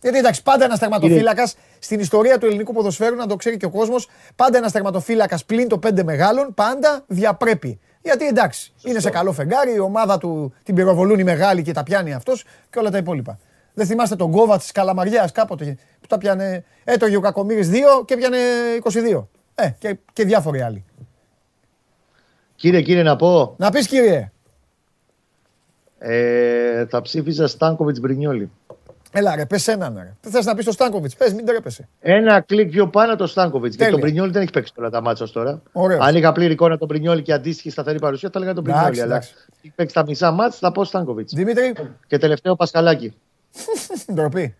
[0.00, 3.70] Γιατί εντάξει, πάντα ένας τερματοφύλακα στην ιστορία του ελληνικού ποδοσφαίρου, να το ξέρει και ο
[3.70, 7.80] κόσμος, πάντα ένας τερματοφύλακα πλην των πέντε μεγάλων, πάντα διαπρέπει.
[8.02, 11.82] Γιατί εντάξει, είναι σε καλό φεγγάρι, η ομάδα του την πυροβολούν οι μεγάλοι και τα
[11.82, 13.38] πιάνει αυτός και όλα τα υπόλοιπα.
[13.74, 16.64] Δεν θυμάστε τον Γκόβατ της Καλαμαριάς κάποτε που τα πιάνε.
[16.84, 17.70] Έτρωγε ο Κακομήρη
[18.00, 18.38] 2 και πιάνε
[18.82, 19.26] 22.
[19.54, 20.84] Ε, και, και διάφοροι άλλοι.
[22.54, 24.32] Κύριε, κύριε, να πω, Να πεις κύριε,
[25.98, 28.50] ε, θα ψήφιζα Στάνκοβιτς Μπρινιόλη.
[29.12, 30.12] Έλα ρε, πες έναν ρε.
[30.20, 31.88] Τι θες να πεις στο Στάνκοβιτς, πες, μην τρέπεσαι.
[32.00, 33.74] Ένα κλικ πιο πάνω το Στάνκοβιτς.
[33.76, 33.92] Γιατί Τέλεια.
[33.92, 35.62] τον Μπρινιόλη δεν έχει παίξει όλα τα μάτσα ως τώρα.
[35.72, 36.06] Ωραίος.
[36.06, 39.02] Αν είχα πλήρη εικόνα τον Μπρινιόλη και αντίστοιχη σταθερή παρουσία, θα έλεγα τον Εντάξει, Μπρινιόλη.
[39.10, 39.34] Αλλά εντάξει.
[39.62, 41.32] έχει παίξει τα μισά μάτσα, θα πω Στάνκοβιτς.
[41.34, 41.72] Δημήτρη,
[42.06, 43.14] Και τελευταίο Πασκαλάκι.
[44.14, 44.54] ντροπή.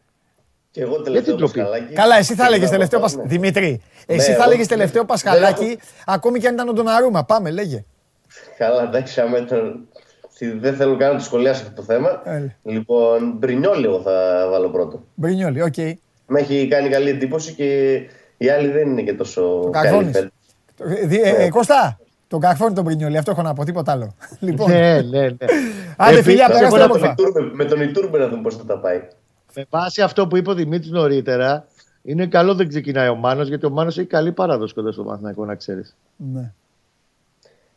[0.70, 1.92] Και εγώ τελευταίο ντροπή; Πασχαλάκη.
[1.94, 3.34] Καλά, εσύ θα Και έλεγες να τελευταίο πω, Πασχαλάκη.
[3.34, 3.38] ναι.
[3.40, 5.76] Δημήτρη, εσύ Ναι, θα εγώ- έλεγες τελευταίο δεν Πασχαλάκη, έχω-
[6.06, 7.24] ακόμη και αν ήταν ο Ντοναρούμα.
[7.24, 7.84] Πάμε, λέγε.
[8.58, 9.88] Καλά, εντάξει, άμα ήταν.
[10.38, 12.22] Δεν θέλω καν να το σχολιάσω αυτό το θέμα.
[12.24, 12.54] Έλα.
[12.62, 15.02] Λοιπόν, Μπρινιόλι εγώ θα βάλω πρώτο.
[15.14, 15.76] Μπρινιόλι, οκ.
[16.26, 17.94] Με έχει κάνει καλή εντύπωση και
[18.36, 20.12] οι άλλοι δεν είναι και τόσο καλοί Καρφώνης.
[20.16, 20.30] φέτος.
[21.00, 24.14] Ε, δι- ε, ε, Κώστα, τον καρφώνει τον Μπρινιόλι, αυτό έχω να πω, τίποτα άλλο.
[24.40, 25.34] λοιπόν, Ναι, ναι, ναι.
[25.96, 27.14] άντε Ε, φιλιά, πήρα- περάστε συμφωνώ όμορφα.
[27.18, 29.00] Ιτούρμπε- Με τον Ιτούρμπε να δούμε πώς θα τα πάει.
[29.54, 31.66] Με βάση αυτό που είπε ο Δημήτρης νωρίτερα,
[32.02, 35.44] είναι καλό δεν ξεκινάει ο Μάνος, γιατί ο Μάνος έχει καλή παράδοση κοντά στο Παναθηναϊκό,
[35.44, 35.96] να ξέρεις.
[36.16, 36.52] Ναι.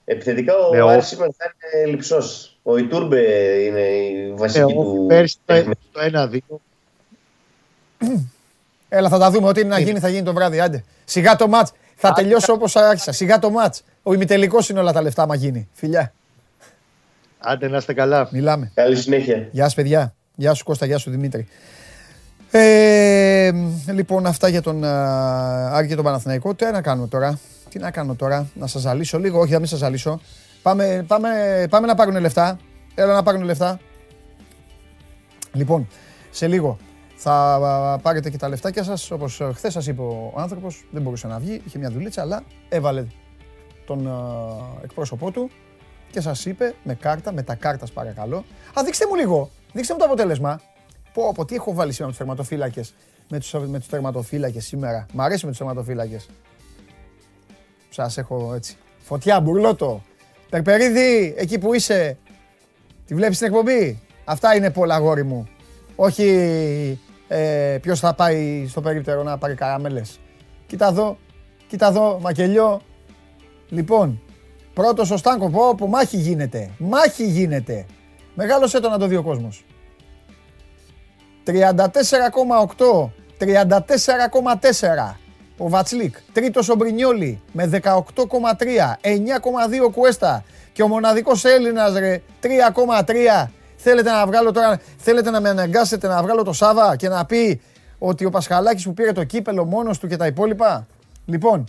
[0.05, 1.45] Επιθετικά ο Ναι, ο- Άρης σήμερα θα
[1.80, 2.51] είναι λυψός.
[2.64, 3.20] Ο Ιτούρμπε
[3.66, 5.05] είναι η βασική του.
[5.07, 5.78] Πέρσι το, παιχνίδι.
[5.91, 6.59] το
[7.99, 8.07] 1-2.
[8.89, 9.47] Έλα, θα τα δούμε.
[9.47, 10.59] Ό,τι είναι να γίνει, θα γίνει το βράδυ.
[10.59, 10.84] Άντε.
[11.05, 11.72] Σιγά το μάτς.
[11.95, 13.12] Θα τελειώσω όπως άρχισα.
[13.12, 13.84] Σιγά το μάτς.
[14.03, 15.70] Ο ημιτελικός είναι όλα τα λεφτά, μα γίνει.
[15.74, 16.14] Φιλιά.
[17.39, 18.30] Άντε να είστε καλά.
[18.32, 18.72] Μιλάμε.
[18.74, 19.47] Καλή συνέχεια.
[19.51, 20.14] Γεια σου, παιδιά.
[20.36, 20.86] Γεια σου, Κώστα.
[20.86, 21.47] Γεια σου, Δημήτρη.
[22.51, 23.51] Ε,
[23.91, 26.53] λοιπόν, αυτά για τον α, Άρη και τον Παναθηναϊκό.
[26.53, 27.39] Τι να κάνω τώρα;
[27.70, 29.39] Τι να κάνω τώρα; Να σας ζαλίσω λίγο.
[29.39, 30.22] Όχι, θα μην σας ζαλίσω.
[30.62, 32.59] Πάμε, πάμε, πάμε να πάρουν λεφτά.
[32.95, 33.80] Έλα να πάρουν λεφτά.
[35.53, 35.88] Λοιπόν,
[36.32, 36.78] σε λίγο
[37.16, 39.12] θα α, πάρετε και τα λεφτάκια σας.
[39.12, 41.62] Όπως χθες σας είπε ο άνθρωπος, δεν μπορούσε να βγει.
[41.66, 43.05] Είχε μια δουλίτσα, αλλά έβαλε
[43.86, 44.18] τον α,
[44.84, 45.49] εκπρόσωπό του
[46.12, 48.38] και σας είπε με κάρτα, με τα κάρτας παρακαλώ.
[48.80, 49.49] Α, δείξτε μου λίγο.
[49.74, 50.62] Δείξτε μου το αποτέλεσμα.
[51.14, 52.93] Πω, πω, τι έχω βάλει σήμερα με τους τερματοφύλακες.
[53.30, 55.05] Με τους, με τους τερματοφύλακες σήμερα.
[55.14, 56.30] Μ' αρέσει με τους τερματοφύλακες.
[57.89, 58.78] Σας έχω έτσι.
[58.99, 60.01] Φωτιά, μπουρλότο.
[60.52, 62.18] Περπερίδη, εκεί που είσαι.
[63.06, 65.47] Τη βλέπεις την εκπομπή; Αυτά είναι πολλά, αγόρι μου.
[65.95, 66.28] Όχι
[67.28, 70.20] ε, ποιος θα πάει στο περίπτερο να πάρει καραμέλες.
[70.68, 71.18] Κοίτα εδώ,
[71.68, 72.82] κοίτα εδώ, μακελιό.
[73.70, 74.22] Λοιπόν,
[74.74, 76.70] πρώτος ο Στάνκο, πω, πω, μάχη γίνεται.
[76.78, 77.86] Μάχη γίνεται.
[78.36, 79.66] Μεγάλωσε το να το δει ο κόσμος.
[81.45, 85.20] 34,8, 34,4
[85.64, 86.16] ο Βατσλίκ.
[86.34, 87.99] Τρίτος ο Μπρινιόλι με 18,3,
[89.01, 90.43] 9,2 ο Κουέστα
[90.74, 93.47] και ο μοναδικός Έλληνας ρε 3,3.
[93.76, 97.62] Θέλετε να βγάλω τώρα, θέλετε να με αναγκάσετε να βγάλω το Σάβα και να πει
[97.97, 100.88] ότι ο Πασχαλάκης που πήρε το κύπελο μόνος του και τα υπόλοιπα;
[101.26, 101.66] Λοιπόν,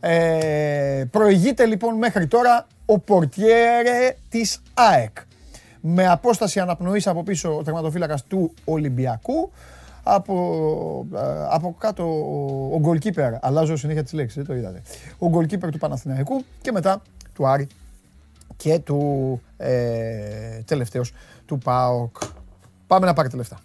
[0.00, 5.16] ε, προηγείται λοιπόν μέχρι τώρα ο πορτιέρε της ΑΕΚ.
[5.80, 9.50] Με απόσταση αναπνοής από πίσω ο τερματοφύλακας του Ολυμπιακού.
[10.10, 14.82] Από, ε, από κάτω ο, ο goalkeeper, αλλάζω συνέχεια τις λέξεις, δεν το είδατε.
[15.18, 17.02] Ο goalkeeper του Παναθηναϊκού και μετά
[17.34, 17.66] του Άρη
[18.56, 21.12] και του ε, τελευταίος
[21.46, 22.16] του ΠΑΟΚ.
[22.86, 23.60] Πάμε να πάρετε λεφτά.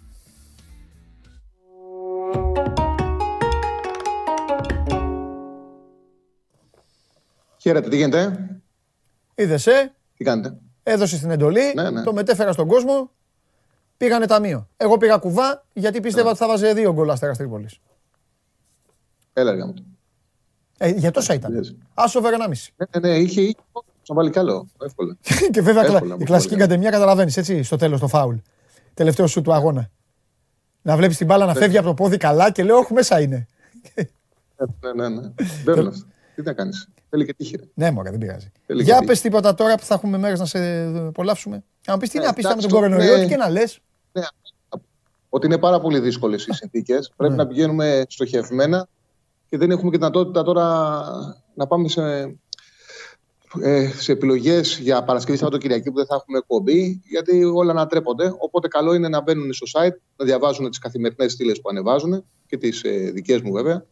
[7.58, 8.48] Χαίρετε, τι γίνεται,
[9.34, 12.02] Είδες, ε, τι κάνετε; έδωσε την εντολή, Ναι, ναι.
[12.02, 13.10] το μετέφερα στον κόσμο,
[13.96, 14.68] πήγανε ταμείο.
[14.76, 17.78] Εγώ πήγα κουβά γιατί πίστευα ότι θα βάζε δύο γκολ Αστέρας Τρίπολης.
[19.32, 19.74] Έλα, αργά μου.
[20.78, 21.52] Ε, για τόσα ήταν.
[21.52, 21.74] Είδες.
[21.94, 22.48] Άσο over 1,5.
[22.76, 23.54] Ναι, ναι, ναι, είχε, είχε,
[24.02, 25.16] θα βάλει καλό, εύκολα.
[25.52, 26.66] και βέβαια Εύκολα, κλα- η πολύ κλασική ωραία.
[26.66, 28.36] κατεμιά καταλαβαίνεις έτσι στο τέλος το φάουλ.
[28.94, 29.90] Τελευταίο σου του αγώνα.
[30.82, 33.46] Να βλέπεις την μπάλα να φεύγει από το πόδι καλά και λέω: Όχι, μέσα είναι.
[34.94, 35.28] ναι, ναι, ναι.
[35.64, 36.06] Μπαίνουν αυτά.
[36.34, 36.88] Τι να κάνεις.
[37.10, 37.64] Θέλει και τύχη, ρε.
[37.74, 38.52] ναι, μωρέ, δεν πειράζει.
[38.66, 41.64] Θέλει Για και πες τίποτα τώρα που θα έχουμε μέρες να σε απολαύσουμε.
[41.86, 43.22] Αν πεις τι Ναι, να πεις με εντάξει, τον κορονοϊό, ναι.
[43.22, 43.78] τι και να λες.
[44.12, 44.22] Ναι,
[45.28, 47.12] ότι είναι πάρα πολύ δύσκολες οι συνθήκες.
[47.16, 47.42] Πρέπει Ναι.
[47.42, 48.88] να πηγαίνουμε στοχευμένα
[49.48, 50.94] και δεν έχουμε και δυνατότητα τώρα
[51.54, 52.36] να πάμε σε,
[53.62, 58.34] ε, σε επιλογές για Παρασκευή Σαββατοκυριακή που δεν θα έχουμε εκπομπή, γιατί όλα ανατρέπονται.
[58.38, 62.56] Οπότε, καλό είναι να μπαίνουν στο site, να διαβάζουν τις καθημερινές στήλες που ανεβάζουν και
[62.56, 63.84] τις ε, δικές μου βέβαια.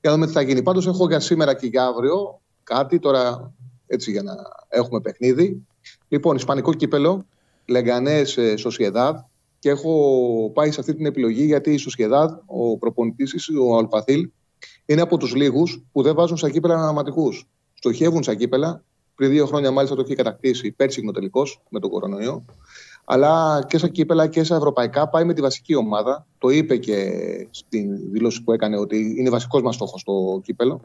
[0.00, 0.62] Για να δούμε τι θα γίνει.
[0.62, 3.52] Πάντως, έχω για σήμερα και για αύριο κάτι τώρα
[3.86, 4.34] έτσι για να
[4.68, 5.66] έχουμε παιχνίδι.
[6.12, 7.26] Λοιπόν, Ισπανικό κύπελο,
[7.66, 9.16] Λεγκανές Σοσιεδάδ,
[9.58, 14.30] και έχω πάει σε αυτή την επιλογή γιατί η Σοσιεδάδ, ο προπονητής της, ο Αλπαθήλ,
[14.86, 17.46] είναι από τους λίγους που δεν βάζουν στα κύπελα αναματικούς.
[17.74, 18.84] Στοχεύουν στα κύπελα.
[19.14, 22.44] Πριν δύο χρόνια, μάλιστα, το είχε κατακτήσει πέρσι τελικό με τον κορονοϊό.
[23.04, 26.26] Αλλά και στα κύπελα και στα ευρωπαϊκά πάει με τη βασική ομάδα.
[26.38, 27.12] Το είπε και
[27.50, 30.80] στην δήλωση που έκανε ότι είναι βασικός μας στόχος το κύπελο.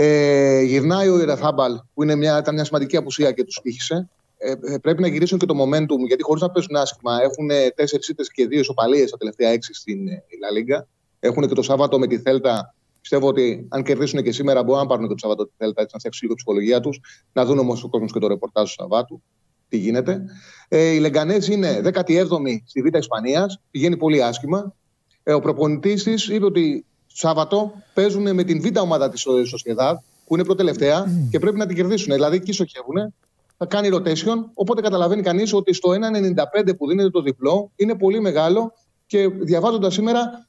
[0.00, 4.08] Ε, γυρνάει ο Ιραθάμπαλ, που είναι μια, ήταν μια σημαντική απουσία και τους τύχησε.
[4.38, 8.08] Ε, ε, πρέπει να γυρίσουν και το momentum, γιατί χωρίς να παίζουν άσχημα, έχουν τέσσερις
[8.08, 10.84] ήττες και δύο ισοπαλίες στα τελευταία έξι στην ε, La Liga.
[11.20, 12.74] Έχουν και το Σάββατο με τη Θέλτα.
[13.00, 15.90] Πιστεύω ότι αν κερδίσουν και σήμερα μπορούν να πάρουν και το Σάββατο τη Θέλτα, έτσι
[15.92, 17.00] να φτιάξουν λίγο η ψυχολογία τους.
[17.32, 19.22] Να δουν όμως ο κόσμος και το ρεπορτάζ του Σαββάτου.
[19.68, 20.24] Τι γίνεται.
[20.68, 22.24] Ε, οι Λεγκανές είναι 17η
[22.64, 23.60] στη Β' Ισπανίας.
[23.70, 24.74] Πηγαίνει πολύ άσχημα.
[25.22, 26.84] Ε, ο προπονητής της είπε ότι
[27.20, 29.96] Σάββατο παίζουν με την Β' ομάδα της Σοσιαδάδ,
[30.26, 32.14] που είναι προτελευταία και πρέπει να την κερδίσουν.
[32.14, 33.14] Δηλαδή εκεί στοχεύουν
[33.56, 34.44] θα κάνει rotation.
[34.54, 38.72] Οπότε καταλαβαίνει κανείς ότι στο 1,95 που δίνεται το διπλό είναι πολύ μεγάλο
[39.06, 40.48] και διαβάζοντας σήμερα,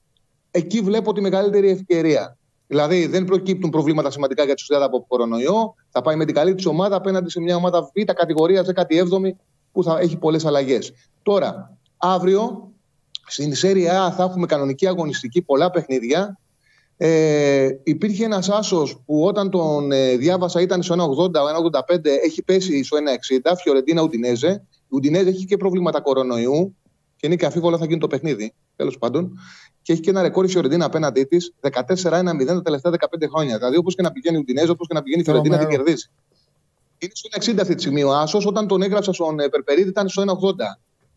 [0.51, 2.37] εκεί βλέπω τη μεγαλύτερη ευκαιρία.
[2.67, 5.75] Δηλαδή δεν προκύπτουν προβλήματα σημαντικά για τη Σοσιαδά από κορονοϊό.
[5.89, 9.31] Θα πάει με την καλή τη ομάδα απέναντι σε μια ομάδα Β κατηγορίας 17η
[9.71, 10.93] που θα έχει πολλές αλλαγές.
[11.23, 12.71] Τώρα, αύριο
[13.27, 16.39] στην Σέρια A θα έχουμε κανονική αγωνιστική, πολλά παιχνίδια.
[17.01, 22.83] Ε, υπήρχε ένας άσος που όταν τον ε, διάβασα ήταν στο 1,80, 1,85, έχει πέσει
[22.83, 22.97] στο
[23.43, 23.51] 1,60.
[23.61, 24.67] Φιωρεντίνα Ουντινέζε.
[24.71, 26.75] Η Ουντινέζε έχει και προβλήματα κορονοϊού
[27.15, 28.53] και είναι και αφίβολα θα γίνει το παιχνίδι.
[28.75, 29.39] Τέλος πάντων.
[29.81, 33.57] Και έχει και ένα ρεκόρ η Φιωρεντίνα απέναντί της 14-1-0 τα τελευταία 15 χρόνια.
[33.57, 36.11] Δηλαδή, όπως και να πηγαίνει η Ουντινέζε, όπως και να πηγαίνει η Φιωρεντίνα, την κερδίσει.
[36.97, 38.45] Είναι στο 1,60 αυτή τη στιγμή ο Άσος.
[38.45, 40.27] Όταν τον έγραψα στον ε, Περπερίδη ήταν στο 1,80.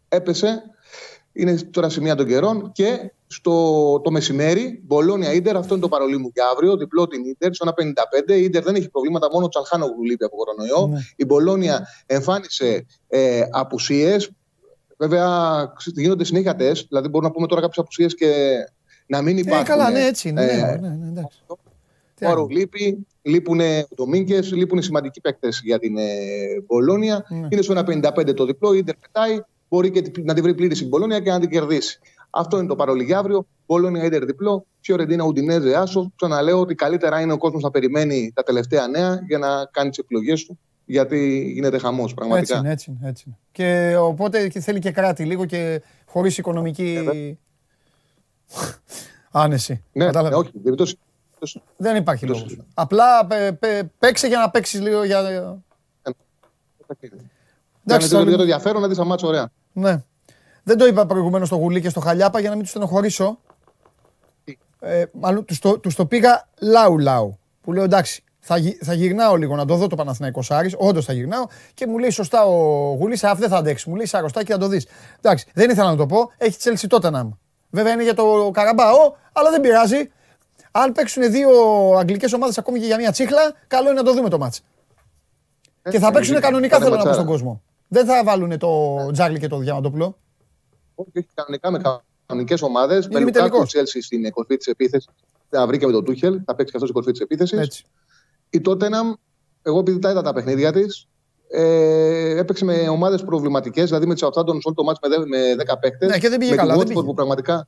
[0.09, 0.63] Έπεσε
[1.33, 6.19] είναι τώρα σημεία των καιρών και στο το μεσημέρι, Μπολόνια Ιντερ, αυτό είναι το παρολί
[6.19, 7.73] μου για αύριο, διπλό την Ιντερ, στο
[8.29, 8.31] 1,55.
[8.37, 10.87] Η Ιντερ δεν έχει προβλήματα, μόνο ο Τσαλχάνο λείπει από κορονοϊό.
[10.87, 10.99] Ναι.
[11.17, 14.31] Η Μπολόνια εμφάνισε ε, απουσίες.
[14.99, 18.55] Βέβαια, γίνονται συνέχεια τεστ, δηλαδή μπορούμε να πούμε τώρα κάποιες απουσίες και
[19.07, 19.65] να μην ε, υπάρχουν.
[19.65, 20.45] Ε, καλά, ναι, έτσι είναι.
[20.45, 21.23] Ναι, ναι, ναι, ναι,
[22.25, 23.61] Όρο λείπει, λείπουν
[23.95, 26.05] το Μίνκε, λείπουν σημαντικοί παίκτες για την ε,
[26.67, 27.27] Μπολόνια.
[27.29, 27.49] Ναι.
[27.51, 29.41] Είναι στο 1,55 το διπλό, η Ιντερ πετάει
[29.73, 31.99] μπορεί και να τη βρει πλήρη στην Πολώνια και να την κερδίσει.
[32.31, 33.47] Αυτό είναι το παρόλο για αύριο.
[33.67, 36.13] Πολώνια Ιντερ διπλό, Φιωρεντίνα Ουντινέζε Άσο.
[36.17, 39.99] Ξαναλέω ότι καλύτερα είναι ο κόσμος να περιμένει τα τελευταία νέα για να κάνει τις
[39.99, 40.59] επιλογές του.
[40.85, 42.55] Γιατί γίνεται χαμός πραγματικά.
[42.55, 43.39] Έτσι είναι, έτσι είναι, έτσι είναι.
[43.53, 47.09] Και οπότε θέλει και κράτη λίγο και χωρίς οικονομική.
[47.13, 47.33] Ε,
[49.43, 49.85] Άνεση.
[49.93, 50.53] Ναι, ναι, όχι.
[51.77, 52.59] Δεν υπάρχει λόγος.
[52.75, 53.27] Απλά
[53.99, 55.05] παίξε για να παίξεις λίγο.
[55.05, 55.19] Για...
[56.03, 56.11] Ε,
[57.87, 59.51] Εντάξει, θα το ενδιαφέρον να δεις τα μάτια ωραία.
[59.73, 60.03] Ναι.
[60.63, 63.39] Δεν το είπα προηγουμένως στο Γουλή και στο Χαλιάπα για να μην τους στενοχωρήσω.
[64.81, 67.39] Ε, μάλλον τους το, τους το πήγα λαού λαού.
[67.61, 70.75] Που λέω εντάξει, θα, θα γυρνάω λίγο να το δω το Παναθηναϊκός Σάρι.
[70.77, 71.45] Όντως θα γυρνάω
[71.75, 72.57] και μου λέει σωστά ο
[72.95, 73.87] Γουλής, αφ δεν θα αντέξεις.
[73.87, 74.87] Μου λέει σαρωστά και θα το δεις.
[75.21, 76.31] Εντάξει, δεν ήθελα να το πω.
[76.39, 77.39] Έχει τσέλσει τότε να μου.
[77.71, 80.11] Βέβαια είναι για το Καραμπάο, αλλά δεν πειράζει.
[80.71, 81.51] Αν παίξουν δύο
[81.99, 84.61] αγγλικές ομάδες ακόμη και για μια τσίχλα, καλό είναι να το δούμε το μάτς.
[85.91, 87.63] Και θα παίξουν κανονικά θέλω να πω στον κόσμο.
[87.93, 90.19] Δεν θα βάλουν το Τζάγλι και το Διαμαντόπουλο.
[90.95, 93.09] Όχι, κανονικά με κανονικές ομάδες.
[93.09, 95.09] Με Λουκάκου Τσέλσι στην κορφή της επίθεσης.
[95.49, 97.85] Θα βρει και με τον Τούχελ, θα παίξει και αυτός στην κορφή της επίθεσης.
[98.51, 99.13] Η Τότεναμ,
[99.63, 101.09] εγώ επειδή τα είδα τα παιχνίδια της,
[101.49, 106.11] ε, έπαιξε με ομάδες προβληματικές, δηλαδή με τη Σαουθάντον όλο το μάτι με 10 παίκτες.
[106.11, 106.77] Ναι, και δεν πήγε με καλά.
[106.77, 107.67] Δεν που πραγματικά,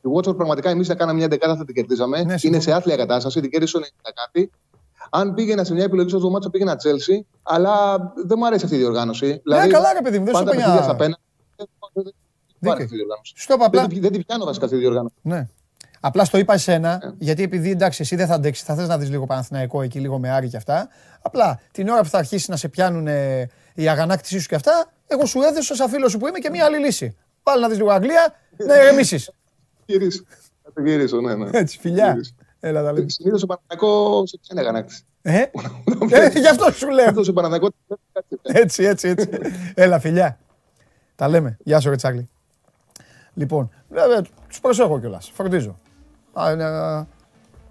[0.00, 2.22] η Watford πραγματικά εμείς θα κάναμε μια δεκάδα, θα την κερδίζαμε.
[2.22, 3.78] Ναι, είναι σε άθλια κατάσταση, την κέρδισε
[4.14, 4.50] κάτι.
[5.10, 7.96] Αν πήγαινα σε μια επιλογή στο μάτσο, πήγαινα Chelsea, αλλά
[8.26, 9.26] δεν μου αρέσει αυτή η διοργάνωση.
[9.26, 11.18] Ναι, δηλαδή, καλά, ρε παιδί μου, δεν σου παιδιά στα πένα.
[11.56, 11.66] Δεν
[12.58, 13.32] μου αρέσει αυτή η διοργάνωση.
[13.36, 13.86] Στο απλά...
[13.86, 15.14] δεν, δεν την πιάνω βασικά αυτή η διοργάνωση.
[15.22, 15.48] Ναι.
[16.04, 17.14] Απλά στο είπα εσένα, yeah.
[17.18, 20.18] γιατί επειδή εντάξει, εσύ δεν θα αντέξεις, θα θες να δεις λίγο Παναθηναϊκό εκεί, λίγο
[20.18, 20.88] με Άρη και αυτά.
[21.22, 24.92] Απλά την ώρα που θα αρχίσει να σε πιάνουν ε, η αγανάκτησή σου και αυτά,
[25.06, 27.16] εγώ σου έδωσα σαν φίλος σου που είμαι και μία άλλη λύση.
[27.42, 29.24] Πάλι να δεις λίγο Αγγλία, να ηρεμήσει.
[29.86, 30.22] Γυρίσω.
[30.62, 31.50] Θα το γυρίσω, ναι, ναι.
[31.52, 32.16] Έτσι, φιλιά.
[32.64, 33.08] Έλα, τα λέμε.
[33.08, 35.02] Συνήθως ο Παναθηναϊκός σε ποιον αγανάκτηση.
[35.22, 35.38] Ε,
[36.10, 37.08] ε, γι' αυτό σου λέω.
[37.08, 37.70] Αυτό ο Παναθηναϊκός.
[38.42, 39.28] Έτσι, έτσι, έτσι.
[39.74, 40.38] Έλα, φιλιά.
[41.14, 41.56] Τα λέμε.
[41.64, 42.28] Γεια σου, Ρετσάγλι.
[43.34, 45.30] Λοιπόν, βέβαια, τους προσέχω κιόλας.
[45.34, 45.78] Φροντίζω.
[46.32, 47.06] Α, να,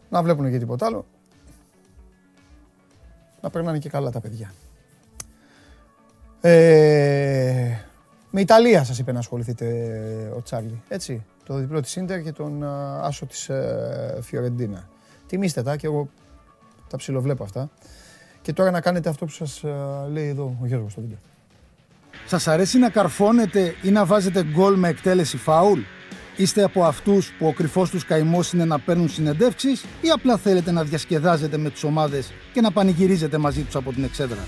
[0.09, 1.05] να βλέπουν και τίποτα άλλο.
[3.41, 4.53] Να περνάνε και καλά τα παιδιά.
[6.41, 7.77] Ε,
[8.32, 9.65] με Ιταλία σας είπε να ασχοληθείτε
[10.36, 11.23] ο Τσάρλι, έτσι.
[11.45, 12.63] Το διπλό της Ίντερ και τον
[13.01, 14.88] άσο της ε, Φιωρεντίνα.
[15.27, 16.09] Τιμήστε τα και εγώ
[16.89, 17.69] τα ψιλοβλέπω αυτά.
[18.41, 19.63] Και τώρα να κάνετε αυτό που σας
[20.11, 21.17] λέει εδώ ο Γιώργος στο βίντεο.
[22.25, 25.79] Σας αρέσει να καρφώνετε ή να βάζετε γκολ με εκτέλεση φάουλ;
[26.38, 30.71] Είστε από αυτούς που ο κρυφός τους καημός είναι να παίρνουν συνεντεύξεις ή απλά θέλετε
[30.71, 34.47] να διασκεδάζετε με τις ομάδες και να πανηγυρίζετε μαζί τους από την εξέδρα;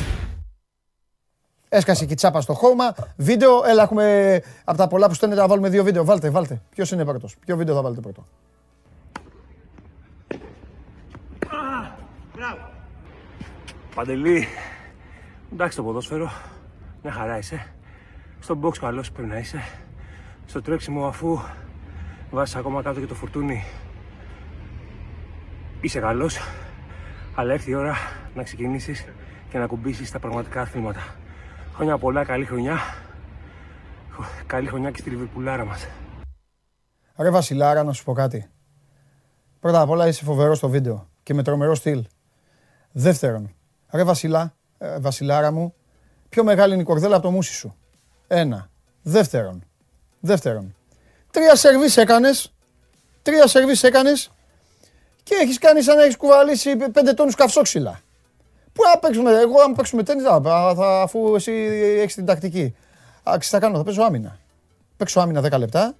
[1.73, 2.95] Έσκασε και τσάπα στο χώμα.
[3.15, 6.05] Βίντεο, έλα έχουμε από τα πολλά που στέλνετε να βάλουμε δύο βίντεο.
[6.05, 6.61] Βάλτε, βάλτε.
[6.69, 7.27] Ποιος είναι πρώτο.
[7.45, 8.25] Ποιο βίντεο θα βάλετε πρώτο;
[13.95, 14.47] Παντελή,
[15.53, 16.31] εντάξει το ποδόσφαιρο,
[17.03, 17.73] μια χαρά είσαι.
[18.39, 19.63] Στο box καλός πρέπει να είσαι.
[20.45, 21.39] Στο τρέξιμο αφού
[22.31, 23.63] βάζεις ακόμα κάτω και το φουρτούνι,
[25.81, 26.37] είσαι καλός.
[27.35, 27.95] Αλλά έρθει η ώρα
[28.35, 29.05] να ξεκινήσεις
[29.49, 31.15] και να κουμπίσεις τα πραγματικά αθλήματα.
[31.81, 32.79] Χρόνια πολλά, καλή χρονιά.
[34.45, 35.87] Καλή χρονιά και στη Λιβερπουλάρα μας.
[37.17, 38.49] Ρε Βασιλάρα, να σου πω κάτι.
[39.59, 42.05] Πρώτα απ' όλα είσαι φοβερός στο βίντεο και με τρομερό στυλ.
[42.91, 43.55] Δεύτερον,
[43.91, 45.73] Ρε Βασιλά, ε, Βασιλάρα μου,
[46.29, 47.75] πιο μεγάλη είναι η κορδέλα από το μουσι σου.
[48.27, 48.69] Ένα.
[49.01, 49.63] Δεύτερον.
[50.19, 50.75] Δεύτερον.
[51.31, 52.53] Τρία σερβίς έκανες.
[53.21, 54.31] Τρία σερβίς έκανες
[55.23, 57.99] και έχεις κάνει σαν να έχεις κουβαλήσει πέντε τόνους καυσόξυλα.
[58.73, 60.41] Πού να παίξουμε, εγώ αν παίξουμε τέννις, θα,
[60.75, 61.51] θα, αφού εσύ
[62.01, 62.75] έχεις την τακτική.
[63.23, 64.37] Άξι θα κάνω, θα παίζω άμυνα.
[64.97, 65.95] Παίξω άμυνα 10 λεπτά,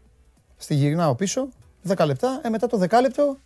[0.57, 1.47] στη γυρνάω πίσω,
[1.87, 3.37] 10 λεπτά, ε, μετά το 10 λεπτό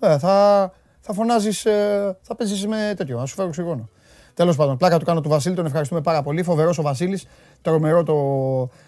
[0.00, 3.88] ε, θα, θα φωνάζεις, ε, θα παίζεις με τέτοιο, να σου φέρω οξυγόνο.
[4.34, 6.42] Τέλος πάντων, πλάκα του κάνω του Βασίλη, τον ευχαριστούμε πάρα πολύ.
[6.42, 7.26] Φοβερός ο Βασίλης,
[7.62, 8.14] τρομερό το,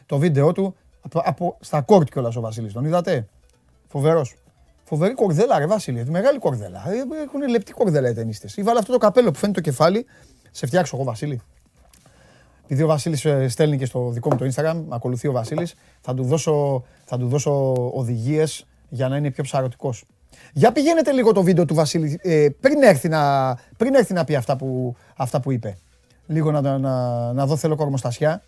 [0.06, 0.74] το βίντεο του.
[1.00, 3.28] Από, από, στα κόρτ κιόλας ο Βασίλης, τον είδατε;
[3.88, 4.34] Φοβερός.
[4.90, 6.04] Φοβερή κορδέλα, ρε Βασίλη.
[6.10, 6.82] Μεγάλη κορδέλα.
[6.88, 8.48] Ε, Έχουν λεπτή κορδέλα οι ταινίστε.
[8.54, 10.06] Ή βάλε αυτό το καπέλο που φαίνεται το κεφάλι.
[10.50, 11.40] Σε φτιάξω εγώ, Βασίλη.
[12.64, 16.14] Επειδή ο Βασίλης στέλνει και στο δικό μου το Instagram, με ακολουθεί ο Βασίλης, θα
[16.14, 20.04] του δώσω, θα του δώσω οδηγίες για να είναι πιο ψαρωτικός.
[20.52, 24.34] Για πηγαίνετε λίγο το βίντεο του Βασίλη ε, πριν, έρθει να, πριν έρθει να πει
[24.34, 25.78] αυτά που, αυτά που είπε.
[26.26, 28.42] Λίγο να, να, να δω, θέλω κορμοστασιά.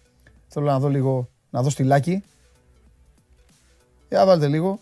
[0.49, 2.25] Θέλω να δω λίγο, να δω στυλάκι.
[4.09, 4.81] Για βάλτε λίγο.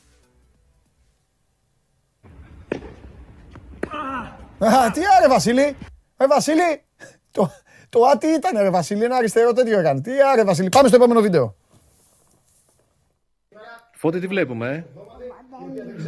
[4.68, 5.76] Τι άρε Βασίλη,
[6.16, 6.82] ρε Βασίλη,
[7.30, 7.50] το,
[7.88, 10.00] το α τι ήταν ρε Βασίλη, ένα αριστερό τέτοιο έκανε.
[10.00, 11.54] Τι άρε Βασίλη, πάμε στο επόμενο βίντεο.
[13.92, 14.84] Φώτη τι βλέπουμε, ε;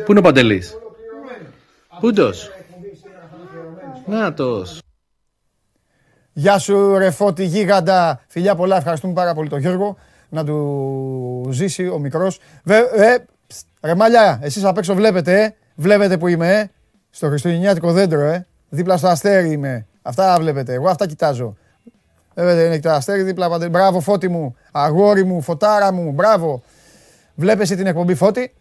[0.04, 0.76] Πού είναι ο Παντελής;
[2.00, 2.50] Πούντος.
[4.06, 4.78] Νάτος.
[6.32, 9.96] Γεια σου ρε Φώτη γίγαντα, φιλιά πολλά, ευχαριστούμε πάρα πολύ τον Γιώργο.
[10.28, 12.38] Να του ζήσει ο μικρός.
[12.64, 15.54] Βε, ε, ψ, ρε μαλλιά, εσείς απ' έξω βλέπετε, ε.
[15.74, 16.70] Βλέπετε που είμαι, ε.
[17.14, 18.46] Στο Χριστουγεννιάτικο δέντρο, ε.
[18.68, 19.86] Δίπλα στο αστέρι είμαι.
[20.02, 20.72] Αυτά βλέπετε.
[20.72, 21.56] Εγώ αυτά κοιτάζω.
[22.34, 23.48] Βλέπετε, είναι και το αστέρι δίπλα.
[23.48, 23.70] Παντελή.
[23.70, 24.56] Μπράβο, φώτη μου.
[24.72, 26.12] Αγόρι μου, φωτάρα μου.
[26.12, 26.62] Μπράβο.
[27.34, 28.54] Βλέπεις την εκπομπή φώτη;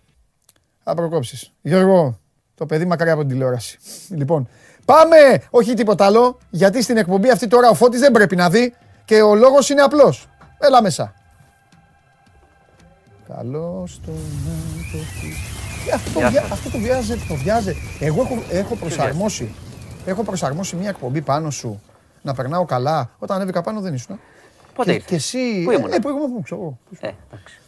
[0.84, 1.52] Θα προκόψεις.
[1.62, 2.20] Γιώργο,
[2.56, 3.80] το παιδί μακριά από την τηλεόραση.
[4.10, 4.48] Λοιπόν,
[4.86, 5.18] πάμε.
[5.50, 6.38] Όχι τίποτα άλλο.
[6.50, 8.74] Γιατί στην εκπομπή αυτή τώρα ο Φώτης δεν πρέπει να δει
[9.06, 10.28] και ο λόγος είναι απλός.
[10.60, 11.14] Έλα μέσα.
[13.28, 14.12] Καλώς το
[15.90, 16.20] να το πεις.
[16.20, 17.78] Ε, Αυτό, το βιά- αυτό το βιάζεται, το βιάζεται.
[18.00, 19.52] Εγώ έχω, έχω προσαρμόσει.
[20.06, 21.82] Έχω προσαρμόσει μια εκπομπή πάνω σου
[22.22, 23.12] να περνάω καλά.
[23.20, 24.20] Όταν ανέβηκα πάνω δεν ήσουν.
[24.76, 25.64] Πότε και, ήρθες; και εσύ.
[25.64, 26.78] Πού ήμουνα; Ε, που ήμουν, πού ξέρω εγώ.
[27.00, 27.60] Ε, εντάξει.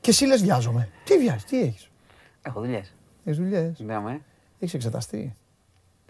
[0.00, 0.88] Και εσύ λες βιάζομαι.
[1.04, 1.90] Τι βιάζεις, τι έχεις;
[2.42, 2.94] Έχω δουλειές.
[3.24, 3.78] Έχεις δουλειές.
[3.78, 4.18] Ναι,
[4.58, 5.36] Έχεις εξεταστεί.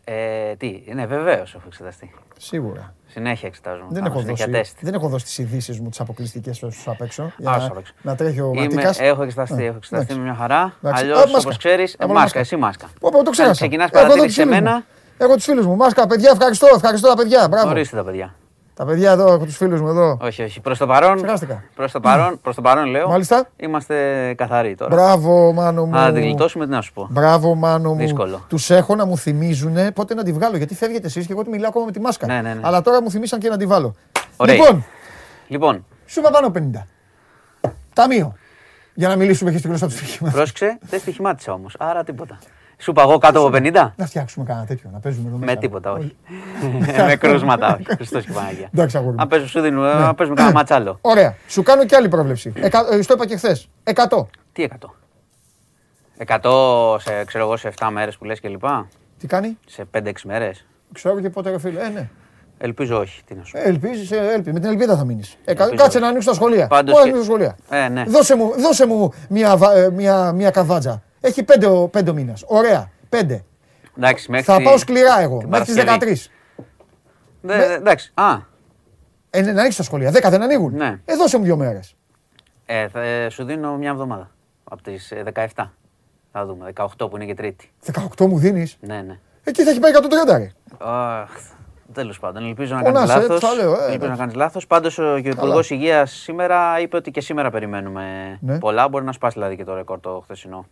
[0.04, 2.14] ε, τι, ναι, βεβαίως έχω εξεταστεί.
[2.38, 2.92] Σίγουρα.
[3.10, 3.86] Συνέχεια εξετάζομαι.
[3.90, 4.76] Δεν Κάνω έχω, συνέχεια δώσει, τεστ.
[4.80, 7.32] δεν έχω δώσει τις ειδήσεις μου τις αποκλειστικές στους απ' έξω.
[7.36, 7.92] Για Άσο να, απ' έξω.
[8.02, 8.98] να τρέχει ο Είμαι, Ματίκας.
[9.00, 10.18] έχω εξεταστεί, Ε, έχω εξεταστεί εντάξει.
[10.18, 10.72] με μια χαρά.
[10.82, 11.02] Εντάξει.
[11.02, 11.38] Αλλιώς, Α, μάσκα.
[11.48, 12.38] όπω ξέρεις, Α, μόνο μάσκα, μάσκα.
[12.38, 12.86] εσύ μάσκα.
[13.00, 13.52] Πω, πω, το ξέχασα.
[13.54, 14.76] Ξεκινάς Εγώ εδώ παρατήρηση τους σε φίλους μένα.
[14.76, 14.84] μου.
[15.18, 15.76] Έχω τους φίλους μου.
[15.76, 16.66] Μάσκα, παιδιά, ευχαριστώ.
[16.74, 17.48] Ευχαριστώ τα παιδιά.
[17.48, 17.68] Μπράβο.
[17.70, 18.34] Ορίστε τα παιδιά.
[18.78, 20.18] Τα παιδιά εδώ, έχω τους φίλους μου εδώ.
[20.20, 20.60] Όχι, όχι.
[20.60, 21.16] Προς το παρόν.
[21.16, 21.62] Ξεχάστηκα.
[21.74, 23.08] Προς το παρόν, προς το παρόν λέω.
[23.08, 23.48] Μάλιστα.
[23.56, 24.94] Είμαστε καθαροί τώρα.
[24.94, 25.96] Μπράβο, μάνο μου.
[25.96, 27.08] Αν τη γλιτώσουμε, τι να σου πω.
[27.10, 27.98] Μπράβο, μάνο μου.
[27.98, 28.44] Δύσκολο.
[28.48, 30.56] Τους έχω να μου θυμίζουν πότε να τη βγάλω.
[30.56, 32.26] Γιατί φεύγετε εσείς και εγώ τη μιλάω ακόμα με τη μάσκα.
[32.26, 32.60] Ναι, ναι, ναι.
[32.64, 33.94] Αλλά τώρα μου θυμίσαν και να τη βάλω.
[34.36, 34.54] Ωραία.
[34.54, 34.84] Λοιπόν,
[35.48, 36.86] Λοιπόν, σου είπα πάνω 50.
[37.92, 38.34] Ταμείο.
[38.94, 40.34] Για να μιλήσουμε και στη γλώσσα του στοιχήματος.
[40.34, 41.76] πρόσεξε, δεν στοιχημάτισα όμως.
[41.78, 42.38] Άρα τίποτα.
[42.80, 43.70] Σου είπα εγώ κάτω από 50.
[43.96, 45.52] Να φτιάξουμε κανένα τέτοιο, να παίζουμε εδώ μέσα.
[45.52, 46.16] Με τίποτα, όχι.
[47.06, 47.84] με κρούσματα, όχι.
[47.96, 48.68] Χριστός και Παναγία.
[48.74, 49.22] Εντάξει, αγόρι μου.
[49.22, 50.98] Αν παίζουμε σου δίνουμε, αν παίζουμε κανένα μάτσα άλλο.
[51.12, 51.34] Ωραία.
[51.48, 52.52] Σου κάνω και άλλη πρόβλεψη.
[52.56, 52.86] Εκα...
[52.92, 53.68] ε, Στο είπα και χθες.
[53.84, 54.24] 100.
[54.52, 54.86] Τι 100.
[56.42, 58.88] 100 σε, ξέρω εγώ, σε 7 μέρες που λες και λοιπά.
[59.18, 60.66] Τι κάνει; Σε 5-6 μέρες.
[60.92, 61.80] Ξέρω και πότε, ρε φίλε.
[61.80, 62.08] Ε, ναι.
[62.58, 63.22] Ελπίζω όχι.
[63.24, 63.58] Τι να σου πω.
[63.68, 64.52] Ελπίζεις, ελπι.
[64.52, 65.36] με την ελπίδα θα μείνεις.
[65.44, 65.74] Ελπίζω.
[65.74, 66.66] κάτσε να ανοίξουν τα σχολεία.
[66.66, 67.84] Πάντως Μόνο και- ανοίξουν τα σχολεία.
[67.84, 68.04] Ε, ναι.
[68.08, 71.02] Δώσε μου, δώσε μου μια, βα- ε, μια, μια καβάτζα.
[71.20, 72.32] Έχει πέντε, ο- πέντε μήνε.
[72.46, 72.90] Ωραία.
[73.08, 73.44] Πέντε.
[73.98, 75.38] Εντάξει, μέχρι Θα τη- πάω σκληρά εγώ.
[75.38, 76.14] την Μέχρι τις Παρασκευή.
[76.14, 76.30] 13.
[77.40, 78.10] Δε- δε- Εντάξει.
[78.14, 78.36] Α,
[79.30, 80.10] Ε, ναι, να ανοίξεις τα σχολεία.
[80.10, 80.74] 10 δεν ανοίγουν.
[80.74, 81.00] Ναι.
[81.04, 81.94] Ε, δώσε μου δύο μέρες.
[82.66, 84.30] ε, θα, ε, σου δίνω μια εβδομάδα.
[84.64, 85.72] Από τις ε, 17.
[86.32, 86.66] Θα δούμε.
[86.74, 87.70] 18 που είναι και Τρίτη.
[88.18, 89.18] 18 μου δίνεις; Ναι, ναι.
[89.44, 90.50] Εκεί θα έχει πάει 130 ρε.
[90.78, 91.30] Αχ,
[91.92, 93.48] Τέλος πάντων, ελπίζω να Φωνάσαι, κάνεις ε, λάθος.
[93.50, 94.10] θα λέω, ε, ελπίζω εντάξει.
[94.10, 94.66] να κάνεις λάθος.
[94.66, 98.58] Πάντως ο Υπουργός Υγείας σήμερα είπε ότι και σήμερα περιμένουμε Ναι.
[98.58, 98.88] πολλά.
[98.88, 100.66] Μπορεί να σπάσει δηλαδή και το ρεκόρ το χθεσινό.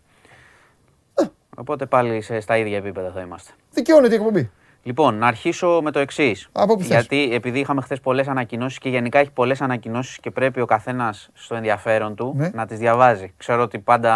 [1.56, 1.60] Ε.
[1.60, 3.52] Οπότε πάλι σε, στα ίδια επίπεδα θα είμαστε.
[3.72, 4.50] Δικαιώνεται η εκπομπή.
[4.82, 6.48] Λοιπόν, να αρχίσω με το εξής.
[6.52, 6.88] Από πού θες.
[6.90, 11.28] Γιατί επειδή είχαμε χθες πολλές ανακοινώσεις και γενικά έχει πολλές ανακοινώσεις και πρέπει ο καθένας
[11.34, 12.50] στο ενδιαφέρον του Ναι.
[12.54, 13.32] να τις διαβάζει.
[13.36, 14.14] Ξέρω ότι πάντα.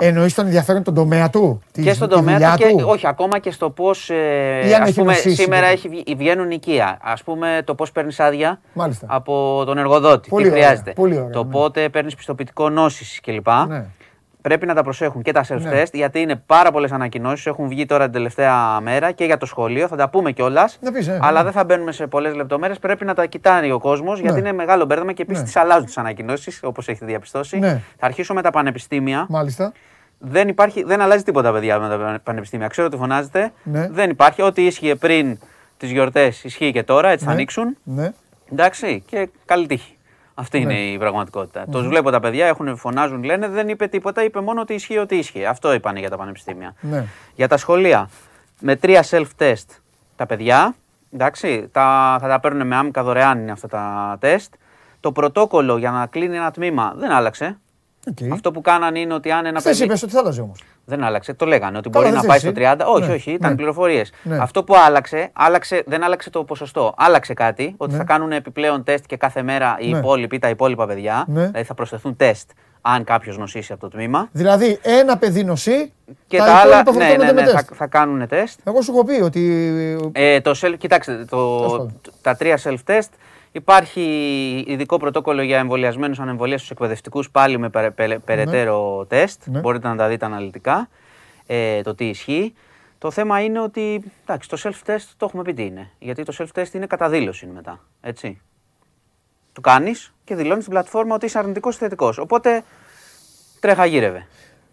[0.00, 1.62] Εννοείς τον ενδιαφέρον τον τομέα του.
[1.72, 4.10] τη- και στον τη τομέα δουλειά του; και όχι ακόμα και στο πώς.
[4.10, 5.72] Ε, Ή αν ας έχει πούμε, νοσήσει, σήμερα ναι.
[5.72, 6.98] έχει, βγει- βγαίνουν οικεία.
[7.02, 9.06] Α πούμε το πώς παίρνεις άδεια Μάλιστα.
[9.10, 10.28] από τον εργοδότη.
[10.28, 10.92] Πολύ τι ωραία, χρειάζεται.
[10.92, 11.50] πολύ ωραία, το ναι.
[11.50, 13.48] πότε παίρνεις πιστοποιητικό νόση κλπ.
[13.68, 13.84] Ναι.
[14.42, 15.82] Πρέπει να τα προσέχουν και τα self-test Ναι.
[15.92, 17.46] γιατί είναι πάρα πολλές ανακοινώσεις.
[17.46, 19.88] Έχουν βγει τώρα την τελευταία μέρα και για το σχολείο.
[19.88, 20.78] Θα τα πούμε κιόλας.
[20.80, 21.44] Να πεις, ε, αλλά ναι.
[21.44, 22.78] δεν θα μπαίνουμε σε πολλές λεπτομέρειες.
[22.78, 25.46] Πρέπει να τα κοιτάει ο κόσμος γιατί είναι μεγάλο μπέρδεμα και επίσης Ναι.
[25.46, 27.58] τις αλλάζουν τις ανακοινώσεις όπως έχετε διαπιστώσει.
[27.58, 27.80] Ναι.
[27.98, 29.26] Θα αρχίσω με τα πανεπιστήμια.
[29.28, 29.72] Μάλιστα.
[30.18, 32.68] Δεν, υπάρχει, δεν αλλάζει τίποτα, παιδιά, με τα πανεπιστήμια.
[32.68, 33.52] Ξέρω ότι φωνάζετε.
[33.62, 33.88] Ναι.
[33.90, 34.42] Δεν υπάρχει.
[34.42, 35.38] Ό,τι ίσχυε πριν
[35.76, 37.36] τις γιορτές ισχύει και τώρα, έτσι θα Ναι.
[37.36, 37.76] ανοίξουν.
[37.82, 38.12] Ναι.
[38.52, 39.94] Εντάξει, και καλή τύχη.
[40.40, 41.64] Αυτή είναι η πραγματικότητα.
[41.70, 45.16] Τους βλέπω τα παιδιά, έχουν, φωνάζουν, λένε, δεν είπε τίποτα, είπε μόνο ότι ισχύει ότι
[45.16, 45.44] ισχύει.
[45.44, 46.74] Αυτό είπαν για τα πανεπιστήμια.
[46.80, 47.04] Ναι.
[47.34, 48.08] Για τα σχολεία,
[48.60, 49.64] με τρία self-test
[50.16, 50.74] τα παιδιά,
[51.12, 54.54] εντάξει, τα, θα τα παίρνουν με άμυκα δωρεάν είναι αυτά τα τεστ.
[55.00, 57.58] Το πρωτόκολλο για να κλείνει ένα τμήμα δεν άλλαξε.
[58.10, 58.32] Οκ.
[58.32, 59.84] Αυτό που κάνανε είναι ότι αν ένα Χθες παιδί.
[59.84, 60.62] είπες ότι θα άλλαζε όμως.
[60.84, 62.76] Δεν άλλαξε, το λέγανε ότι Καλά, μπορεί δεν να πάει θες στο εσύ.
[62.78, 62.86] 30.
[62.86, 63.56] Όχι, Ναι, όχι, ήταν ναι.
[63.56, 64.12] πληροφορίες.
[64.22, 64.36] Ναι.
[64.40, 66.94] Αυτό που άλλαξε, άλλαξε, δεν άλλαξε το ποσοστό.
[66.96, 67.98] Άλλαξε κάτι, ότι Ναι.
[67.98, 69.98] θα κάνουν επιπλέον τεστ και κάθε μέρα οι Ναι.
[69.98, 71.24] υπόλοιποι, τα υπόλοιπα παιδιά.
[71.28, 71.40] Ναι.
[71.46, 72.50] Δηλαδή θα προσθεθούν τεστ
[72.82, 74.28] αν κάποιος νοσήσει από το τμήμα.
[74.32, 75.92] Δηλαδή ένα παιδί νοσεί
[76.26, 77.70] Και τα, τα, άλλα, υπόλοιπα ναι, ναι, φορτώνονται ναι, με θα, τεστ.
[77.76, 78.60] θα κάνουν τεστ.
[78.64, 81.36] Εγώ σου έχω πει ότι Ε, το self, κοιτάξτε, το,
[81.70, 82.00] πάντων.
[82.22, 83.08] τα τρία self-test.
[83.52, 84.00] Υπάρχει
[84.66, 89.42] ειδικό πρωτόκολλο για εμβολιασμένους ανεμβολίας στους εκπαιδευτικούς πάλι με περαι- περαι- περαιτέρω τεστ.
[89.46, 89.60] Ναι.
[89.60, 90.88] Μπορείτε να τα δείτε αναλυτικά
[91.46, 92.54] ε, το τι ισχύει.
[92.98, 95.90] Το θέμα είναι ότι εντάξει, το self-test το έχουμε πει τι είναι.
[95.98, 97.80] Γιατί το self-test είναι κατά δήλωση μετά.
[98.00, 98.40] Έτσι.
[99.52, 102.18] Το κάνεις και δηλώνεις στην πλατφόρμα ότι είσαι αρνητικός ή θετικός.
[102.18, 102.62] Οπότε
[103.60, 104.26] τρέχα γύρευε.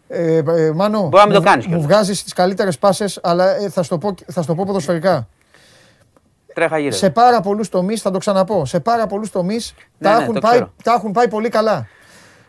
[0.08, 1.86] Ε, ε, Μάνο, Μπορεί να μην το μου- κάνεις Μου κιόλας.
[1.88, 5.28] βγάζεις τις καλύτερες πάσες, αλλά ε, θα στο πω, θα στο πω ποδοσφαιρικά.
[6.58, 6.98] Τρέχα γύρευε.
[6.98, 10.40] Σε πάρα πολλούς τομείς, θα το ξαναπώ, σε πάρα πολλούς τομείς τα, ναι, έχουν το
[10.40, 10.74] πάει, ξέρω.
[10.84, 11.88] τα έχουν πάει πολύ καλά.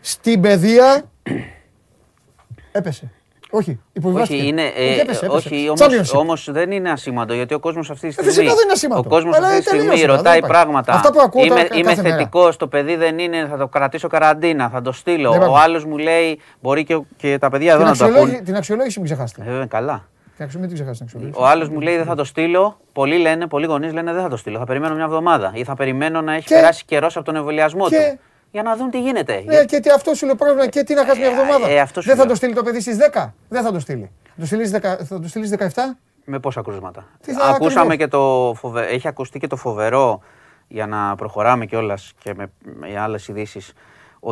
[0.01, 1.03] Στην παιδεία.
[2.71, 3.11] έπεσε.
[3.51, 4.39] Όχι, υποβιβάστηκε.
[4.39, 5.47] Όχι, είναι, ε, όχι, έπεσε, έπεσε.
[5.47, 6.19] όχι όμως, Championship.
[6.19, 8.31] όμως δεν είναι ασήμαντο γιατί ο κόσμος αυτή τη Ε, στιγμή.
[8.31, 9.01] φυσικά δεν είναι ασήμαντο.
[9.05, 10.55] Ο κόσμος Αλλά αυτή τη στιγμή τελείωσε, δεν ρωτάει υπάρχει.
[10.55, 10.93] πράγματα.
[10.93, 12.15] Αυτά που ακούω είμαι τα- είμαι κάθε μέρα.
[12.15, 15.31] θετικό, το παιδί δεν είναι, θα το κρατήσω καραντίνα, θα το στείλω.
[15.31, 15.63] Δεν ο υπάρχει.
[15.65, 18.45] άλλος μου λέει, μπορεί και, και τα παιδιά εδώ την, να το αξιολόγηση, ακούν.
[18.45, 19.41] την αξιολόγηση μην ξεχάσετε.
[19.41, 20.07] Ε, Βέβαια, καλά.
[20.39, 21.41] Την αξιο- Μην την ξεχάσετε την αξιολόγηση.
[21.41, 22.79] Ο άλλος μου λέει δεν θα το στείλω.
[22.93, 24.57] Πολλοί λένε, πολλοί γονείς λένε δεν θα το στείλω.
[24.57, 27.87] Θα περιμένω μια εβδομάδα ή θα περιμένω να έχει Και- περάσει καιρός από τον εμβολιασμό
[27.89, 28.19] Και- του.
[28.51, 29.43] Για να δουν τι γίνεται.
[29.45, 31.69] Ναι, και τι αυτό σου λέει πρόβλημα και τι να χάσεις μια εβδομάδα.
[31.69, 32.31] ε, αυτό σου δεν θα λέω.
[32.31, 33.33] το στείλει το παιδί στις 10.
[33.49, 34.11] Δεν θα το στείλει.
[34.25, 35.97] Θα το στείλεις 10 θα το στείλεις 17.
[36.25, 37.05] Με πόσα κρούσματα.
[37.21, 37.95] Τι θα Ακούσαμε ακριβώς.
[37.95, 38.85] και το φοβε...
[38.85, 40.21] Έχει ακουστεί και το φοβερό
[40.67, 43.73] για να προχωράμε κιόλας και με, με άλλες ειδήσεις.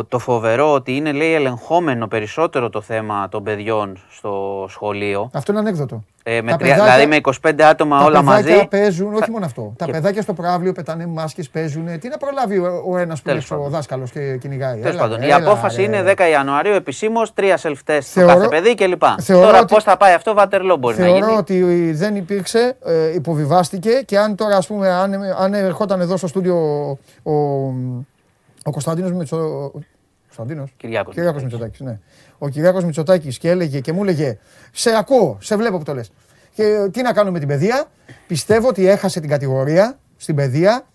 [0.07, 5.29] Το φοβερό ότι είναι λέει ελεγχόμενο περισσότερο το θέμα των παιδιών στο σχολείο.
[5.33, 6.03] Αυτό είναι ανέκδοτο.
[6.23, 8.67] Ε, με Τα τρία- παιδάκια- δηλαδή με 25 άτομα Τα όλα παιδάκια μαζί.
[8.67, 9.73] παίζουν, όχι θα- μόνο αυτό.
[9.77, 11.99] Τα και- παιδάκια στο προάβλιο πετάνε μάσκες, παίζουν.
[11.99, 13.73] Τι να προλάβει ο, ο ένας που Τέλος είναι ο πάντων.
[13.77, 14.73] δάσκαλος και κυνηγάει.
[14.79, 15.81] Τέλος Έλα, πάντων, η έλα, απόφαση ρε.
[15.83, 19.01] είναι 10 Ιανουαρίου επισήμως, τρία self-test στο Θεωρώ- κάθε παιδί κλπ.
[19.21, 21.37] θεωρώ Τώρα ότι- πώς θα πάει αυτό, βατερλό μπορεί να Θεωρώ γίνει.
[21.37, 26.27] ότι δεν υπήρξε, ε, υποβιβάστηκε και αν τώρα, ας πούμε, αν, αν ερχόταν εδώ στο
[26.27, 26.55] στούντιο
[27.23, 27.33] ο,
[28.67, 29.71] ο Κωνσταντίνος Μητσο...
[30.25, 31.99] Κωνσταντίνος; Κυριάκος Κυριάκος Μητσοτάκης, ναι.
[32.37, 34.37] Ο Κυριάκος Μητσοτάκης και έλεγε και μου έλεγε
[34.71, 36.11] σε ακούω, σε βλέπω που το λες.
[36.53, 37.87] Και τι να κάνουμε με την παιδεία;
[38.27, 40.87] Πιστεύω ότι έχασε την κατηγορία στην παιδεία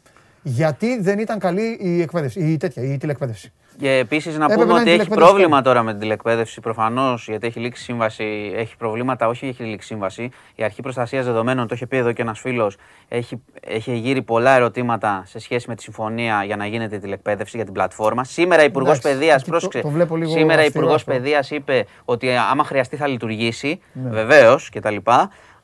[0.42, 3.52] γιατί δεν ήταν καλή η εκπαίδευση, η τέτοια, η τηλεκπαίδευση.
[3.78, 5.26] Και επίσης να Έπρεπε πούμε να ότι είναι έχει τηλεκπαιδευτικό.
[5.26, 8.52] πρόβλημα τώρα με την τηλεκπαίδευση προφανώς γιατί έχει λήξει σύμβαση.
[8.56, 10.30] Έχει προβλήματα, όχι έχει λήξει σύμβαση.
[10.54, 12.76] Η αρχή προστασίας δεδομένων, το είχε πει εδώ και ένας φίλος,
[13.08, 17.56] έχει, έχει γύρει πολλά ερωτήματα σε σχέση με τη συμφωνία για να γίνεται η τηλεκπαίδευση
[17.56, 18.24] για την πλατφόρμα.
[18.24, 19.80] Σήμερα η Υπουργός Εντάξει, Παιδείας, εκεί το- πρόσεξε.
[19.80, 21.12] το βλέπω λίγο σήμερα η αυστηρό Υπουργός αυτό.
[21.12, 23.80] Παιδείας είπε ότι ε, άμα χρειαστεί θα λειτουργήσει.
[23.92, 24.10] Ναι.
[24.10, 24.96] Βεβαίως κτλ.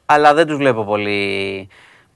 [0.07, 1.69] Αλλά δεν τους βλέπω πολύ.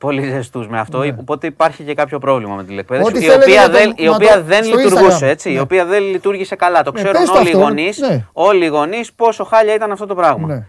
[0.03, 1.03] Πολύ ζεστούς με αυτό.
[1.21, 3.13] Οπότε υπάρχει και κάποιο πρόβλημα με την τηλεκπαίδευση.
[3.13, 3.19] Ναι.
[3.19, 5.29] Ό,τι Η θέλετε οποία, να το- δεν, η να οποία το- δεν στο λειτουργούσε Instagram.
[5.29, 5.51] έτσι.
[5.51, 5.61] Η Ναι.
[5.61, 6.83] οποία δεν λειτουργήσε καλά.
[6.83, 7.99] Το Ναι, ξέρουν πες το όλοι οι αυτό, γονείς.
[7.99, 8.25] ναι.
[8.33, 10.47] Όλοι οι γονείς πόσο χάλια ήταν αυτό το πράγμα.
[10.49, 10.67] Ναι.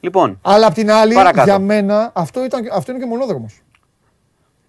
[0.00, 1.44] Λοιπόν, Αλλά απ' την άλλη, Παρακάτω.
[1.44, 3.60] για μένα, αυτό, ήταν, αυτό είναι και μονόδρομος.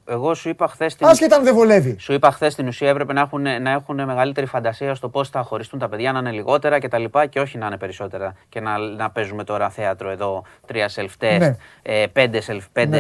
[0.10, 1.96] Εγώ σου είπα χθες την, Άσχετα αν δεν βολεύει.
[2.00, 5.42] σου είπα χθες την ουσία έπρεπε να έχουν, να έχουν μεγαλύτερη φαντασία στο πώς θα
[5.44, 7.04] χωριστούν τα παιδιά, να είναι λιγότερα κτλ.
[7.04, 8.34] Και, και όχι να είναι περισσότερα.
[8.50, 11.56] Και να, να παίζουμε τώρα θέατρο εδώ, τρία self-test, Ναι.
[11.82, 13.00] ε, πέντε self, πέντε,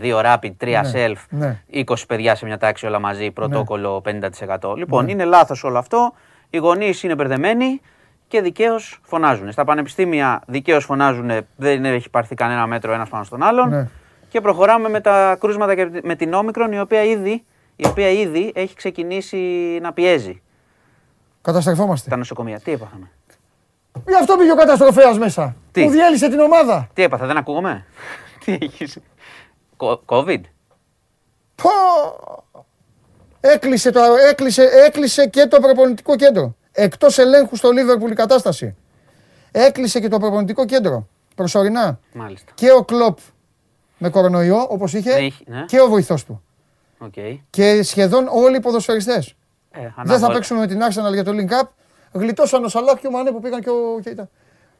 [0.00, 0.90] δύο rapid, τρία Ναι.
[1.06, 1.60] self, Ναι.
[1.86, 4.74] 20 παιδιά σε μια τάξη όλα μαζί, πρωτόκολλο 50%.
[4.76, 6.12] Λοιπόν, είναι λάθος όλο αυτό.
[6.50, 7.80] Οι γονείς είναι μπερδεμένοι
[8.28, 9.52] και δικαίως φωνάζουν.
[9.52, 13.90] Στα πανεπιστήμια δικαίως φωνάζουν, δεν έχει πάρθει κανένα μέτρο ένας πάνω στον άλλον.
[14.34, 14.40] Ναι.
[14.40, 17.44] Και προχωράμε με τα κρούσματα και με την όμικρον, η οποία ήδη,
[17.76, 19.36] η οποία ήδη έχει ξεκινήσει
[19.82, 20.42] να πιέζει
[21.42, 22.10] Καταστρεφόμαστε.
[22.10, 22.60] τα νοσοκομεία.
[22.60, 23.10] Τι έπαθαμε;
[24.08, 25.56] Γι' αυτό πήγε ο καταστροφέας μέσα.
[25.72, 26.88] Τι; Που διέλυσε την ομάδα.
[26.92, 27.84] Τι έπαθα, δεν ακούγομαι;
[28.44, 28.98] Τι έχεις;
[29.76, 30.40] Κο- COVID;
[31.54, 31.70] Πω!
[33.40, 34.00] Έκλεισε, το,
[34.30, 36.54] έκλεισε, έκλεισε και το προπονητικό κέντρο.
[36.72, 38.76] Εκτός ελέγχου στο Λίβερπουλ η κατάσταση.
[39.52, 41.08] Έκλεισε και το προπονητικό κέντρο.
[41.34, 41.98] Προσωρινά.
[42.12, 42.52] Μάλιστα.
[42.54, 43.18] Και ο Κλοπ
[44.04, 45.64] με κορονοϊό, όπως είχε, Έχει, ναι.
[45.66, 46.42] και ο βοηθός του.
[46.98, 47.12] Οκ.
[47.50, 49.34] Και σχεδόν όλοι οι ποδοσφαιριστές.
[49.70, 50.32] Ε, Δεν θα ανάβολα.
[50.32, 51.68] παίξουμε με την Arsenal για το Link Up.
[52.12, 54.00] Γλιτώσαν ο Σαλάχ και ο Μανέ που πήγαν και ο.
[54.02, 54.30] Και ήταν.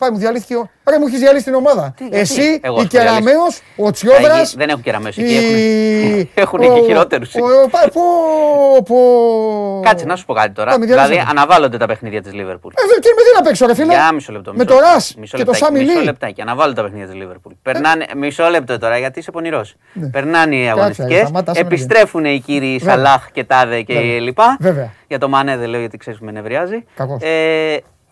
[0.04, 0.54] Πάει, μου διαλύθηκε.
[0.56, 1.94] ο- Ρε, μου έχεις διαλύσει την ομάδα.
[1.96, 3.14] Τι, γιατί; Εσύ, Εγώ η έχω διαλύσει.
[3.22, 4.38] Κεραμαίος, ο Τσιόδρα.
[4.40, 5.22] Εκεί Δεν έχουν κεραμέσει.
[5.22, 7.30] Εκεί έχουν, έχουν και χειρότερους.
[7.30, 8.96] Πω, πω.
[9.84, 10.70] Κάτσε να σου πω κάτι τώρα.
[10.70, 11.30] Πάμε, Δηλαδή διαλύσαμε.
[11.40, 12.72] αναβάλλονται τα παιχνίδια της Λίβερπουλ.
[12.76, 14.50] Ε, δε- τι με τι να παίξω, ρε φίλε; Για μισό λεπτό.
[14.52, 14.88] Με μισό το λεπτό.
[14.92, 16.04] Ρας Μισό και το λεπτάκι, Σάμι Μισό Λί.
[16.04, 16.40] λεπτάκι.
[16.40, 17.52] Αναβάλλονται τα παιχνίδια της Λίβερπουλ.
[17.62, 18.06] Περνάνε.
[18.16, 19.74] Μισό λεπτό τώρα γιατί είσαι πονηρός.
[20.10, 21.20] Περνάνε οι ρε, αγωνιστικές.
[21.20, 22.94] σταμάτα, άσε με να Επιστρέφουν οι κύριοι Βέβαια.
[22.94, 24.20] Σαλάχ και Τάδε και Βέβαια.
[24.20, 24.56] λοιπά.
[24.60, 24.92] Βέβαια.
[25.08, 26.84] Για το Μανέ δεν λέω γιατί ξέρεις που με νευριάζει.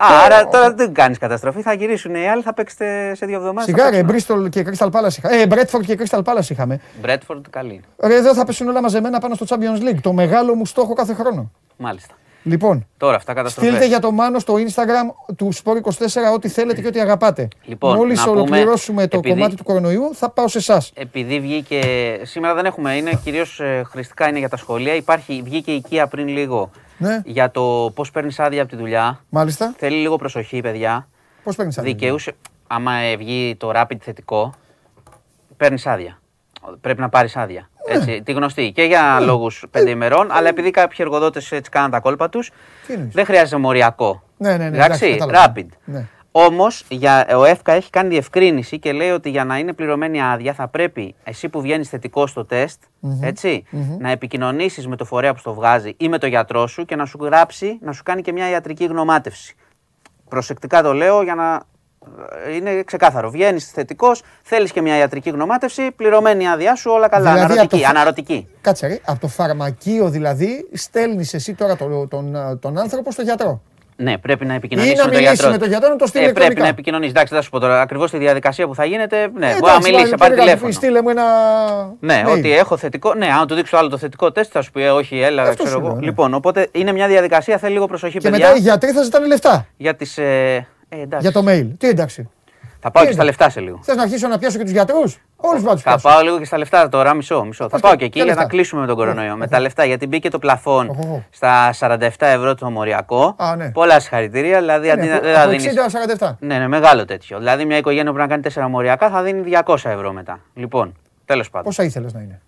[0.08, 0.16] Κακός.
[0.16, 1.62] Ε, Α, άρα τώρα δεν κάνεις καταστροφή.
[1.62, 3.64] Θα γυρίσουν οι άλλοι, θα παίξετε σε δύο εβδομάδες.
[3.74, 5.36] Σιγά ρε, Bristol και Crystal Palace είχαμε.
[5.36, 6.80] Ε, Bradford και Crystal Palace είχαμε.
[7.00, 7.72] Μπρέτφορντ καλή.
[7.72, 7.82] είναι.
[8.08, 10.00] Ρε, εδώ θα πέσουν όλα μαζεμένα πάνω στο Champions League.
[10.02, 11.50] Το μεγάλο μου στόχο κάθε χρόνο.
[11.76, 12.14] Μάλιστα.
[12.42, 13.70] Λοιπόν, Τώρα αυτά καταστροφές.
[13.70, 17.48] στείλτε για το Μάνο στο Instagram του Sport24 ό,τι θέλετε και ό,τι αγαπάτε.
[17.64, 20.90] Λοιπόν, Μόλις να πούμε, ολοκληρώσουμε το επειδή- κομμάτι του κορονοϊού, θα πάω σε εσάς.
[20.94, 21.80] Επειδή βγήκε.
[22.22, 24.94] Σήμερα δεν έχουμε, είναι κυρίως χρηστικά είναι για τα σχολεία.
[24.94, 29.20] Υπάρχει, βγήκε η οικία πριν λίγο Ναι, για το πώς παίρνεις άδεια από τη δουλειά.
[29.28, 29.74] μάλιστα.
[29.76, 31.08] Θέλει λίγο προσοχή, παιδιά.
[31.42, 32.32] Πώς παίρνεις άδεια; Δικαιούσε.
[32.66, 34.54] Άμα ε, βγει το rapid θετικό,
[35.56, 36.18] παίρνεις άδεια.
[36.80, 37.70] Πρέπει να πάρεις άδεια.
[37.88, 37.94] Ναι.
[37.94, 38.72] Έτσι, τη γνωστή.
[38.74, 42.50] Και για λόγους πέντε ημερών, αλλά επειδή κάποιοι εργοδότες έτσι κάναν τα κόλπα τους,
[42.86, 44.22] Τι εννοείς; δεν χρειάζεται μοριακό.
[44.36, 45.52] Ναι, ναι, ναι, Εντάξει, εντάξει, κατάλαβα.
[45.56, 45.66] rapid.
[45.84, 46.06] Ναι.
[46.34, 46.84] Όμως,
[47.36, 51.14] ο ΕΦΚΑ έχει κάνει διευκρίνηση και λέει ότι για να είναι πληρωμένη άδεια θα πρέπει
[51.24, 52.82] εσύ που βγαίνεις θετικό στο τεστ,
[53.22, 53.64] ετσι
[53.98, 57.04] να επικοινωνήσεις με το φορέα που στο βγάζει ή με το γιατρό σου και να
[57.04, 59.54] σου γράψει, να σου κάνει και μια ιατρική γνωμάτευση.
[60.28, 61.58] Προσεκτικά το λέω για να ε,
[62.56, 63.30] είναι ξεκάθαρο.
[63.30, 67.22] Βγαίνεις θετικός, θέλεις και μια ιατρική γνωμάτευση, πληρωμένη άδειά σου, όλα καλά.
[67.32, 67.74] Δηλαδή, αναρωτική.
[67.84, 68.48] από το- αναρωτική.
[68.60, 73.60] Κάτσε ρε, από το φαρμακείο δηλαδή στέλνεις εσύ τώρα τον, τον, τον άνθρωπο στο γιατρό;
[73.96, 75.50] Ναι, πρέπει να επικοινωνήσει Ή να με τον μιλήσεις γιατρό.
[75.52, 76.62] με τον γιατρό, να το στείλει ε, πρέπει ηλεκτρονικά.
[76.72, 77.12] να επικοινωνήσεις.
[77.14, 79.16] Εντάξει, θα σου πω τώρα ακριβώς τη διαδικασία που θα γίνεται.
[79.16, 80.68] Ναι, Ε, μπορεί να εντάξει, μιλήσεις, να πάρει και να τηλέφωνο.
[80.68, 81.24] πει, Στείλε μου ένα.
[82.00, 82.30] Ναι, mail.
[82.38, 83.14] ότι έχω θετικό.
[83.14, 85.54] Ναι, αν του δείξω άλλο το θετικό τεστ, θα σου πει ε, όχι, έλα, Αυτό
[85.62, 85.86] ξέρω σου εγώ.
[85.86, 86.04] λέω, ναι.
[86.04, 88.46] Λοιπόν, οπότε είναι μια διαδικασία, θέλει λίγο προσοχή, Και παιδιά.
[88.46, 90.66] μετά οι γιατροί θα ζητάνε λεφτά Για τις, ε,
[90.96, 91.28] ε, εντάξει.
[91.30, 91.68] για το mail.
[91.78, 92.28] Τι εντάξει.
[92.84, 93.78] Θα πάω Τι και στα είναι; λεφτά σε λίγο.
[93.82, 96.08] Θες να αρχίσω να πιάσω και τους γιατρούς; Όλους να τους Θα πιάσω.
[96.08, 97.44] πάω λίγο και στα λεφτά τώρα, μισό.
[97.44, 97.64] μισό.
[97.64, 99.36] Θα Πώς πάω το- και εκεί ποια για να λεφτά; κλείσουμε με τον κορονοϊό.
[99.36, 101.24] Με τα λεφτά, γιατί μπήκε το πλαφόν Οχο.
[101.30, 103.34] στα 47 ευρώ το μοριακό.
[103.38, 103.70] Α, ναι.
[103.70, 104.58] Πολλά συγχαρητήρια.
[104.58, 106.36] Δηλαδή, αντί να- δεν θα από δίνεις- 60-47.
[106.40, 107.38] Ναι, ναι, μεγάλο τέτοιο.
[107.38, 110.40] Δηλαδή, μια οικογένεια που πρέπει να κάνει 4 μοριακά θα δίνει 200 ευρώ μετά.
[110.54, 111.66] Λοιπόν, τέλος πάντων.
[111.66, 112.40] Πόσα ήθελες να είναι;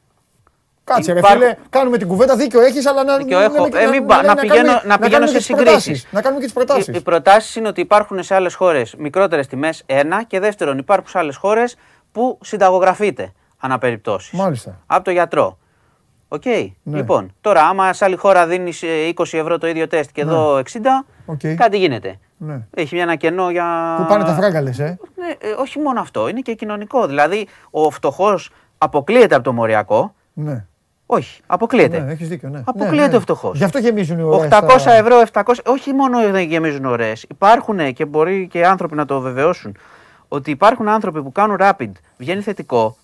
[0.85, 3.69] Κάτσε ρε Υπάρχουν- φίλε, κάνουμε την κουβέντα, δίκιο έχεις, αλλά να, Δίκιο να- έχω.
[3.69, 5.33] να- Ε, να- μην να- πα- να- να να πηγαίνω- κάνουμε- να πηγαίνω κάνουμε σε
[5.33, 5.73] και τις συγκρίσεις.
[5.85, 6.07] προτάσεις.
[6.13, 6.97] Να κάνουμε και τις Οι, προτάσεις.
[6.97, 10.23] οι προτάσεις είναι ότι υπάρχουν σε άλλες χώρες μικρότερες τιμές, ένα.
[10.25, 11.77] Και δεύτερον, υπάρχουν σε άλλες χώρες
[12.13, 14.37] που συνταγογραφείται ανά περίπτωση.
[14.37, 14.81] Μάλιστα.
[14.87, 15.59] Από το γιατρό.
[16.29, 16.45] Οκ.
[16.47, 16.97] Ναι.
[16.97, 21.05] Λοιπόν, τώρα, άμα σε άλλη χώρα δίνεις 20 ευρώ το ίδιο τεστ και εδώ 60,
[21.27, 21.41] Οκ.
[21.57, 22.19] κάτι γίνεται.
[22.37, 22.61] Ναι.
[22.75, 23.95] Έχει μια ένα κενό για.
[23.97, 24.99] Πού πάνε τα φράγκα λες, ε.
[25.17, 27.07] Ναι, ε, όχι μόνο αυτό, είναι και κοινωνικό.
[27.07, 30.15] Δηλαδή, ο φτωχός αποκλείεται από το μοριακό.
[30.33, 30.65] Ναι.
[31.07, 31.99] Όχι, αποκλείεται.
[31.99, 32.63] Ναι, έχεις δίκιο, ναι.
[32.65, 33.17] Αποκλείεται Ναι, ναι.
[33.17, 33.51] ο φτωχό.
[33.55, 35.43] Γι' αυτό γεμίζουν οι ώρες 800 στα- ευρώ, 700.
[35.67, 37.23] Όχι μόνο δεν γεμίζουν ωραίες.
[37.31, 39.77] Υπάρχουν και μπορεί και άνθρωποι να το βεβαιώσουν
[40.29, 42.97] ότι υπάρχουν άνθρωποι που κάνουν rapid, βγαίνει θετικό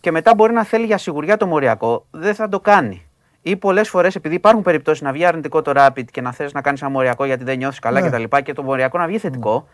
[0.00, 3.04] και μετά μπορεί να θέλει για σιγουριά το μοριακό, δεν θα το κάνει.
[3.42, 6.60] Ή πολλές φορές, επειδή υπάρχουν περιπτώσεις να βγει αρνητικό το rapid και να θες να
[6.60, 8.08] κάνεις ένα μοριακό γιατί δεν νιώθεις καλά Ναι.
[8.08, 8.22] κτλ.
[8.22, 9.68] Και, και το μοριακό να βγει θετικό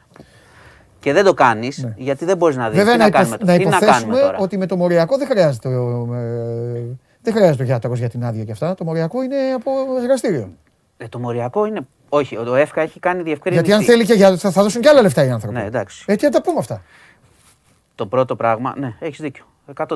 [1.00, 1.94] και δεν το κάνεις Ναι.
[1.96, 2.78] γιατί δεν μπορείς να δεις.
[2.78, 4.38] Βέβαια Τι να, να υπο- κάνουμε, να τι να κάνουμε υποθέσουμε τώρα.
[4.38, 6.98] ότι με το μοριακό δεν χρειάζεται, ο- ε,
[7.30, 9.70] δεν χρειάζεται ο γιατρός για την άδεια και αυτά; Το μοριακό είναι από
[10.02, 10.50] εργαστήριο.
[10.96, 11.80] Ε, το μοριακό είναι.
[12.08, 13.62] Όχι, ο ΕΦΚΑ έχει κάνει διευκρίνηση.
[13.64, 15.56] Γιατί αν θέλει και για, θα, θα δώσουν και άλλα λεφτά οι άνθρωποι.
[15.56, 16.04] Ναι, εντάξει.
[16.08, 16.82] Ε, τι να τα πούμε αυτά.
[17.94, 18.74] Το πρώτο πράγμα.
[18.76, 19.44] Ναι, έχεις δίκιο.
[19.74, 19.86] 100%.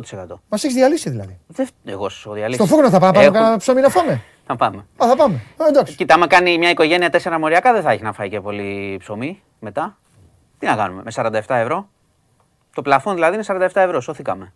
[0.49, 1.39] Μας έχεις διαλύσει δηλαδή.
[1.47, 2.59] Δεν, εγώ σου διαλύσει.
[2.65, 4.23] Στο φούρνο θα πάμε, πάμε Έχουν- κανένα ψωμί να φάμε.
[4.47, 4.79] Θα πάμε.
[4.79, 5.41] Α, θα πάμε.
[5.61, 5.95] Ε, εντάξει.
[5.97, 9.43] Κοίτα, άμα κάνει μια οικογένεια τέσσερα μοριακά, δεν θα έχει να φάει και πολύ ψωμί
[9.59, 9.99] μετά.
[10.59, 11.89] Τι να κάνουμε, με 47 ευρώ.
[12.75, 14.53] Το πλαφόν δηλαδή είναι 47 ευρώ, σωθήκαμε.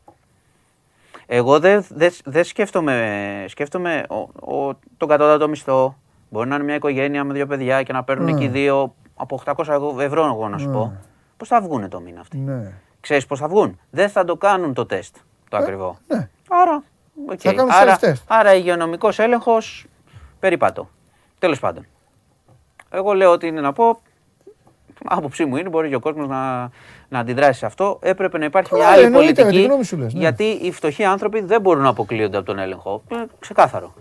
[1.26, 4.16] Εγώ δεν δεν δεν σκέφτομαι, σκέφτομαι ο,
[4.56, 5.98] ο, τον κατώτατο μισθό.
[6.30, 8.30] Μπορεί να είναι μια οικογένεια με δύο παιδιά και να παίρνουν Ναι.
[8.32, 10.96] εκεί δύο από 800 ευρώ, εγώ να σου πω.
[11.36, 12.72] Πώς θα βγουν το μήνα αυτοί; Ναι.
[13.00, 15.16] Ξέρεις πώς θα βγουν; Δεν θα το κάνουν το τεστ
[15.48, 15.98] το ακριβό.
[16.08, 16.28] ναι.
[16.48, 16.82] Άρα,
[17.28, 17.38] οκ.
[17.42, 18.12] Θα κάνουν άρα, self-test.
[18.26, 19.86] άρα υγειονομικός έλεγχος
[20.40, 20.88] περίπατο.
[21.38, 21.86] Τέλος πάντων.
[22.90, 24.00] Εγώ λέω ότι είναι να πω.
[25.08, 26.70] Άποψή μου είναι, μπορεί και ο κόσμος να,
[27.08, 27.98] να αντιδράσει σε αυτό.
[28.02, 29.56] Έπρεπε να υπάρχει μια Καλά, άλλη εννοείται, πολιτική.
[29.62, 30.20] τη γνώμη σου λες, ναι.
[30.20, 33.02] Γιατί οι φτωχοί άνθρωποι δεν μπορούν να αποκλείονται από τον έλεγχο.
[33.10, 33.94] Ε, ξεκάθαρο.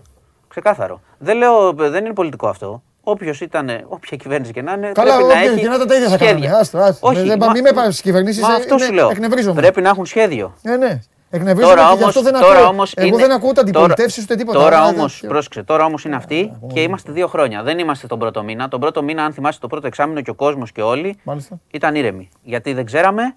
[0.48, 1.00] Ξεκάθαρο.
[1.18, 2.82] Δεν λέω, δεν είναι πολιτικό αυτό.
[3.06, 5.86] Όποιος ήταν, όποια κυβέρνηση και να είναι, Καλά, πρέπει να όποια έχει και να ήταν
[5.88, 6.34] τα ίδια θα σχέδια.
[6.34, 6.56] κάνανε.
[6.60, 7.06] Άστο, άστο.
[7.08, 9.08] Όχι, Δεν- μα- μην με πάρεις στις κυβερνήσεις, Μα ε, αυτό είναι- σου λέω.
[9.10, 9.60] εκνευρίζομαι.
[9.60, 10.54] Πρέπει να έχουν σχέδιο.
[10.62, 11.00] Ναι, ναι.
[11.34, 12.68] Εκνευρίζομαι Τώρα και γι' όμως, αυτό δεν τώρα ακούω.
[12.68, 14.58] όμως Εγώ είναι- δεν ακούω τα τώρα- αντιπολιτεύσεις ούτε τίποτα.
[14.58, 17.62] Τώρα Άρα, όμω, δεν- πρόσεξε, τώρα όμως είναι αυτοί και είμαστε δύο χρόνια.
[17.62, 18.68] Δεν είμαστε τον πρώτο μήνα.
[18.68, 21.58] Τον πρώτο μήνα, αν θυμάσαι, το πρώτο εξάμεινο και ο κόσμος και όλοι Μάλιστα.
[21.70, 22.28] ήταν ήρεμοι.
[22.42, 23.34] Γιατί δεν ξέραμε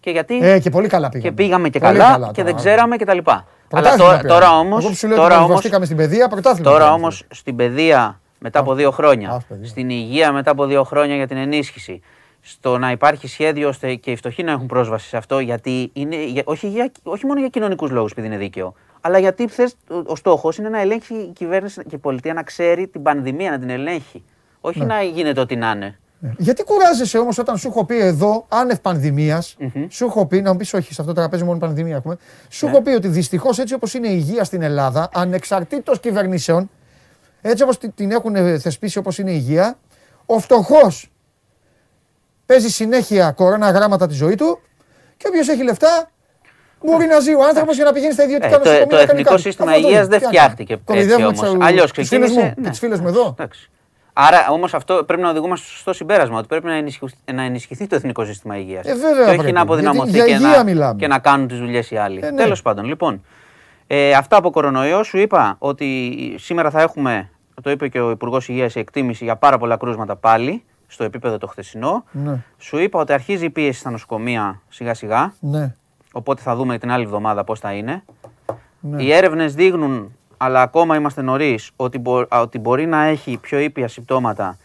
[0.00, 0.38] και γιατί.
[0.42, 1.28] Ε, και πολύ καλά πήγαμε.
[1.30, 2.44] και πήγαμε και Πολύ καλά, καλά και τώρα.
[2.44, 3.10] δεν ξέραμε κτλ.
[3.24, 4.40] Αλλά Πρωτάθλημα τώρα, πήραμε.
[4.40, 4.76] τώρα όμω.
[4.80, 6.64] Εγώ που σου λέω Τώρα ότι όμως, βαστήκαμε στην παιδεία, πρωτάθλημα.
[6.70, 6.96] τώρα πήραμε.
[7.02, 9.68] όμως στην παιδεία μετά από δύο χρόνια, Ας, παιδεία.
[9.68, 12.00] στην υγεία μετά από δύο χρόνια για την ενίσχυση,
[12.48, 16.24] στο να υπάρχει σχέδιο ώστε και οι φτωχοί να έχουν πρόσβαση σε αυτό, γιατί είναι,
[16.24, 19.94] για- όχι, για, όχι μόνο για κοινωνικούς λόγους, επειδή είναι δίκαιο, αλλά γιατί θες, ο,
[20.06, 23.58] ο στόχος είναι να ελέγχει η κυβέρνηση και η πολιτεία να ξέρει την πανδημία, να
[23.58, 24.22] την ελέγχει.
[24.60, 25.98] Όχι να γίνεται ό,τι να είναι.
[26.18, 26.32] Ναι.
[26.38, 29.56] Γιατί κουράζεσαι όμως όταν σου έχω πει εδώ, άνευ πανδημίας,
[29.88, 32.16] σου έχω πει, να μου πεις όχι, σε αυτό το τραπέζι μόνο πανδημία έχουμε.
[32.48, 36.70] Σου έχω πει ότι δυστυχώς έτσι όπως είναι η υγεία στην Ελλάδα, ανεξαρτήτως κυβερνήσεων,
[37.42, 39.78] έτσι όπως την έχουν ε, θεσπίσει όπως είναι η υγεία,
[40.26, 41.10] ο φτωχός
[42.46, 44.60] παίζει συνέχεια κορώνα γράμματα τη ζωή του
[45.16, 46.10] και όποιος έχει λεφτά
[46.84, 48.86] μπορεί να ζει ο άνθρωπος για να πηγαίνει στα ιδιωτικά Ε, το- νοσοκομεία.
[48.86, 49.42] το να κάνει εθνικό κάτι.
[49.42, 50.10] σύστημα Αυτό το υγείας είναι.
[50.10, 51.00] δεν Τι να φτιάχτηκε κάνουμε.
[51.02, 51.40] έτσι Κοροϊδεύουμε όμως.
[51.58, 52.70] τους- Αλλιώς τους φίλους ξεκίνησε, μου και ναι.
[52.70, 53.26] τις φίλες μου εδώ.
[53.38, 53.70] Εντάξει.
[54.12, 57.94] Άρα όμως αυτό πρέπει να οδηγούμε στο συμπέρασμα ότι πρέπει να ενισχυθεί, να ενισχυθεί το
[57.94, 58.86] εθνικό σύστημα υγείας.
[58.86, 59.52] Ε, βέβαια και όχι πρέπει.
[59.52, 60.98] να αποδυναμωθεί Γιατί για και, υγεία να, μιλάμε.
[61.00, 62.20] και να κάνουν τις δουλειές οι άλλοι.
[62.24, 62.36] Ε, ναι.
[62.42, 63.24] Τέλος πάντων, λοιπόν.
[63.86, 65.02] Ε, αυτά από κορονοϊό.
[65.02, 67.30] Σου είπα ότι σήμερα θα έχουμε,
[67.62, 71.38] το είπε και ο Υπουργός Υγείας, η εκτίμηση για πάρα πολλά κρούσματα πάλι στο επίπεδο
[71.38, 72.04] το χθεσινό.
[72.10, 75.32] Ναι, Σου είπα ότι αρχίζει η πίεση στα νοσοκομεία σιγά σιγά.
[75.40, 75.74] ναι.
[76.12, 78.02] Οπότε θα δούμε την άλλη εβδομάδα πώς θα είναι.
[78.80, 79.02] Ναι.
[79.02, 83.58] Οι έρευνες δείχνουν, αλλά ακόμα είμαστε νωρίς, ότι, μπο- α, ότι μπορεί να έχει πιο
[83.58, 84.58] ήπια συμπτώματα,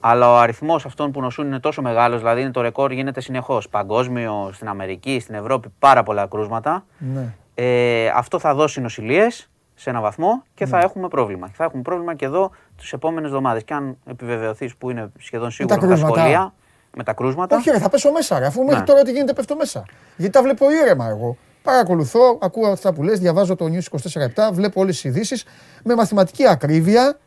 [0.00, 3.68] αλλά ο αριθμός αυτών που νοσούν είναι τόσο μεγάλος, δηλαδή είναι το ρεκόρ γίνεται συνεχώς.
[3.68, 6.84] Παγκόσμιο, στην Αμερική, στην Ευρώπη, πάρα πολλά κρούσματα.
[6.98, 7.34] ναι.
[7.54, 10.70] Ε, αυτό θα δώσει νοσηλίες σε ένα βαθμό και Ναι.
[10.70, 11.48] θα έχουμε πρόβλημα.
[11.52, 13.62] Θα έχουμε πρόβλημα και εδώ τις επόμενες εβδομάδες.
[13.64, 16.18] Και αν επιβεβαιωθείς που είναι σχεδόν σίγουρο τα με τα κρούσματα.
[16.20, 16.54] σχολεία,
[16.96, 17.56] με τα κρούσματα.
[17.56, 18.84] Όχι, ρε, θα πέσω μέσα, ρε, αφού μέχρι Ναι.
[18.86, 19.82] τώρα τι γίνεται, πέφτω μέσα.
[20.16, 21.36] Γιατί τα βλέπω ήρεμα εγώ.
[21.62, 25.44] Παρακολουθώ, ακούω αυτά που λες, διαβάζω το News 24-7, βλέπω όλες τις ειδήσεις
[25.84, 27.18] με μαθηματική ακρίβεια.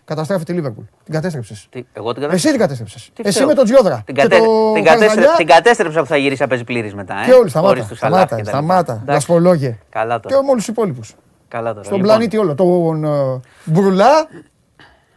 [0.05, 0.85] Καταστρέφει τη Λίβερπουλ.
[1.05, 1.67] Την κατέστρεψες.
[1.71, 2.51] Τι, εγώ την Εσύ κατέστρεψα.
[2.51, 3.11] την κατέστρεψες.
[3.15, 3.47] Τι Εσύ ξέρω.
[3.47, 4.03] με τον Τζιόδρα.
[4.07, 4.39] Την, και κατέ...
[4.39, 5.07] το την, κατέστρε...
[5.07, 7.15] Καρδαλιά την κατέστρεψα που θα γυρίσει να παίζει πλήρης μετά.
[7.23, 7.49] Ε; Και όλοι.
[7.49, 7.69] Σταμάτα.
[7.73, 8.37] Χωρίς τους Σαλάχ Σταμάτα.
[8.37, 8.67] και τα λοιπά.
[8.67, 8.93] Σταμάτα.
[8.93, 9.11] Εντάξει.
[9.13, 9.79] Λασπολόγε.
[9.91, 10.43] Καλά Και τώρα.
[10.45, 11.15] με όλους τους υπόλοιπους.
[11.49, 11.85] Καλά τώρα.
[11.85, 12.13] Στον λοιπόν.
[12.13, 12.55] πλανήτη όλο.
[12.55, 14.29] Τον ε, Μπρουλά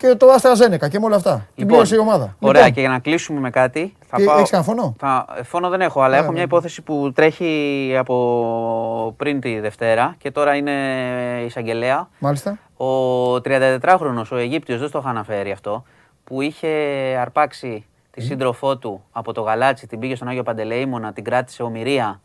[0.08, 1.34] και το Αστραζένεκα και με όλα αυτά.
[1.34, 2.36] Την Λοιπόν, πλήρωσε η ομάδα.
[2.40, 3.96] Ωραία, Λοιπόν, και για να κλείσουμε με κάτι.
[4.08, 4.38] Θα τι, πάω...
[4.38, 5.26] έχεις κανένα φωνό; Θα...
[5.38, 6.46] ε, Φόνο δεν έχω, αλλά Ε, έχω μια ναι.
[6.46, 10.72] υπόθεση που τρέχει από πριν τη Δευτέρα και τώρα είναι
[11.46, 12.10] εισαγγελέα.
[12.20, 12.58] Μάλιστα.
[12.78, 12.86] Ο
[13.36, 15.84] 34χρονος, ο Αιγύπτιος, δεν στο είχα αναφέρει αυτό,
[16.24, 16.68] που είχε
[17.20, 22.22] αρπάξει τη σύντροφό του από το γαλάτσι, την πήγε στον Άγιο Παντελεήμονα, την κράτησε ομοιρία,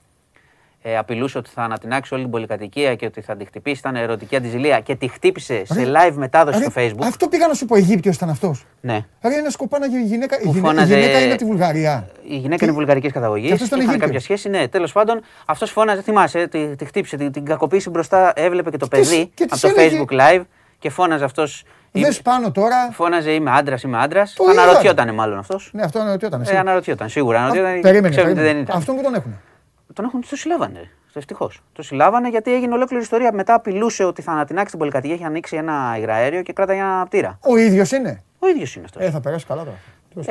[0.82, 4.36] ε, απειλούσε ότι θα ανατινάξει όλη την πολυκατοικία και ότι θα τη χτυπήσει, ήταν ερωτική
[4.36, 7.04] αντιζηλία και τη χτύπησε σε live μετάδοση στο Ρε, Facebook.
[7.06, 8.66] Αυτό πήγα να σου πω, Αιγύπτιος ήταν αυτός.
[8.80, 8.94] Ναι.
[9.22, 10.36] Ρε, ένα σκοπάνα η γυναίκα.
[10.40, 12.08] Η Που γυναίκα, η φώναζε- γυναίκα είναι από τη Βουλγαρία.
[12.28, 13.46] Η γυναίκα είναι βουλγαρικής καταγωγής.
[13.46, 14.22] Και αυτός ήταν Είχαν Αιγύπτιος.
[14.26, 14.48] κάποια σχέση.
[14.58, 18.76] Ναι, τέλος πάντων, αυτός φώναζε, θυμάσαι, τη, τη χτύπησε, την, την κακοποίηση μπροστά, έβλεπε και
[18.76, 20.42] το της- παιδί και από της το έλεγε- Facebook Live
[20.78, 21.64] και φώναζε αυτός.
[21.92, 22.90] Δες πάνω τώρα.
[22.92, 24.32] Φώναζε είμαι άντρας, είμαι άντρας.
[24.34, 24.62] Το είδα.
[24.62, 25.70] Αναρωτιόταν μάλλον αυτός.
[25.72, 26.44] Ναι, αυτό είναι ότι ήταν.
[26.50, 27.38] Ε, αναρωτιόταν σίγουρα.
[27.38, 28.08] Αναρωτιόταν, Περίμενε.
[28.08, 28.66] ξέρουν ότι δεν περίμενε.
[28.68, 28.76] ήταν.
[28.76, 29.40] Αυτόν που τον έχουν.
[29.98, 30.90] Τον έχουν, το συλλάβανε.
[31.12, 31.62] Ευτυχώς.
[31.72, 33.32] Το συλλάβανε γιατί έγινε ολόκληρη ιστορία.
[33.32, 37.38] Μετά απειλούσε ότι θα ανατινάξει την πολυκατοικία, είχε ανοίξει ένα υγραέριο και κράταγε ένα πτήρα.
[37.42, 39.02] Ο ίδιος είναι; Ο ίδιος είναι αυτός.
[39.02, 39.76] Ε, θα περάσει καλά τώρα.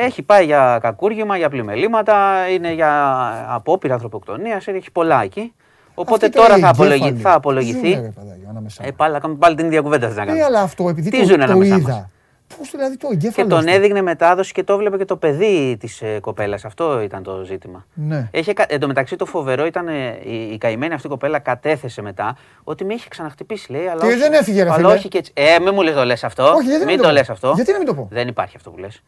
[0.06, 5.54] Έχει πάει για κακούργημα, για πλημελήματα, είναι για απόπειρα ανθρωποκτονίας, έχει πολλά εκεί.
[5.94, 7.22] Οπότε Αυτή τώρα οι θα, απολογη- εγκέφαλοι.
[7.22, 7.88] θα απολογηθεί.
[7.94, 8.86] Ζουνε, ρε, παιδάκι, ανάμεσα.
[8.86, 10.08] Ε, πάλι, θα κάνουμε πάλι την ίδια κουβέντα.
[10.08, 10.44] θες να Ε, κάνουμε.
[10.46, 12.06] αλλά αυτό επειδή Τι το, ζουνε το ανάμεσά μας.
[12.50, 12.56] Είδα.
[12.58, 13.48] Πώ δηλαδή το Και εγκέφαλο.
[13.48, 13.70] τον του.
[13.72, 16.66] έδειχνε μετάδοση και το έβλεπε και το παιδί της ε, κοπέλας.
[16.66, 17.86] Αυτό ήταν το ζήτημα.
[17.94, 18.28] Ναι.
[18.32, 22.02] Έχει, κα- εν τω μεταξύ το φοβερό ήταν ε, η, η καημένη αυτή κοπέλα κατέθεσε
[22.02, 23.88] μετά ότι με είχε ξαναχτυπήσει λέει.
[23.88, 24.88] Αλλά Και όχι, δεν έφυγε, ρε Αλλά φίλε.
[24.94, 25.32] όχι και έτσι.
[25.36, 26.44] Ε, μην μου λες το λες αυτό.
[26.54, 27.14] Όχι, γιατί να μην το το πω.
[27.14, 27.52] λες αυτό.
[27.56, 28.08] Γιατί να μην το πω.
[28.12, 29.02] Δεν υπάρχει αυτό που λες.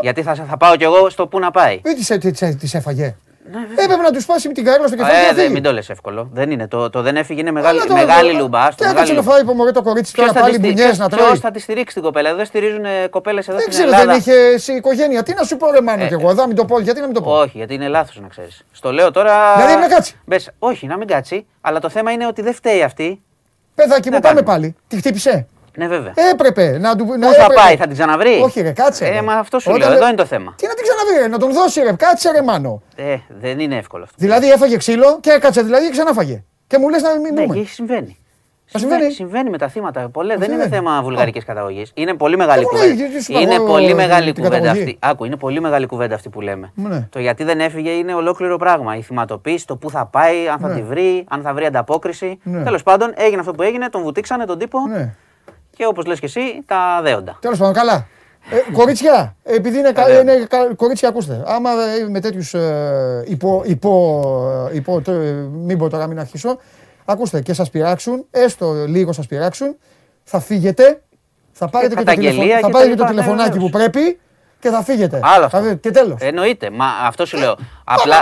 [0.00, 1.80] Γιατί θα, θα πάω κι εγώ στο πού να πάει.
[1.82, 3.16] Δεν της- της- της έφαγε;
[3.76, 5.14] Έπρεπε να τους σπάσει με την καρέκλα στο κεφάλι.
[5.16, 5.52] Ε, και να δε, φύγει.
[5.52, 6.28] μην το λες εύκολο.
[6.32, 6.68] Δεν είναι.
[6.68, 8.68] Το, το δεν έφυγε είναι μεγάλη, Αλλά το- μεγάλη το- λουμπά.
[8.68, 10.98] Τι έκατσε να φάει μωρέ το κορίτσι και Ποιος να θα, πάλι τη στηρί- μπουνιές
[10.98, 11.36] να ποιος τρώει.
[11.38, 14.06] θα τη στηρίξει την κοπέλα; Δεν στηρίζουν κοπέλες εδώ Δεν στην ξέρω, Ελλάδα.
[14.12, 15.22] δεν είχε εσύ οικογένεια.
[15.22, 16.34] Τι να σου πω, ρε Μάνο, Ε, κι εγώ.
[16.34, 16.80] Δεν μην το πω.
[16.80, 18.64] Γιατί να μην το πω; Όχι, γιατί είναι λάθος να ξέρεις.
[18.72, 19.54] Στο λέω τώρα.
[19.56, 20.20] Δηλαδή, να κάτσει.
[20.24, 21.46] Μπες, όχι, να μην κάτσει.
[21.60, 23.22] Αλλά το θέμα είναι ότι δεν φταίει αυτή.
[23.74, 24.52] Παιδάκι μου, να πάμε κάνουμε.
[24.60, 24.76] πάλι.
[24.88, 25.46] Τη χτύπησε.
[25.76, 26.12] Ναι, βέβαια.
[26.32, 27.04] Έπρεπε να του.
[27.06, 27.54] Πού να θα έπρεπε.
[27.54, 29.06] πάει, θα την ξαναβρει; Όχι, ρε, κάτσε.
[29.06, 29.22] Ε, ρε.
[29.22, 29.88] μα αυτό σου Όταν λέω.
[29.88, 30.54] λέ- Εδώ είναι το θέμα.
[30.56, 31.92] Τι να την ξαναβρει, ρε, να τον δώσει, ρε.
[31.92, 32.82] Κάτσε, ρε Μάνο.
[32.96, 34.16] Ε, δεν είναι εύκολο αυτό.
[34.18, 36.44] Δηλαδή έφαγε ξύλο και έκατσε δηλαδή και ξανάφαγε.
[36.66, 37.54] Και μου λες να μην Ναι, μπούμε.
[37.56, 38.18] και συμβαίνει.
[38.76, 39.10] Α, συμβαίνει.
[39.12, 40.08] συμβαίνει με τα θύματα.
[40.08, 40.62] Πολλέ, δεν συμβαίνει.
[40.62, 41.90] είναι θέμα βουλγαρικής καταγωγής.
[41.94, 42.92] Είναι πολύ μεγάλη Εγώ, κουβέντα.
[42.94, 44.80] γιατί σου είπα Είναι εγώ πολύ την μεγάλη κουβέντα καταγωγή.
[44.82, 44.96] αυτή.
[45.00, 46.72] Άκου, είναι πολύ μεγάλη κουβέντα αυτή που λέμε.
[46.74, 47.06] Ναι.
[47.10, 48.96] Το γιατί δεν έφυγε είναι ολόκληρο πράγμα.
[48.96, 50.74] Η θυματοποίηση, το πού θα πάει, αν θα Ναι.
[50.74, 52.38] τη βρει, αν θα βρει ανταπόκριση.
[52.42, 52.62] Ναι.
[52.62, 55.14] Τέλος πάντων, έγινε αυτό που έγινε, τον βουτήξανε τον τύπο Ναι.
[55.80, 57.36] Και όπως λες και εσύ, τα δέοντα.
[57.40, 58.06] Τέλος πάντων, καλά.
[58.50, 60.20] Ε, κορίτσια, επειδή είναι, κα- Ωραία.
[60.20, 61.42] είναι κα- κορίτσια, ακούστε.
[61.46, 64.22] Άμα ε, με τέτοιους ε, υπο, υπο,
[64.72, 66.58] υπο, το, ε, μην πω τώρα, μην αρχίσω.
[67.04, 69.76] Ακούστε και σας πειράξουν, έστω λίγο σας πειράξουν,
[70.24, 71.02] θα φύγετε,
[71.52, 73.58] θα πάρετε και, το, καταγγελία τηλεφω- θα και πάρετε τα και το λοιπά, ναι, τηλεφωνάκι
[73.58, 73.90] που βεβαίως.
[73.90, 74.20] πρέπει,
[74.60, 75.20] και θα φύγετε.
[75.22, 75.56] Άλλο αυτό.
[75.56, 75.80] Θα φύγετε.
[75.88, 76.16] Και τέλος.
[76.20, 76.70] Εννοείται.
[76.70, 77.56] Μα αυτό σου λέω.
[77.84, 78.16] Απλά.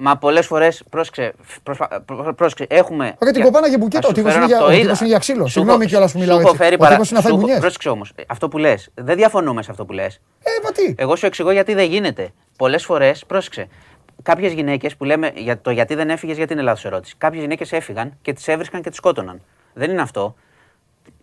[0.00, 3.14] Μα πολλές φορές, πρόσεξε, προσπα- προ- πρόσεξε, έχουμε.
[3.22, 4.82] Ρε, την κοπάνα για μπουκέτο, Θα ο σου τύπος φέρω είναι για- αυτό, ο είδα.
[4.84, 5.44] τύπος είναι για ξύλο.
[5.46, 6.62] Σου Συγγνώμη έχω- κιόλας που σου μιλάω έχω έτσι.
[6.62, 7.60] φέρει Ο παρα- τύπος είναι να φάει σου έχω- μπουνιές.
[7.60, 8.88] Πρόσεξε όμως, αυτό που λες.
[8.94, 10.14] Δεν διαφωνούμε σε αυτό που λες.
[10.42, 12.28] Ε, μα τι; Εγώ σου εξηγώ γιατί δεν γίνεται.
[12.58, 13.68] Πολλές φορές, πρόσεξε.
[14.22, 17.14] Κάποιες γυναίκες που λέμε για το γιατί δεν έφυγες, γιατί είναι λάθος ερώτηση.
[17.18, 19.40] Κάποιες γυναίκες έφυγαν και τις έβρισκαν και τις σκότωναν.
[19.74, 20.34] Δεν είναι αυτό.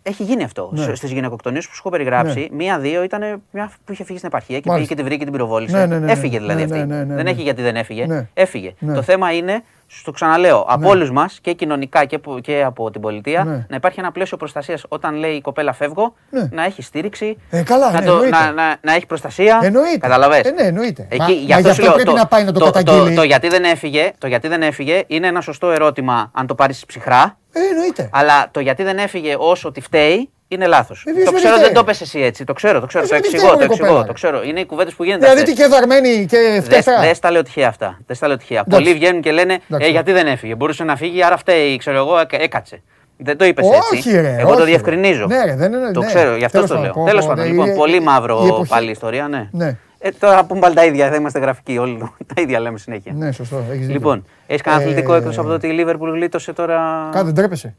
[0.08, 0.70] Έχει γίνει αυτό.
[0.72, 0.94] Ναι.
[0.94, 4.60] Στις γυναικοκτονίες που σου έχω περιγράψει, μία-δύο ήταν μια που είχε φύγει στην επαρχία και
[4.62, 4.94] πήγε Μάλιστα.
[4.94, 5.76] και τη βρήκε και την πυροβόλησε.
[5.76, 6.12] Ναι, ναι, ναι, ναι.
[6.12, 6.86] Έφυγε δηλαδή Ναι, αυτή.
[6.86, 7.30] ναι, ναι, ναι, δεν ναι.
[7.30, 8.06] έχει γιατί δεν έφυγε.
[8.06, 8.28] Ναι.
[8.34, 8.74] Έφυγε.
[8.78, 8.94] Ναι.
[8.94, 13.00] Το θέμα είναι, στο ξαναλέω, από όλους μας και κοινωνικά και από, και από την
[13.00, 13.66] πολιτεία, Ναι.
[13.68, 16.48] να υπάρχει ένα πλαίσιο προστασίας όταν λέει η κοπέλα φεύγω, Ναι.
[16.52, 18.36] να έχει στήριξη, Ε, καλά, να, ναι, το- εννοείται.
[18.36, 19.58] να, να, να έχει προστασία.
[19.62, 19.98] Εννοείται.
[19.98, 21.06] Καταλαβες; Ε, ναι, εννοείται.
[21.10, 23.14] Εκεί, Μα- γι' μα αυτό, γι' σου αυτό λέω, πρέπει να πάει να το καταγγείλει.
[23.14, 26.86] Το, γιατί δεν έφυγε, το γιατί δεν έφυγε είναι ένα σωστό ερώτημα αν το πάρεις
[26.86, 27.38] ψυχρά.
[27.56, 28.08] Ε, εννοείται.
[28.12, 31.04] Αλλά το γιατί δεν έφυγε όσο τη φταίει είναι λάθος.
[31.06, 31.64] Ε, ποιος το με ξέρω, φταίει.
[31.66, 32.44] δεν το πες εσύ έτσι.
[32.44, 33.04] Το ξέρω, το ξέρω.
[33.04, 34.00] Ε, το δεν τη εξηγώ, φταίει το η κοπέλα, εξηγώ.
[34.00, 34.06] ρε.
[34.06, 34.42] Το ξέρω.
[34.42, 35.24] Είναι οι κουβέντες που γίνονται.
[35.24, 35.54] Δηλαδή αυτές.
[35.54, 37.00] τι και δαρμένη και Δεν φτέφρα.
[37.00, 37.98] δεν στα λέω τυχαία αυτά.
[38.06, 38.62] Δεν στα λέω τυχαία.
[38.66, 38.84] Εντάξει.
[38.84, 39.88] Πολλοί βγαίνουν και λένε Εντάξει.
[39.88, 40.54] ε, γιατί δεν έφυγε.
[40.54, 42.82] Μπορούσε να φύγει, άρα φταίει, ξέρω εγώ, έκα- έκατσε.
[43.18, 43.96] Δεν το είπες έτσι.
[44.08, 44.70] Όχι, ρε, Εγώ όχι, το ρε.
[44.70, 45.26] διευκρινίζω.
[45.26, 46.06] Ναι, ρε, δεν είναι- Το ναι.
[46.06, 47.02] ξέρω, γι' αυτό Τέλος το πάντων, λέω.
[47.04, 49.28] πω, Τέλος πω, πάντων, ναι, λοιπόν, η- πολύ η- μαύρο η εποχή- πάλι η ιστορία,
[49.28, 49.76] ναι.
[50.02, 50.08] Ναι.
[50.08, 51.98] Ε, τώρα πούμε πάλι τα ίδια, θα είμαστε γραφικοί όλοι.
[52.34, 53.12] τα ίδια λέμε συνέχεια.
[53.12, 53.56] Ναι, σωστό.
[53.56, 53.92] έχεις δίκιο.
[53.92, 57.34] Λοιπόν, έχεις κανένα Ε, αθλητικό εκτός από το ότι η Λίβερπουλ γλίτωσε τώρα; Κάτι δεν
[57.34, 57.74] τρέπεσαι.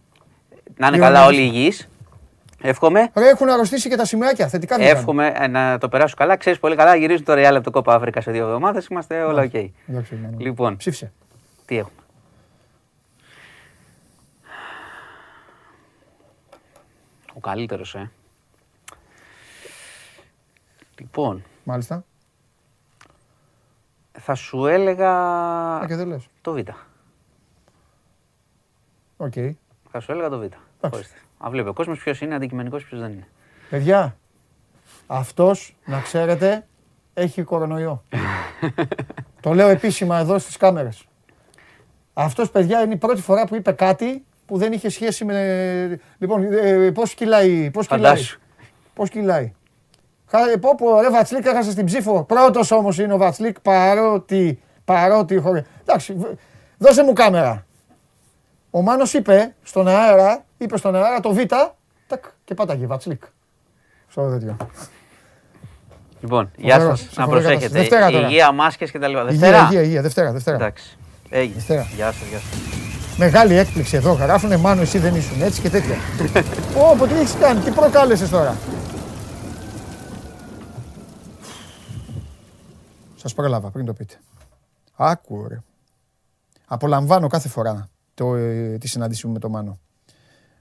[0.78, 1.90] Να είναι Λίγο καλά να- όλοι υγιείς.
[2.62, 3.10] Εύχομαι.
[3.16, 4.48] Ρε, έχουν αρρωστήσει και τα σημαιάκια.
[4.48, 5.00] Θετικά δεν κάνουν.
[5.00, 6.36] Εύχομαι ε, να το περάσω καλά.
[6.38, 8.88] Ξέρεις πολύ καλά, γυρίζουν το Real από το Κόπα Άφρικα σε δύο εβδομάδες.
[8.88, 9.54] Είμαστε όλα οκ.
[9.54, 10.44] Εντάξει, Μανώλη.
[10.44, 11.12] Λοιπόν, Ψήφισε.
[11.66, 11.92] τι έχουμε;
[17.34, 18.12] Ο καλύτερος, ε.
[21.00, 22.06] Λοιπόν, Μάλιστα.
[24.12, 25.12] θα σου έλεγα
[25.80, 26.28] Α, και δεν λες.
[26.42, 26.58] το Β.
[29.18, 29.34] Οκ.
[29.92, 30.44] Θα σου έλεγα το Β.
[30.80, 31.18] Ορίστε.
[31.38, 33.28] Α, βλέπει ο κόσμος ποιος είναι αντικειμενικός, ποιος δεν είναι.
[33.70, 34.18] Παιδιά,
[35.08, 36.68] αυτός, να ξέρετε,
[37.14, 38.04] έχει κορονοϊό.
[39.42, 41.08] το λέω επίσημα εδώ στις κάμερες.
[42.14, 46.00] Αυτός, παιδιά, είναι η πρώτη φορά που είπε κάτι που δεν είχε σχέση με...
[46.18, 48.40] Λοιπόν, ε, πώς κυλάει, πώς κυλάει; Φαντάσου.
[48.94, 49.54] Πώς κυλάει;
[50.30, 52.24] Χα- ε, Πω πω, ρε Βατσλίκ έχασε την ψήφο.
[52.24, 55.64] Πρώτος όμως είναι ο Βατσλίκ παρότι, παρότι χωρί...
[55.82, 56.26] Εντάξει, β-
[56.78, 57.66] δώσε μου κάμερα.
[58.72, 61.38] Ο Μάνος είπε στον αέρα, είπε στον αέρα το Β,
[62.08, 63.24] τακ, και πάταγε Βατσλίκ.
[64.08, 64.58] Στο τέτοιο.
[66.22, 67.14] Λοιπόν, γεια Φοβερός, σας.
[67.14, 67.68] σε Να φοβερή προσέχετε.
[67.68, 67.90] κατάσταση.
[67.90, 68.28] Δευτέρα τώρα.
[68.28, 69.04] Υγεία, μάσκες κτλ.
[69.06, 69.58] Υγεία, Δευτέρα.
[69.70, 70.56] υγεία, υγεία, Δευτέρα, Δευτέρα.
[70.58, 70.98] Εντάξει.
[71.30, 71.54] Έγινε.
[71.56, 71.88] Δευτέρα.
[71.96, 72.60] Γεια σας, γεια σας.
[73.18, 74.12] Μεγάλη έκπληξη εδώ.
[74.14, 75.96] Γράφουνε Μάνο, εσύ δεν ήσουν έτσι και τέτοια.
[76.74, 78.56] Πω, πω, τι έχεις κάνει, τι προκάλεσες τώρα;
[83.18, 84.16] Σας πρόλαβα πριν το πείτε.
[84.96, 85.62] Άκου ρε.
[86.68, 89.80] Απολαμβάνω κάθε φορά το, ε, τη συνάντησή μου με τον Μάνο.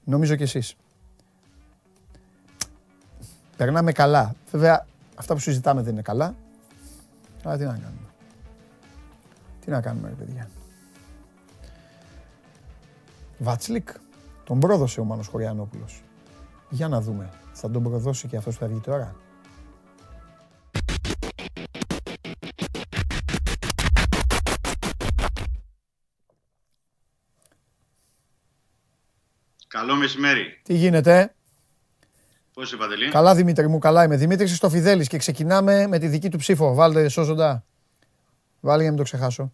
[0.03, 0.75] Νομίζω κι εσείς.
[3.57, 4.35] Περνάμε καλά.
[4.51, 4.85] Βέβαια,
[5.15, 6.35] αυτά που συζητάμε δεν είναι καλά.
[7.43, 8.07] Αλλά τι να κάνουμε.
[9.59, 10.49] Τι να κάνουμε, ρε παιδιά.
[13.37, 13.89] Βατσλικ.
[14.43, 16.03] Τον πρόδωσε ο Μάνος Χωριανόπουλος.
[16.69, 17.29] Για να δούμε.
[17.53, 19.15] Θα τον προδώσει και αυτός που θα βγει τώρα.
[29.77, 30.59] Καλό μεσημέρι.
[30.63, 31.33] Τι γίνεται;
[32.53, 34.15] Πώς είσαι, Παντελή; Καλά Δημήτρη μου, καλά είμαι.
[34.15, 36.73] Δημήτρης στο Φιδέλης και ξεκινάμε με τη δική του ψήφο.
[36.73, 37.63] Βάλτε σώζοντα.
[38.59, 39.51] Βάλε για να μην το ξεχάσω.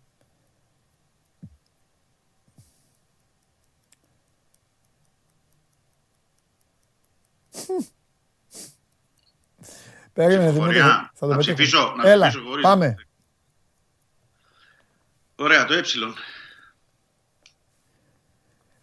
[10.14, 10.70] Περίμενε Δημήτρη.
[10.70, 11.12] Ψηφοφορία.
[11.14, 11.54] Θα το Να πετύχω.
[11.56, 12.64] ψηφίσω, να Έλα, ψηφίσω χωρίς.
[12.64, 12.96] πάμε.
[15.36, 15.82] Ωραία, το ε.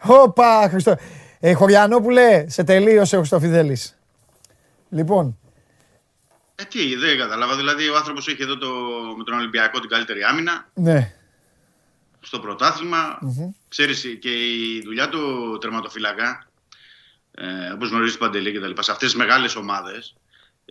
[0.02, 0.96] Όπα, Χριστό.
[1.40, 3.98] Ε, Χωριανόπουλε, σε τελείωσε ο Χριστοφιδέλης.
[4.90, 5.38] Λοιπόν,
[6.54, 7.56] Ε, τι, δεν κατάλαβα.
[7.56, 8.68] Δηλαδή, ο άνθρωπος έχει εδώ το,
[9.18, 11.14] με τον Ολυμπιακό την καλύτερη άμυνα ναι.
[12.20, 13.18] στο πρωτάθλημα.
[13.68, 16.46] Ξέρεις, και η δουλειά του τερματοφύλακα,
[17.34, 20.14] ε, όπως γνωρίζεις Παντελή και τα λοιπά, σε αυτές τις μεγάλες ομάδες,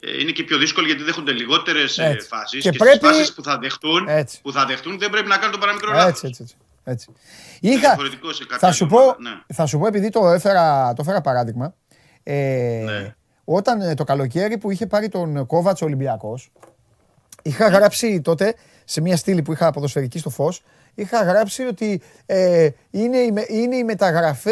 [0.02, 2.28] ε, είναι και πιο δύσκολη γιατί δέχονται λιγότερες Έτσι.
[2.28, 2.64] φάσεις.
[2.64, 4.42] Και Και, πρέπει- στις φάσεις που θα, δεχτούν, Έτσι.
[4.42, 6.10] που θα δεχτούν δεν πρέπει να κάνουν το παραμικρό λάθος.
[6.10, 6.56] Έτσι, έτσι, έτσι.
[6.90, 7.12] Έτσι.
[7.60, 9.54] Είχα, διαφορετικό σε κάποια θα, σου πω, ομάδα, ναι.
[9.54, 11.76] θα σου πω, επειδή το έφερα, το έφερα παράδειγμα,
[12.24, 13.16] ε, Ναι.
[13.44, 16.52] όταν ε, το καλοκαίρι που είχε πάρει τον Κόβατς ο Ολυμπιακός,
[17.44, 18.54] είχα γράψει τότε
[18.86, 20.64] σε μια στήλη που είχα ποδοσφαιρική στο φως,
[20.96, 24.52] είχα γράψει ότι ε, είναι, η, με- είναι, η μεταγραφή,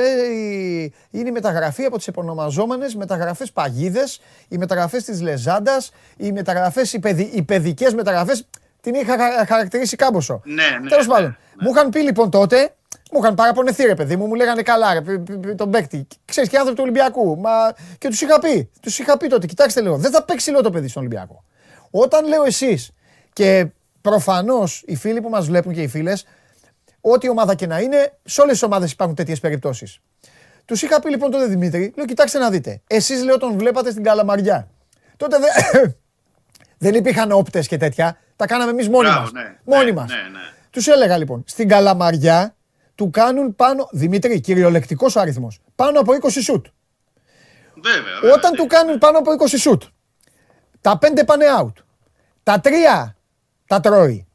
[1.11, 6.99] είναι η μεταγραφή από τις επωνομαζόμενες μεταγραφές παγίδες, οι μεταγραφές της Λεζάντας, οι μεταγραφές, οι,
[6.99, 8.47] παιδι, οι παιδικές μεταγραφές,
[8.81, 10.41] την είχα χα- χαρακτηρίσει κάμποσο.
[10.45, 11.67] Ναι, ναι, Τέλος ναι, πάντων, ναι.
[11.67, 12.75] μου είχαν πει λοιπόν τότε,
[13.11, 16.07] μου είχαν παραπονεθεί ρε παιδί μου, μου λέγανε καλά ρε, π- π- π- τον παίκτη.
[16.25, 17.37] Ξέρεις και άνθρωποι του Ολυμπιακού.
[17.39, 17.51] Μα...
[17.97, 20.69] Και τους είχα πει, τους είχα πει τότε, κοιτάξτε λέω, δεν θα παίξει λέω το
[20.71, 21.43] παιδί στον Ολυμπιακό.
[21.91, 22.91] Όταν λέω εσείς
[23.33, 23.67] και
[24.01, 26.25] προφανώς οι φίλοι που μας βλέπουν και οι φίλες,
[27.01, 29.99] ό,τι ομάδα και να είναι, σε όλες τις ομάδες υπάρχουν τέτοιες περιπτώσεις.
[30.65, 32.81] Τους είχα πει λοιπόν τότε Δημήτρη, λέω κοιτάξτε να δείτε.
[32.87, 34.67] Εσείς λέω τον βλέπατε στην Καλαμαριά.
[35.17, 35.95] Τότε δεν,
[36.77, 38.17] δεν υπήρχαν όπτες και τέτοια.
[38.35, 39.31] Τα κάναμε εμείς μόνοι Μπράβο, μας.
[39.31, 40.09] ναι, μόνοι ναι, μας.
[40.09, 40.39] ναι, ναι.
[40.69, 42.55] Τους έλεγα λοιπόν, στην Καλαμαριά
[42.95, 43.87] του κάνουν πάνω.
[43.91, 45.47] Δημήτρη, κυριολεκτικός ο αριθμό.
[45.75, 46.65] Πάνω από 20 σουτ.
[47.83, 48.33] Βέβαια, βέβαια.
[48.35, 49.83] Όταν του κάνουν πάνω από 20 σουτ,
[50.81, 51.73] τα 5 πάνε out.
[52.43, 52.69] Τα 3
[53.67, 54.27] τα τρώει.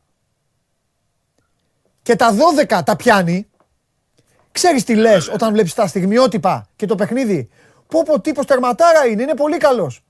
[2.03, 2.35] Και τα
[2.69, 3.47] 12 τα πιάνει.
[4.53, 7.49] Ξέρεις τι λες όταν βλέπεις τα στιγμιότυπα και το παιχνίδι.
[7.87, 10.05] Πω πω τύπος τερματάρα είναι, είναι πολύ καλός.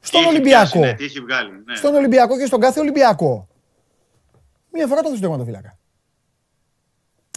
[0.00, 0.64] Στον Τι έχει Ολυμπιακό.
[0.70, 1.50] πιάσει, ναι, τι έχει βγάλει.
[1.64, 1.74] Ναι.
[1.76, 3.48] Στον Ολυμπιακό και στον κάθε Ολυμπιακό.
[4.72, 5.78] Μία φορά τον θες τερματοφύλακα.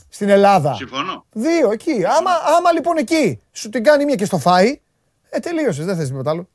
[0.10, 0.74] Στην Ελλάδα.
[0.74, 1.26] Συμφωνώ.
[1.32, 2.06] Δύο εκεί.
[2.06, 4.82] Άμα, άμα λοιπόν εκεί σου την κάνει μία και στο φάει,
[5.30, 5.86] ε, τελείωσες.
[5.86, 6.50] Δεν θες τίποτα άλλο.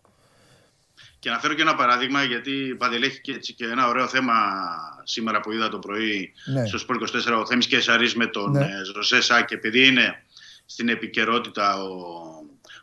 [1.18, 4.32] Και να φέρω και ένα παράδειγμα, γιατί Παντελή έχει και, έτσι και ένα ωραίο θέμα
[5.04, 6.66] σήμερα που είδα το πρωί Ναι.
[6.66, 8.58] στο Σπορ 24 ο Θέμης Κεσαρής με τον Ναι.
[8.58, 8.68] ναι.
[8.94, 10.22] Ζωσέ Σά και επειδή είναι
[10.66, 11.88] στην επικαιρότητα ο,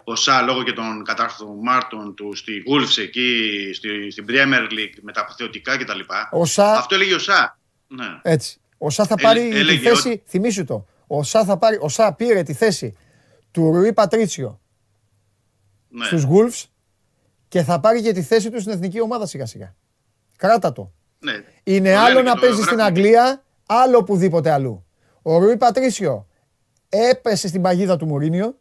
[0.03, 5.11] ο Σά λόγω και των κατάρθωμάτων του στη Wolves εκεί, στη, στην Premier League με
[5.11, 5.99] τα αποθεωτικά κτλ.
[6.31, 7.59] Ο Σα, Αυτό έλεγε ο Σά.
[7.87, 8.19] Ναι.
[8.21, 8.57] έτσι.
[8.77, 10.85] Ο Σα θα Ε, πάρει τη έλεγε θέση, ότι- θυμήσου το.
[11.07, 12.97] Ο Σα, θα πάρει, ο Σα πήρε τη θέση
[13.51, 14.59] του Ρουί Πατρίτσιο
[15.89, 16.05] ναι.
[16.05, 16.63] στους Wolves
[17.47, 19.75] και θα πάρει και τη θέση του στην εθνική ομάδα σιγά σιγά.
[20.37, 20.91] Κράτα το.
[21.19, 21.43] ναι.
[21.63, 22.95] Είναι Το άλλο λένε να και το παίζεις στην γράφουν.
[22.97, 24.85] Αγγλία, άλλο οπουδήποτε αλλού.
[25.21, 26.27] Ο Ρουί Πατρίσιο
[26.89, 28.57] έπεσε στην παγίδα του Μουρίνιο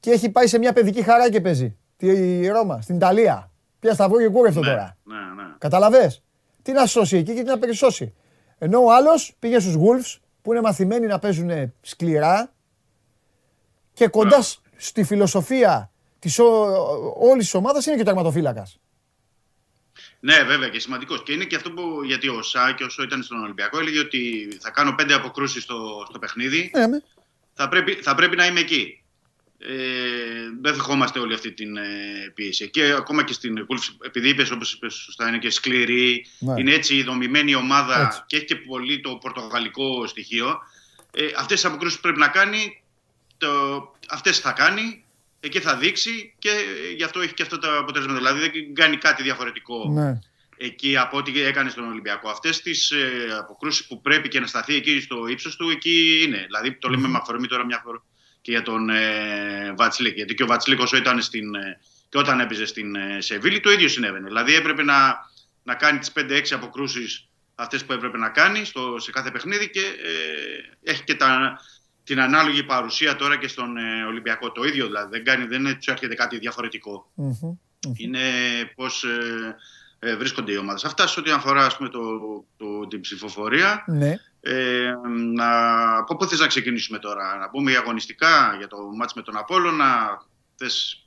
[0.00, 1.76] και έχει πάει σε μια παιδική χαρά και παίζει.
[1.96, 3.50] Τη Ρώμα, στην Ιταλία.
[3.80, 4.96] Πια σταυρό και κούρευτο Ναι, τώρα.
[5.04, 5.48] ναι, ναι.
[5.58, 6.22] Καταλαβες;
[6.62, 8.14] Τι να σώσει εκεί και τι να περισσώσει.
[8.58, 12.52] Ενώ ο άλλος πήγε στους Wolves που είναι μαθημένοι να παίζουν σκληρά
[13.92, 14.42] και κοντά Μπράβο.
[14.42, 18.78] σ- στη φιλοσοφία της ό- όλης της ομάδας είναι και ο τερματοφύλακας.
[20.20, 21.22] Ναι, βέβαια και σημαντικός.
[21.22, 22.02] Και είναι και αυτό που.
[22.04, 26.06] Γιατί ο Σά και όσο ήταν στον Ολυμπιακό έλεγε ότι θα κάνω πέντε αποκρούσεις στο,
[26.08, 26.70] στο παιχνίδι.
[26.74, 27.02] Ναι, με.
[27.54, 29.02] Θα πρέπει, θα πρέπει να είμαι εκεί.
[29.60, 29.68] Ε,
[30.60, 31.82] δεν δεχόμαστε όλη αυτή την ε,
[32.34, 32.70] πίεση.
[32.70, 36.54] Και ακόμα και στην Wolves, επειδή είπες, όπως είπες σωστά, είναι και σκληρή, Ναι.
[36.60, 38.22] είναι έτσι η δομημένη ομάδα Έτσι.
[38.26, 40.58] και έχει και πολύ το πορτογαλικό στοιχείο.
[41.12, 42.82] Ε, Αυτές τις αποκρούσεις που πρέπει να κάνει,
[43.38, 43.48] το,
[44.08, 45.04] αυτές θα κάνει,
[45.40, 48.14] εκεί θα δείξει και ε, γι' αυτό έχει και αυτό το αποτέλεσμα.
[48.14, 50.18] Δηλαδή δεν κάνει κάτι διαφορετικό Ναι.
[50.56, 52.28] εκεί από ό,τι έκανε στον Ολυμπιακό.
[52.30, 56.42] Αυτές τις ε, αποκρούσεις που πρέπει και να σταθεί εκεί στο ύψος του, εκεί είναι.
[56.46, 58.02] Δηλαδή το λέμε με αφορμή τώρα μια φορά
[58.48, 60.14] και για τον ε, Βατσλίκ.
[60.14, 63.70] Γιατί και ο Βατσλίκ όσο ήταν στην, ε, και όταν έπαιζε στην ε, Σεβίλη, το
[63.70, 64.26] ίδιο συνέβαινε.
[64.26, 65.16] Δηλαδή έπρεπε να,
[65.62, 69.80] να κάνει τις 5-6 αποκρούσεις αυτές που έπρεπε να κάνει στο, σε κάθε παιχνίδι και
[69.80, 71.60] ε, έχει και τα,
[72.04, 74.52] την ανάλογη παρουσία τώρα και στον ε, Ολυμπιακό.
[74.52, 75.10] Το ίδιο δηλαδή.
[75.10, 77.56] Δεν, κάνει, δεν του έρχεται κάτι διαφορετικό Μμμ.
[77.96, 78.20] είναι
[78.74, 79.56] πώς ε,
[79.98, 80.84] ε, βρίσκονται οι ομάδες.
[80.84, 82.00] Αυτά σε ό,τι αφορά ας πούμε, το,
[82.56, 83.84] το, την ψηφοφορία.
[83.86, 84.14] Ναι.
[84.50, 84.92] Ε,
[85.34, 85.48] να,
[85.98, 89.36] από πού θες να ξεκινήσουμε τώρα, να πούμε για αγωνιστικά, για το μάτς με τον
[89.36, 90.22] Απόλλωνα,
[90.56, 91.06] θες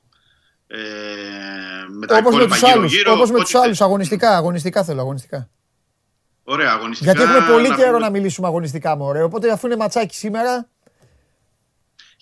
[0.68, 0.78] ε,
[1.90, 3.12] με τα Όπως με υπόλοιπα τους άλλους, γύρω-γύρω.
[3.14, 3.62] όπως με ό,τι τους θες.
[3.62, 5.50] άλλους, αγωνιστικά, αγωνιστικά θέλω, αγωνιστικά.
[6.44, 7.12] Ωραία, αγωνιστικά.
[7.12, 9.22] Γιατί έχουμε πολύ καιρό πούμε- να μιλήσουμε αγωνιστικά, μωρέ.
[9.24, 10.70] Οπότε αφού είναι ματσάκι σήμερα,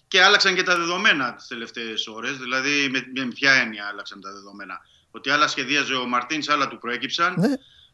[0.08, 2.38] Και άλλαξαν και τα δεδομένα τις τελευταίες ώρες.
[2.38, 4.80] Δηλαδή, με, με ποια έννοια άλλαξαν τα δεδομένα.
[5.12, 7.34] Ότι άλλα σχεδίαζε ο Μαρτίνς, άλλα του προέκυψαν.
[7.38, 7.48] ναι.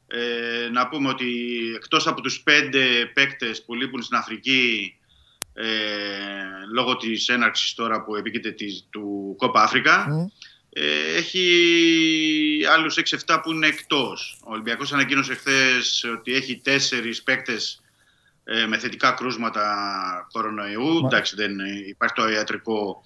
[0.08, 1.28] Ε, να πούμε ότι
[1.76, 4.96] εκτός από τους πέντε παίκτες που λείπουν στην Αφρική
[5.54, 5.66] ε,
[6.74, 10.26] λόγω της έναρξης τώρα που επίκειται της, του Κόπα Αφρικα Μμ.
[10.70, 11.46] ε, έχει
[12.72, 14.40] άλλους 6-7 που είναι εκτός.
[14.46, 17.82] Ο Ολυμπιακός ανακοίνωσε χθες ότι έχει τέσσερις παίκτες
[18.44, 20.94] ε, με θετικά κρούσματα κορονοϊού.
[21.02, 23.04] Μα- Εντάξει, δεν υπάρχει το ιατρικό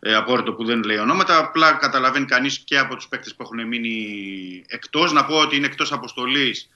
[0.00, 1.38] ε, απόρριτο που δεν λέει ονόματα.
[1.38, 5.12] Απλά καταλαβαίνει κανείς και από τους παίκτες που έχουν μείνει εκτός.
[5.12, 6.68] Να πω ότι είναι εκτός αποστολής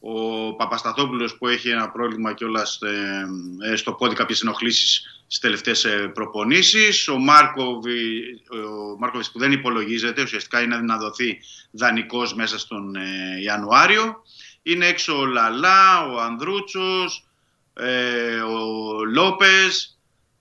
[0.00, 3.26] ο Παπασταθόπουλος που έχει ένα πρόβλημα κιόλας ε,
[3.72, 7.08] ε, στο πόδι κάποιες ενοχλήσεις στις τελευταίες ε, προπονήσεις.
[7.08, 11.38] Ο, Μάρκοβι, ο Μάρκοβις που δεν υπολογίζεται, ουσιαστικά είναι να δοθεί
[11.70, 14.22] δανεικός μέσα στον ε, Ιανουάριο.
[14.62, 17.26] Είναι έξω ο Λαλά, ο Ανδρούτσος,
[17.74, 19.95] ε, ο Λόπες,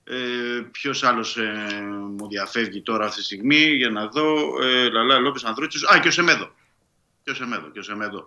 [0.08, 1.82] ε, ποιος άλλος ε,
[2.18, 4.62] μου διαφεύγει τώρα αυτή τη στιγμή για να δω.
[4.64, 5.84] Ε, Λαλά, Λόπες, Ανδρούτσος.
[5.84, 6.56] Α, και ο Σεμέδο.
[7.24, 8.26] Και ο Σεμέδο, και ο Σεμέδο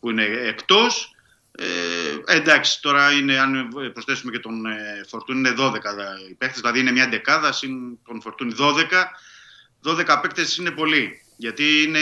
[0.00, 1.14] που είναι εκτός.
[1.52, 5.72] Ε, εντάξει, τώρα είναι, αν προσθέσουμε και τον ε, Φορτούνη είναι 12
[6.30, 8.72] οι παίκτες, δηλαδή είναι μια δεκάδα, συν τον Φορτούνη 12.
[9.84, 12.00] 12 παίκτες είναι πολύ, γιατί είναι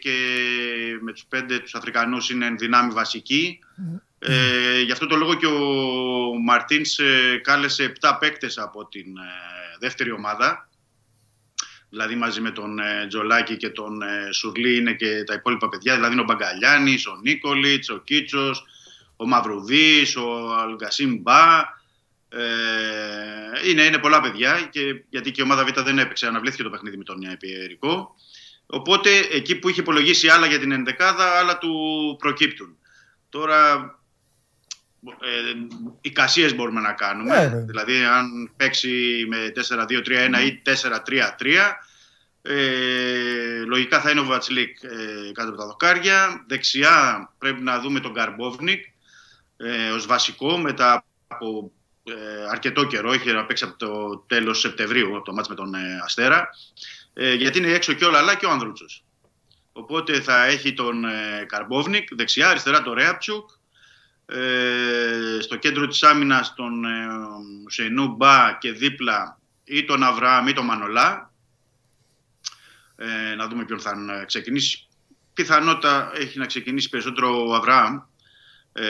[0.00, 0.16] και
[1.00, 3.58] με τους πέντε τους Αφρικανούς είναι εν δυνάμει βασικοί.
[4.24, 5.60] Ε, γι' αυτό το λόγο και ο
[6.44, 10.68] Μαρτίνς ε, κάλεσε 7 παίκτες από την ε, δεύτερη ομάδα
[11.92, 15.94] Δηλαδή μαζί με τον ε, Τζολάκη και τον ε, Σουρλί είναι και τα υπόλοιπα παιδιά.
[15.94, 18.64] Δηλαδή είναι ο Μπαγκαλιάνης, ο Νίκολιτς, ο Κίτσος,
[19.16, 21.58] ο Μαυρουδής, ο Αλγκασίμ Μπα.
[22.28, 26.70] Ε, είναι, είναι πολλά παιδιά και, γιατί και η ομάδα Β δεν έπαιξε, αναβλήθηκε το
[26.70, 28.14] παιχνίδι με τον Πιερικό.
[28.66, 31.76] Οπότε εκεί που είχε υπολογίσει άλλα για την ενδεκάδα, άλλα του
[32.18, 32.76] προκύπτουν.
[33.28, 33.90] Τώρα
[35.06, 35.52] ε,
[36.00, 37.36] εικασίες μπορούμε να κάνουμε.
[37.36, 37.64] Ναι, βέβαια.
[37.64, 41.72] δηλαδή αν παίξει με 4-2-3-1 ή 4-3-3
[42.42, 46.44] ε, λογικά θα είναι ο Βατσλίκ ε, κάτω από τα δοκάρια.
[46.48, 48.84] Δεξιά πρέπει να δούμε τον Καρμπόβνικ
[49.56, 51.72] ε, ως βασικό μετά από
[52.04, 52.12] ε,
[52.50, 53.12] αρκετό καιρό.
[53.12, 56.48] Είχε να παίξει από το τέλος Σεπτεμβρίου το μάτς με τον ε, Αστέρα.
[57.12, 59.04] Ε, γιατί είναι έξω και ο Λαλά και ο Ανδρούτσος.
[59.72, 63.50] Οπότε θα έχει τον ε, Καρμπόβνικ δεξιά, αριστερά τον Ρέαπτσουκ.
[64.34, 67.08] Ε, στο κέντρο της άμυνας τον ε,
[67.66, 71.32] Σεϊνού Μπα και δίπλα ή τον Αβραάμ ή τον Μανολά.
[72.96, 73.90] Ε, να δούμε ποιον θα
[74.20, 74.86] ε, ξεκινήσει.
[75.34, 78.00] Πιθανότητα έχει να ξεκινήσει περισσότερο ο Αβραάμ
[78.72, 78.84] ε,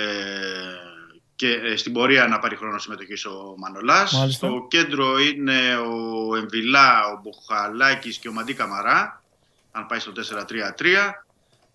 [1.36, 4.12] και ε, στην πορεία να πάρει χρόνο συμμετοχής ο Μανολάς.
[4.12, 4.46] Μάλιστα.
[4.46, 9.22] Στο κέντρο είναι ο Εμβιλά, ο Μποχαλάκης και ο Μαντί Καμαρά,
[9.70, 11.12] αν πάει στο 4-3-3.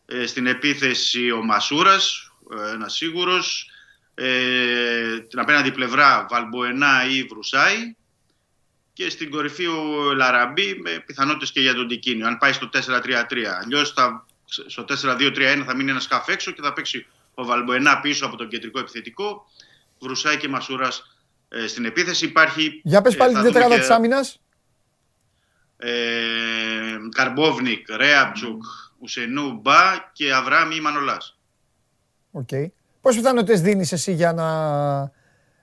[0.05, 3.71] Ε, στην επίθεση ο Μασούρας, ε, ένας σίγουρος.
[4.15, 7.95] Ε, την απέναντι πλευρά Βαλμποενά ή Βρουσάη.
[8.93, 12.27] Και στην κορυφή ο Λαραμπή με πιθανότητες και για τον Τικίνιο.
[12.27, 13.43] Αν πάει στο 4-3-3.
[13.61, 13.93] Αλλιώς
[14.67, 18.47] στο 4-2-3-1 θα μείνει ένας σκάφ έξω και θα παίξει ο Βαλμποενά πίσω από τον
[18.47, 19.45] κεντρικό επιθετικό.
[19.99, 21.17] Βρουσάη και Μασούρας
[21.49, 22.25] ε, στην επίθεση.
[22.25, 24.39] Υπάρχει, Για πες ε, πάλι θα την δούμε τετράδα και, της άμυνας.
[25.77, 28.63] Ε, Καρμπόβνικ, Ρέαπτσουκ,
[28.99, 31.36] Ουσεϊνού Μπα και Αβραάμ ή Μανολάς.
[32.31, 32.49] Οκ.
[33.01, 34.47] Πόσες πιθανότητες δίνεις εσύ για να,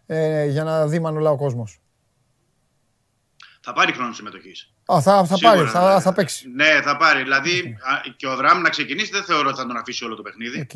[0.06, 1.80] ε, για να δει Μανολά ο κόσμος;
[3.60, 4.72] Θα πάρει χρόνο συμμετοχής.
[4.92, 6.48] Α, θα, θα πάρει, θα, θα παίξει.
[6.48, 7.22] Ναι, θα πάρει.
[7.22, 10.22] Δηλαδή α, και ο Αβραάμ να ξεκινήσει δεν θεωρώ ότι θα τον αφήσει όλο το
[10.22, 10.60] παιχνίδι.
[10.60, 10.74] Οκ.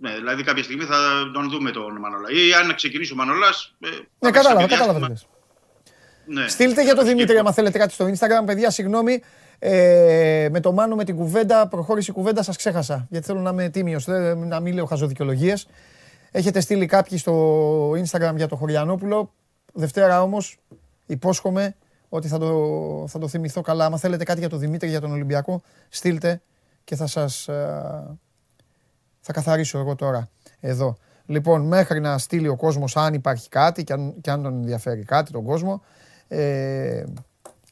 [0.00, 2.28] Ναι, δηλαδή κάποια στιγμή θα τον δούμε τον Μανολά.
[2.30, 3.48] Ή αν ξεκινήσει ο Μανολά.
[3.80, 3.88] Ε,
[4.18, 5.00] Ναι, κατάλαβα, κατάλαβα.
[5.00, 5.26] τι λες.
[6.26, 6.48] Ναι.
[6.48, 8.46] Στείλτε για το Δημήτρη, άμα θέλετε κάτι στο Instagram.
[8.46, 9.22] Παιδιά, συγγνώμη.
[9.64, 13.06] Ε, με το Μάνο, με την κουβέντα, προχώρησε η κουβέντα, σας ξέχασα.
[13.10, 15.66] Γιατί θέλω να είμαι τίμιος, δεν- να μην λέω χαζοδικαιολογίες.
[16.30, 19.32] Έχετε στείλει κάποιοι στο Instagram για το Χωριανόπουλο.
[19.72, 20.58] Δευτέρα όμως,
[21.06, 21.74] υπόσχομαι
[22.08, 23.84] ότι θα το, θα το θυμηθώ καλά.
[23.84, 26.40] Άμα θέλετε κάτι για το Δημήτρη, για τον Ολυμπιακό, στείλτε
[26.84, 27.48] και θα σας...
[27.48, 28.18] ε,
[29.20, 30.28] θα καθαρίσω εγώ τώρα,
[30.60, 30.96] εδώ.
[31.26, 35.04] Λοιπόν, μέχρι να στείλει ο κόσμος αν υπάρχει κάτι και αν, και αν τον ενδιαφέρει
[35.04, 35.82] κάτι τον κόσμο.
[36.28, 37.04] Ε,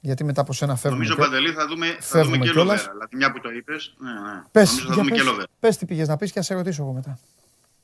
[0.00, 1.04] γιατί μετά από σένα φεύγουμε.
[1.04, 2.76] Νομίζω, και- Παντελή, θα δούμε, θα φεύγουμε δούμε και κιόλας.
[2.76, 2.92] Λοβέρα.
[2.92, 3.94] Δηλαδή, μια που το είπες.
[3.98, 4.42] Ναι, ναι.
[4.52, 5.46] Πες, Νομίζω θα για δούμε πες, και Λοβέρα.
[5.60, 7.18] πες τι πήγες να πεις και να σε ρωτήσω εγώ μετά.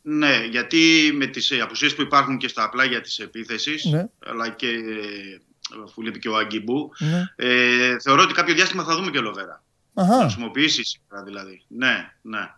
[0.03, 4.07] Ναι, γιατί με τις απουσίες που υπάρχουν και στα πλάγια τη επίθεση, Ναι.
[4.27, 5.39] αλλά και ε,
[5.85, 7.25] αφού λείπει και ο Αγκιμπού, Ναι.
[7.37, 9.63] ε, θεωρώ ότι κάποιο διάστημα θα δούμε και Λοβέρα.
[9.95, 11.63] Θα Αχα, χρησιμοποιήσει σήμερα δηλαδή.
[11.69, 12.51] Ναι, ναι.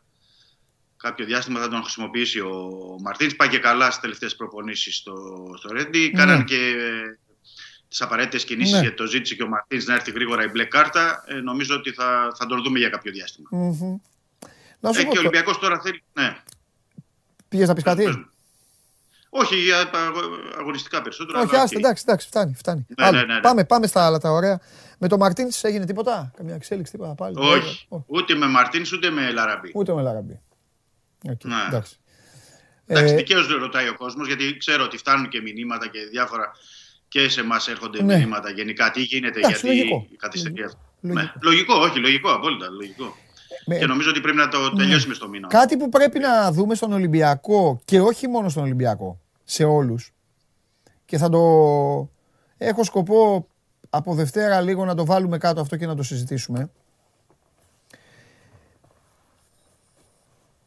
[0.96, 2.70] Κάποιο διάστημα θα τον χρησιμοποιήσει ο
[3.02, 3.36] Μαρτίνς.
[3.36, 5.14] Πάει και καλά στις τελευταίες προπονήσεις στο,
[5.58, 5.98] στο Ρέντη.
[6.14, 6.18] Ναι.
[6.20, 6.72] Κάναν και
[7.88, 8.80] τις απαραίτητες κινήσεις Ναι.
[8.80, 11.24] γιατί το ζήτησε και ο Μαρτίνς να έρθει γρήγορα η μπλε κάρτα.
[11.26, 13.48] Ε, νομίζω ότι θα, θα τον δούμε για κάποιο διάστημα.
[13.52, 13.96] μμμ.
[14.80, 16.02] Να σου Ε, πω, και ο το- Ολυμπιακός τώρα θέλει.
[16.12, 16.36] Ναι.
[17.48, 18.26] πήγες να πεις Πες κάτι; μου.
[19.30, 20.22] Όχι, για αγω-
[20.58, 21.40] αγωνιστικά περισσότερο.
[21.40, 21.82] Όχι, αλλά άστε, οκ.
[21.82, 22.54] εντάξει, εντάξει, φτάνει.
[22.54, 22.86] φτάνει.
[22.98, 23.18] Ναι, Άλλο.
[23.18, 23.40] ναι, ναι, ναι.
[23.40, 24.60] Πάμε, πάμε στα άλλα τα ωραία.
[24.98, 27.86] Με τον Μαρτίνς έγινε τίποτα, καμιά εξέλιξη, τίποτα πάλι; Όχι.
[27.88, 28.04] Όχι.
[28.06, 29.70] Ούτε με Μαρτίνς ούτε με Λαραμπή.
[29.74, 30.40] Ούτε με Λαραμπή.
[31.30, 31.54] Οκ, Ναι.
[31.68, 31.96] εντάξει.
[32.86, 36.52] Εντάξει, Ε, δικαίως ρωτάει ο κόσμος, γιατί ξέρω ότι φτάνουν και μηνύματα και διάφορα
[37.08, 38.16] και σε εμάς έρχονται Ναι.
[38.16, 38.90] μηνύματα γενικά.
[38.90, 40.06] Τι γίνεται, Εντάξει, γιατί λογικό.
[40.16, 40.78] καθυστερεί αυτό.
[41.00, 41.20] Λογικό.
[41.22, 41.32] Ναι.
[41.42, 42.68] Λογικό, όχι, λογικό, απόλυτα.
[42.68, 43.14] Λογικό.
[43.66, 45.48] με- Και νομίζω ότι πρέπει να το τελειώσουμε στο μήνα.
[45.48, 50.12] Κάτι που πρέπει να δούμε στον Ολυμπιακό και όχι μόνο στον Ολυμπιακό, σε όλους
[51.04, 51.38] και θα το
[52.58, 53.46] έχω σκοπό
[53.90, 56.70] από Δευτέρα λίγο να το βάλουμε κάτω αυτό και να το συζητήσουμε.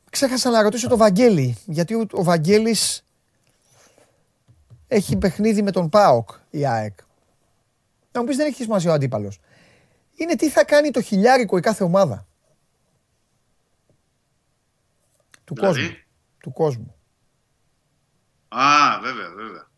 [0.10, 3.04] Ξέχασα να ρωτήσω το Βαγγέλη, γιατί ο, ο Βαγγέλης
[4.94, 7.00] έχει παιχνίδι με τον ΠΑΟΚ η ΑΕΚ.
[8.12, 9.40] Να μου πεις δεν έχεις σημασία ο αντίπαλος.
[10.14, 12.28] Είναι τι θα κάνει το χιλιάρικο η κάθε ομάδα.
[15.44, 15.98] Του Δηλαδή; κόσμου.
[16.38, 16.96] Του κόσμου.
[18.48, 19.70] Α, βέβαια, βέβαια.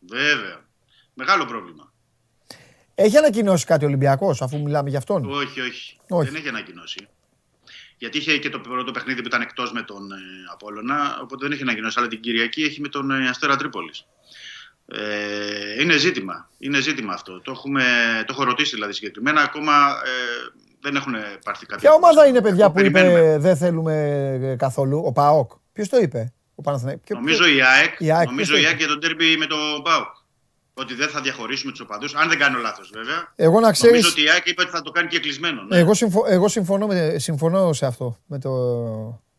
[0.00, 0.64] Βέβαια.
[1.14, 1.92] Μεγάλο πρόβλημα.
[2.94, 6.30] Έχει ανακοινώσει κάτι ο Ολυμπιακός αφού μιλάμε για αυτόν; Όχι, όχι, Όχι.
[6.30, 7.08] Δεν έχει ανακοινώσει.
[8.02, 10.16] Γιατί είχε και το πρώτο παιχνίδι που ήταν εκτός με τον ε,
[10.52, 11.98] Απόλλωνα, οπότε δεν έχει ανακοινώσει.
[11.98, 14.06] Αλλά την Κυριακή έχει με τον ε, Αστέρα Τρίπολης.
[14.86, 16.48] Ε, είναι ζήτημα.
[16.58, 17.40] Είναι ζήτημα αυτό.
[17.40, 17.82] Το, έχουμε,
[18.26, 19.40] το έχω ρωτήσει δηλαδή συγκεκριμένα.
[19.40, 19.72] Ακόμα
[20.04, 21.14] ε, δεν έχουν
[21.44, 21.88] πάρθει κάποια.
[21.88, 22.28] Ποια ομάδα απόφαση.
[22.30, 23.18] είναι παιδιά που Περιμένουμε.
[23.18, 23.94] είπε δεν θέλουμε
[24.42, 25.52] ε, καθόλου, ο ΠΑΟΚ.
[25.72, 27.04] Ποιος το είπε, ο Παναθηναϊκός.
[27.06, 29.46] Ποιο- Νομίζω η ΑΕΚ, Η ΑΕΚ, νομίζω ποιος η το ΑΕΚ για τον τέρμπι με
[29.46, 30.06] τον ΠΑΟΚ.
[30.74, 32.14] Ότι δεν θα διαχωρίσουμε τους οπαδούς.
[32.14, 33.32] Αν δεν κάνω λάθος, βέβαια.
[33.36, 33.96] Εγώ να ξέρεις...
[33.96, 35.62] Νομίζω ότι η ΑΕΚ είπε ότι θα το κάνει και κλεισμένο.
[35.62, 35.78] Ναι.
[35.78, 36.24] Εγώ, συμφω...
[36.26, 37.18] Εγώ συμφωνώ, με...
[37.18, 38.18] συμφωνώ σε αυτό.
[38.26, 38.50] Με το,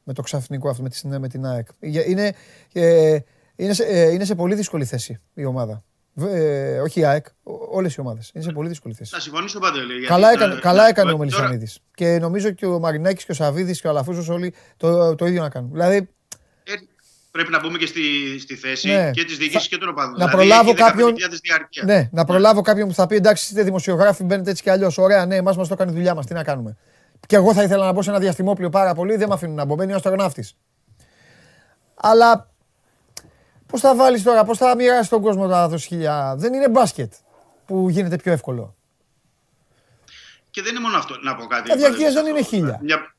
[0.03, 1.07] με το ξαφνικό αυτό, με, τη...
[1.07, 1.68] με την ΑΕΚ.
[1.80, 2.35] Είναι,
[2.73, 3.18] ε,
[3.55, 3.84] είναι, σε...
[3.84, 5.84] ε, είναι σε πολύ δύσκολη θέση η ομάδα.
[6.22, 7.26] Ε, όχι η ΑΕΚ,
[7.72, 8.31] όλες οι ομάδες.
[8.34, 9.14] Είναι σε πολύ δύσκολη θέση.
[9.14, 10.05] Να συμφωνήσω παντελή.
[10.05, 11.80] Καλά έκανε, καλά έκανε ο Μελισανίδης.
[11.93, 15.41] Και νομίζω και ο Μαρινάκης και ο Σαββίδης και ο Αλαφούζος όλοι το, το ίδιο
[15.41, 15.72] να κάνουν.
[15.72, 16.10] Δηλαδή,
[16.64, 16.73] ε,
[17.34, 18.01] πρέπει να μπούμε και στη,
[18.39, 19.11] στη θέση ναι.
[19.11, 20.11] και της διοίκησης και των οπαδών.
[20.11, 21.15] Να δηλαδή, προλάβω κάποιον.
[21.84, 24.97] Ναι, να προλάβω κάποιον που θα πει εντάξει, είστε δημοσιογράφοι, μπαίνετε έτσι κι αλλιώς.
[24.97, 26.26] Ωραία, ναι, εμάς μας το κάνει η δουλειά μας.
[26.26, 26.77] Τι να κάνουμε.
[27.27, 29.65] Και εγώ θα ήθελα να μπω σε ένα διαστημόπλιο πάρα πολύ, δεν με αφήνουν να
[29.65, 29.76] μπω.
[29.76, 30.47] Μπαίνει ο αστροναύτη.
[31.95, 32.49] Αλλά
[33.65, 36.35] πώς θα βάλεις τώρα, πώς θα μοιράσει τον κόσμο τα δώσει χιλιά.
[36.38, 37.14] Δεν είναι μπάσκετ
[37.65, 38.76] που γίνεται πιο εύκολο.
[40.49, 41.69] Και δεν είναι μόνο αυτό, να πω κάτι.
[41.69, 42.80] Τα διαρκείας δεν είναι χίλια.
[42.81, 43.15] Μια...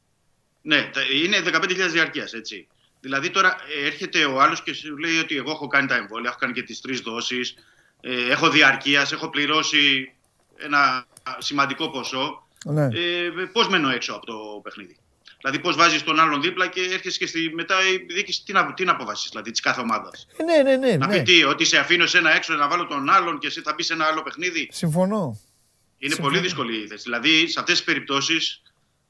[0.62, 0.90] Ναι,
[1.24, 2.68] είναι 15.000 διαρκείας, έτσι.
[3.04, 6.28] Δηλαδή τώρα ε, έρχεται ο άλλος και σου λέει ότι εγώ έχω κάνει τα εμβόλια,
[6.28, 7.54] έχω κάνει και τις τρεις δόσεις,
[8.00, 10.12] ε, έχω διαρκείας, έχω πληρώσει
[10.56, 11.06] ένα
[11.38, 12.48] σημαντικό ποσό.
[12.64, 12.84] Ναι.
[12.84, 14.96] Ε, πώς μένω έξω από το παιχνίδι;
[15.40, 18.74] Δηλαδή, πώς βάζεις τον άλλον δίπλα και έρχεσαι και στη, μετά η διοίκηση τι να,
[18.74, 20.96] τι να αποφασίσεις, δηλαδή της κάθε ομάδας; Ε, ναι, ναι, ναι.
[20.96, 21.16] Να ναι.
[21.16, 23.74] πει τι, ότι σε αφήνω σε ένα έξω να βάλω τον άλλον και εσύ θα
[23.74, 25.40] μπει σε ένα άλλο παιχνίδι; Συμφωνώ.
[25.98, 26.28] Είναι Συμφωνώ.
[26.28, 27.02] πολύ δύσκολη η θέση.
[27.02, 28.62] Δηλαδή, σε αυτές τις περιπτώσεις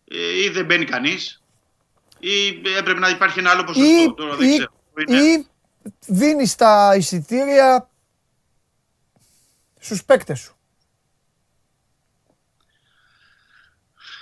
[0.08, 1.43] ε, ή δεν μπαίνει κανείς
[2.24, 4.02] ή έπρεπε να υπάρχει ένα άλλο ποσοστό.
[4.02, 4.72] Ή, Τώρα δεν ξέρω.
[5.24, 5.46] Ή
[6.06, 7.90] δίνεις τα εισιτήρια
[9.78, 10.56] στους παίκτες σου.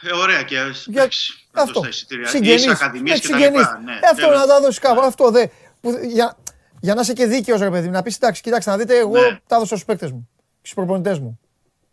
[0.03, 0.57] Ε, ωραία και
[0.87, 1.09] για,
[1.53, 1.81] αυτό.
[1.81, 2.29] τα εισιτήρια.
[2.29, 3.81] Συγγενείς, ακαδημίες και τα λοιπά.
[3.85, 5.01] Ναι, ε, αυτό να τα δώσεις κάπου.
[5.01, 5.47] Αυτό δε.
[5.81, 6.37] Που, για,
[6.81, 9.41] για να είσαι και δίκαιος ρε παιδί να πεις εντάξει κοιτάξτε να δείτε εγώ ναι.
[9.47, 10.29] τα έδωσα στους παίκτες μου.
[10.61, 11.41] Στους προπονητές μου.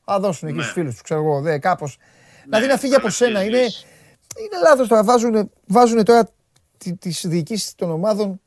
[0.06, 0.64] Θα δώσουν εκεί ναι.
[0.64, 1.98] στους φίλους τους ξέρω εγώ δε κάπως.
[1.98, 3.44] Ναι, δηλαδή να φύγει από σένα.
[3.44, 3.68] Είναι,
[4.40, 5.04] είναι λάθος τώρα.
[5.04, 6.30] Βάζουν, βάζουν τώρα
[7.00, 8.42] τις διοικήσεις των ομάδων.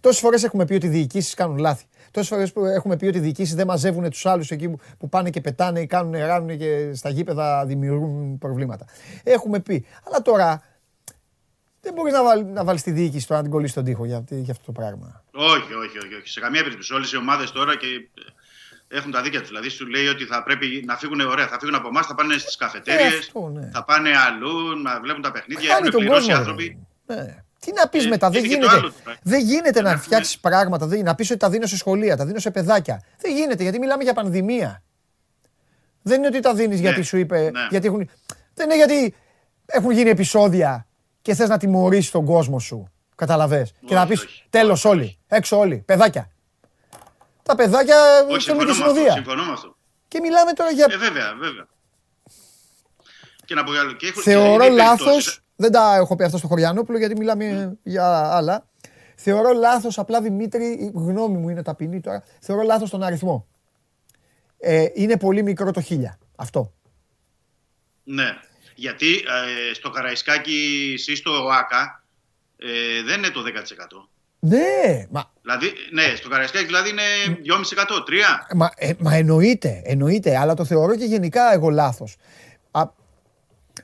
[0.00, 1.84] Τόσες φορές έχουμε πει ότι οι διοικήσεις κάνουν λάθη.
[2.10, 5.40] Τόσες φορές έχουμε πει ότι οι διοικήσεις δεν μαζεύουν τους άλλους εκεί που πάνε και
[5.40, 8.86] πετάνε ή κάνουν, ράνουν και στα γήπεδα δημιουργούν προβλήματα.
[9.22, 9.86] Έχουμε πει.
[10.04, 10.62] Αλλά τώρα
[11.80, 14.24] δεν μπορείς να, βάλει, να βάλεις τη διοίκηση τώρα να την κολλήσει στον τοίχο για,
[14.28, 15.24] για αυτό το πράγμα.
[15.32, 16.14] Όχι, όχι, όχι.
[16.20, 16.28] όχι.
[16.28, 16.94] Σε καμία περίπτωση.
[16.94, 17.86] Όλες οι ομάδες τώρα και
[18.88, 19.48] έχουν τα δίκαια τους.
[19.48, 22.38] Δηλαδή σου λέει ότι θα πρέπει να φύγουν ωραία, θα φύγουν από εμάς, θα πάνε
[22.38, 23.70] στις καφετέρειε, ε, ναι.
[23.72, 25.76] θα πάνε αλλού, να βλέπουν τα παιχνίδια.
[25.76, 26.86] Έχουν πληρώσει οι άνθρωποι.
[27.06, 27.42] Ναι.
[27.60, 28.92] Τι να πεις ε, μετά, δεν γίνεται, άλλο,
[29.22, 32.38] δεν γίνεται να φτιάξεις πράγματα, δεν, να πεις ότι τα δίνω σε σχολεία, τα δίνω
[32.38, 33.02] σε παιδάκια.
[33.20, 34.82] Δεν γίνεται γιατί μιλάμε για πανδημία.
[36.02, 37.50] Δεν είναι ότι τα δίνεις ναι, γιατί σου είπε.
[37.50, 37.66] Ναι.
[37.70, 38.10] Γιατί έχουν,
[38.54, 39.14] δεν είναι γιατί
[39.66, 40.86] έχουν γίνει επεισόδια
[41.22, 42.92] και θες να τιμωρήσεις τον κόσμο σου.
[43.14, 43.68] Καταλαβέ.
[43.86, 46.30] Και να πεις τέλος όλοι, έξω όλοι, παιδάκια.
[47.48, 47.96] Τα παιδάκια
[48.40, 49.12] θέλουν τη συνοδεία.
[49.12, 49.76] Συμφωνώ με αυτό.
[50.08, 50.86] Και μιλάμε τώρα για.
[50.88, 51.66] Ε, βέβαια, βέβαια.
[53.44, 53.92] Και να πω άλλο.
[53.92, 55.12] Και έχω, Θεωρώ λάθο.
[55.56, 57.78] Δεν τα έχω πει αυτό στο Χωριανόπουλο γιατί μιλάμε mm.
[57.82, 58.68] για άλλα.
[59.16, 62.24] Θεωρώ λάθος, απλά Δημήτρη, η γνώμη μου είναι ταπεινή τώρα.
[62.40, 63.48] Θεωρώ λάθος τον αριθμό.
[64.58, 66.18] Ε, είναι πολύ μικρό το χίλια.
[66.36, 66.74] Αυτό.
[68.04, 68.38] Ναι.
[68.74, 72.04] Γιατί ε, στο Καραϊσκάκι, σύστο ΟΑΚΑ,
[72.56, 74.08] ε, δεν είναι το 10%.
[74.40, 75.30] Ναι, μα...
[75.42, 77.02] Δηλαδή, ναι, στο Καραϊσκάκι δηλαδή είναι
[77.44, 77.96] 2,5%,
[78.50, 78.54] 3%.
[78.54, 82.16] Μα, ε, μα εννοείται, εννοείται, αλλά το θεωρώ και γενικά εγώ λάθος.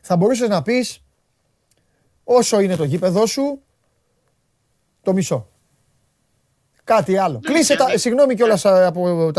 [0.00, 1.02] θα μπορούσες να πεις
[2.24, 3.62] όσο είναι το γήπεδό σου,
[5.02, 5.48] το μισό.
[6.84, 7.40] Κάτι άλλο.
[7.44, 7.98] Ναι, Κλείσε τα.
[7.98, 8.84] Συγγνώμη κιόλας ναι.
[8.84, 9.30] από,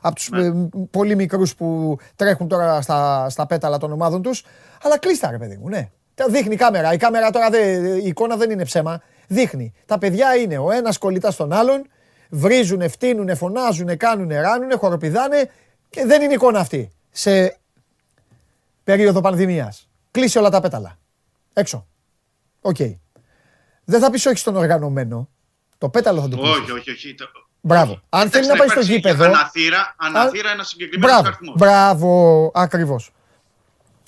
[0.00, 0.46] από τους ναι.
[0.46, 0.52] Ε,
[0.90, 4.44] πολύ μικρούς που τρέχουν τώρα στα, στα πέταλα των ομάδων τους.
[4.82, 5.90] Αλλά κλείσ' τα, ρε παιδί μου, ναι.
[6.28, 6.92] Δείχνει η κάμερα.
[6.92, 9.02] Η κάμερα τώρα δεν, η εικόνα δεν είναι ψέμα.
[9.28, 9.72] Δείχνει.
[9.86, 11.86] Τα παιδιά είναι ο ένας κολλητά στον άλλον,
[12.28, 15.50] βρίζουν, φτύνουν, φωνάζουν, κάνουν, ράνουν, χοροπηδάνε
[15.90, 16.90] και δεν είναι εικόνα αυτή.
[17.10, 17.58] Σε
[18.84, 19.88] περίοδο πανδημίας.
[20.10, 20.98] Κλείσε όλα τα πέταλα.
[21.52, 21.86] Έξω.
[22.60, 22.76] OK.
[22.78, 22.96] Okay.
[23.84, 25.28] Δεν θα πεις όχι στον οργανωμένο.
[25.78, 26.42] Το πέταλο θα το πει.
[26.42, 27.14] Όχι, όχι, όχι.
[27.60, 28.00] Μπράβο.
[28.08, 29.24] Αν θέλει να πάει στο γήπεδο.
[29.24, 31.54] Αναθύρα, αναθύρα ένα συγκεκριμένος Μπράβο, αριθμός.
[31.56, 33.12] Μπράβο, ακριβώς.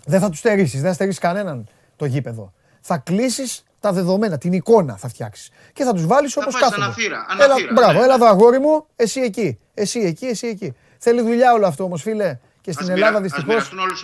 [0.04, 2.52] Δεν θα τους στερήσεις, δεν θα στερήσεις κανέναν το γήπεδο.
[2.80, 5.50] Θα κλείσεις τα δεδομένα, την εικόνα θα φτιάξεις.
[5.72, 6.84] Και θα τους βάλεις όπως κάθονται.
[6.84, 8.04] Αναθύρα, αναθύρα, έλα, μπράβο, ναι.
[8.04, 9.58] έλα εδώ αγόρι μου, εσύ εκεί.
[9.74, 10.74] Εσύ εκεί, εσύ εκεί.
[10.98, 12.38] Θέλει δουλειά όλο αυτό όμως, φίλε.
[12.60, 13.52] Και στην Ελλάδα δυστυχώ.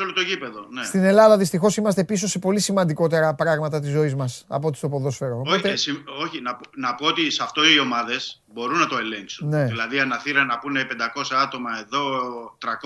[0.00, 0.66] όλο το γήπεδο.
[0.70, 0.84] Ναι.
[0.84, 4.88] Στην Ελλάδα δυστυχώς είμαστε πίσω σε πολύ σημαντικότερα πράγματα της ζωής μας από ότι στο
[4.88, 5.42] ποδόσφαιρο.
[5.46, 5.90] Όχι,
[6.22, 9.48] όχι να, να πω ότι σε αυτό οι ομάδες μπορούν να το ελέγξουν.
[9.48, 9.64] Ναι.
[9.64, 12.00] Δηλαδή, αναθύρα να πούνε 500 άτομα εδώ,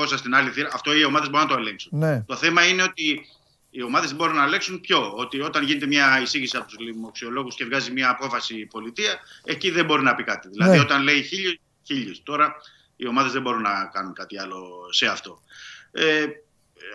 [0.03, 0.69] 300 στην άλλη θύρα.
[0.73, 1.99] Αυτό οι ομάδες μπορούν να το ελέγξουν.
[1.99, 2.23] Ναι.
[2.27, 3.27] Το θέμα είναι ότι
[3.71, 5.13] οι ομάδες μπορούν να ελέγξουν ποιο.
[5.17, 9.71] Ότι όταν γίνεται μια εισήγηση από τους λιμοξιολόγου και βγάζει μια απόφαση η πολιτεία, εκεί
[9.71, 10.49] δεν μπορεί να πει κάτι.
[10.49, 10.83] Δηλαδή, ναι.
[10.83, 12.55] όταν λέει χίλιου, Τώρα
[12.97, 15.43] οι ομάδες δεν μπορούν να κάνουν κάτι άλλο σε αυτό.
[15.93, 16.27] Ε,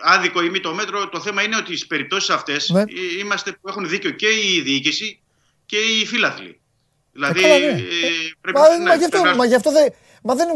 [0.02, 2.82] άδικο ή μη το μέτρο, το θέμα είναι ότι στις περιπτώσεις αυτές ναι.
[3.20, 5.20] είμαστε που έχουν δίκιο και η διοίκηση
[5.66, 6.60] και οι φίλαθλοι.
[7.12, 7.44] Δηλαδή.
[7.44, 7.80] Ε, ναι.
[8.40, 9.92] πρέπει, μα, ναι, μα, γι αυτό, μα γι' αυτό δεν,
[10.22, 10.48] μα δεν,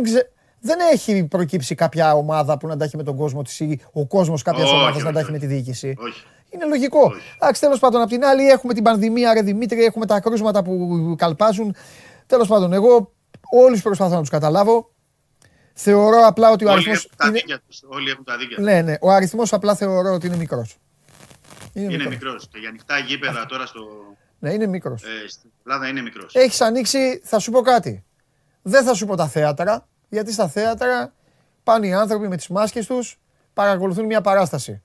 [0.61, 4.07] δεν έχει προκύψει κάποια ομάδα που να τα έχει με τον κόσμο της ή ο
[4.07, 5.41] κόσμος κάποιας Όχι, ομάδας όχι, να τα έχει όχι.
[5.41, 5.95] με τη διοίκηση.
[5.99, 6.23] Όχι.
[6.51, 7.13] Είναι λογικό.
[7.39, 11.15] Εντάξει, τέλος πάντων, απ' την άλλη έχουμε την πανδημία, ρε Δημήτρη, έχουμε τα κρούσματα που
[11.19, 11.75] καλπάζουν.
[12.27, 13.13] Τέλος πάντων, εγώ
[13.51, 14.91] όλους προσπαθώ να τους καταλάβω.
[15.75, 16.97] Θεωρώ απλά ότι ο Όλοι αριθμός.
[17.05, 17.83] έχουν τα δίκια τους.
[17.89, 18.65] Όλοι έχουν τα δίκια τους.
[18.65, 18.95] Ναι, ναι.
[19.01, 20.77] Ο αριθμός απλά θεωρώ ότι είναι μικρός.
[21.73, 22.13] Είναι, Είναι μικρός.
[22.15, 22.49] μικρός.
[22.53, 23.81] Και για ανοιχτά γήπεδα τώρα στο,
[24.39, 25.03] Ναι, είναι μικρός.
[25.03, 26.35] ε, στην Ελλάδα είναι μικρός.
[26.35, 28.05] Έχεις ανοίξει, θα σου πω κάτι.
[28.63, 31.13] Δεν θα σου πω τα θέατρα, γιατί στα θέατρα
[31.63, 33.19] πάνε οι άνθρωποι με τις μάσκες τους,
[33.55, 34.83] παρακολουθούν μια παράσταση.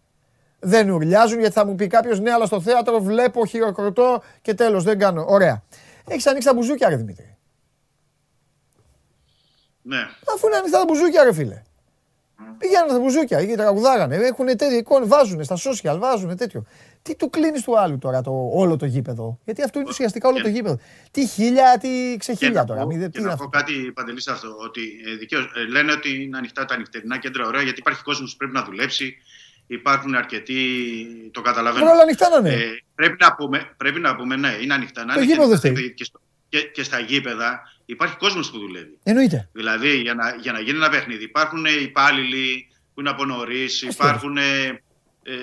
[0.60, 4.84] Δεν ουρλιάζουν γιατί θα μου πει κάποιος ναι, αλλά στο θέατρο βλέπω, χειροκροτώ και τέλος.
[4.84, 5.26] Δεν κάνω.
[5.28, 5.64] Ωραία.
[6.08, 7.38] Έχεις ανοίξει τα μπουζούκια, ρε Δημήτρη.
[9.82, 10.08] Ναι.
[10.36, 11.62] Αφού είναι ανοιχτά τα μπουζούκια, ρε φίλε.
[12.58, 14.16] Πήγαιναν στα μπουζούκια, εκεί τραγουδάγανε.
[14.16, 16.66] Έχουν τέτοια εικόνα, βάζουν στα social, βάζουν τέτοιο.
[17.06, 20.42] Τι του κλείνεις του άλλου τώρα το, όλο το γήπεδο; Γιατί αυτό είναι ουσιαστικά όλο
[20.42, 20.80] το γήπεδο.
[21.12, 22.82] Τι χίλια, τι Και ξεχίλια να τώρα.
[22.82, 23.48] πω, Μη, και τι να είναι πω αυτό.
[23.48, 24.56] κάτι παντελής σε αυτό.
[24.60, 28.32] Ότι ε, δικαίως, ε, λένε ότι είναι ανοιχτά τα νυχτερινά κέντρα ωραία γιατί υπάρχει κόσμος
[28.32, 29.18] που πρέπει να δουλέψει.
[29.68, 30.60] Υπάρχουν αρκετοί.
[31.32, 31.84] Το καταλαβαίνω.
[31.86, 32.62] Μπορεί όλα ανοιχτά να είναι.
[32.64, 35.06] Ε, πρέπει, να πούμε, πρέπει να πούμε, ναι, είναι ανοιχτά.
[35.06, 35.94] Να Το είναι και γήπεδο ανοιχτά φταίει.
[35.94, 36.20] και, στο-
[36.50, 38.98] και, και στα γήπεδα υπάρχει κόσμος που δουλεύει.
[39.04, 39.50] Εννοείται.
[39.52, 44.38] Δηλαδή, για να, για να γίνει ένα παιχνίδι, υπάρχουν υπάλληλοι που είναι από νωρίς, υπάρχουν.
[44.38, 44.82] Ε,
[45.24, 45.34] ε,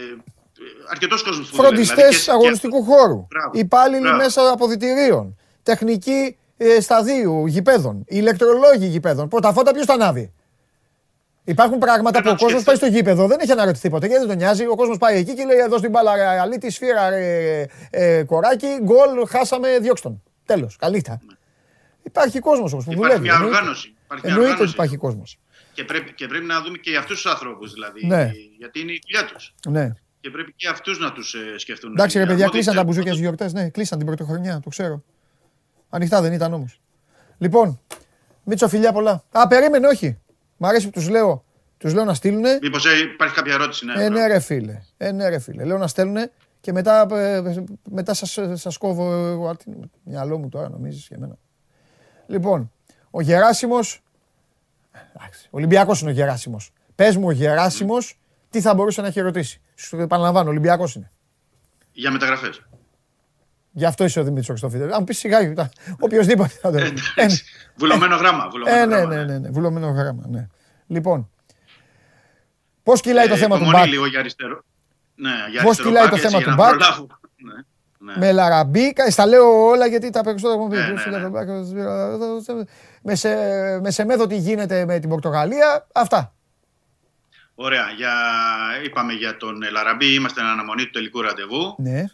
[0.91, 1.75] Αρκετός κόσμος που δουλεύει.
[1.75, 3.27] Φροντιστές Δηλαδή, και- και- αγωνιστικού χώρου.
[3.31, 3.51] Μπράβο.
[3.59, 4.17] Υπάλληλοι Μπράβο.
[4.17, 5.37] μέσα αποδητηρίων.
[5.63, 8.05] Τεχνικοί ε, σταδίου γηπέδων.
[8.07, 9.29] Ηλεκτρολόγοι γηπέδων.
[9.29, 10.33] Πρώτα φώτα ποιος τα ανάβει;
[11.45, 12.65] Υπάρχουν πράγματα που να ο κόσμος σκεφτεί.
[12.67, 14.67] πάει στο γήπεδο, δεν έχει αναρωτηθεί ποτέ γιατί δεν τον νοιάζει.
[14.67, 18.67] Ο κόσμος πάει εκεί και λέει: Εδώ στην μπάλα, ρε, αλήτη, σφύρα, ρε, ε, κοράκι,
[18.83, 20.23] γκολ, χάσαμε, διώξτε τον.
[20.47, 20.77] Τέλος.
[20.77, 21.05] Καλή
[22.03, 23.21] Υπάρχει κόσμος όμως που Υπάρχει δουλεύει.
[23.29, 23.57] μια εννοείται.
[23.57, 23.95] οργάνωση.
[24.05, 24.75] Υπάρχει μια Εννοείται ότι οργάνωση.
[24.75, 25.39] υπάρχει κόσμος.
[25.73, 28.07] Και πρέπει, και πρέπει να δούμε και αυτούς τους ανθρώπους, δηλαδή.
[28.07, 28.31] Ναι.
[28.59, 29.55] Γιατί είναι η δουλειά τους.
[29.69, 29.91] Ναι.
[30.23, 31.90] Και πρέπει και αυτούς να τους ε, σκεφτούν.
[31.93, 32.86] Εντάξει, ρε Οι παιδιά, αρμόδιοι κλείσαν τα ξέρουν.
[32.86, 33.53] μπουζούκια στις γιορτές.
[33.53, 35.03] Ναι, κλείσαν την πρωτοχρονιά, το ξέρω.
[35.90, 36.81] Ανοιχτά δεν ήταν όμως.
[37.39, 37.81] Λοιπόν,
[38.44, 39.24] Μίτσο, φιλιά πολλά.
[39.31, 40.19] Α, περίμενε, όχι.
[40.57, 41.44] Μ' αρέσει που τους λέω.
[41.78, 42.43] Τους λέω να στείλουν.
[42.62, 42.85] Μήπως
[43.15, 44.05] υπάρχει κάποια ερώτηση, ναι.
[44.05, 44.82] Ε, ναι, ρε φίλε.
[44.97, 45.65] Ε, ναι, ρε φίλε.
[45.65, 46.31] Λέω να στέλνουν
[46.61, 47.43] και μετά, ε,
[47.90, 49.49] μετά σας, σας κόβω εγώ.
[49.49, 51.36] Α, τι είναι, Μυαλό μου τώρα νομίζεις για μένα.
[52.27, 52.73] Λοιπόν,
[53.11, 54.03] ο Γεράσιμος,
[55.16, 56.73] εντάξει, Ολυμπιακός είναι ο Γεράσιμος.
[56.94, 58.19] Πες μου ο Γεράσιμος
[58.51, 59.61] τι θα μπορούσε να έχει ρωτήσει.
[59.74, 61.11] Σου το επαναλαμβάνω, Ολυμπιακός είναι.
[61.93, 62.51] Για μεταγραφέ.
[63.74, 64.94] Γι' αυτό είσαι ο Δημήτρης Χριστόφιδε.
[64.94, 65.70] Αν πεις σιγά, τα-
[66.01, 66.93] οποιοσδήποτε θα το πει.
[67.15, 67.27] Ε,
[67.77, 68.49] Βουλωμένο γράμμα.
[68.51, 70.47] Βουλωμένο ε, ναι, γράμμα, ναι, ναι, ναι, βουλωμένο γράμμα, ναι.
[70.86, 71.31] Λοιπόν,
[72.82, 73.93] πώς κυλάει το Ε, θέμα του υπομονή Μπακ.
[73.93, 74.62] λίγο για αριστερό.
[75.15, 76.77] Ναι, για Πώς αριστερό κυλάει μπακ, το έτσι, θέμα για του να μπακ.
[76.78, 77.07] προλάβω.
[77.36, 77.53] Ναι,
[78.12, 78.27] ναι.
[78.27, 80.77] Με Λαραμπή, κα- στα λέω όλα γιατί τα περισσότερα μου πει.
[80.77, 82.65] Ναι, ναι, ναι.
[83.03, 83.28] Με, σε,
[83.81, 86.35] με Σεμέδο τι γίνεται με την Πορτογαλία, αυτά.
[87.55, 87.91] Ωραία.
[87.97, 88.15] Για...
[88.85, 91.77] Είπαμε για τον Λαραμπή, είμαστε εν αναμονή του τελικού ραντεβού.
[91.79, 92.05] Ναι.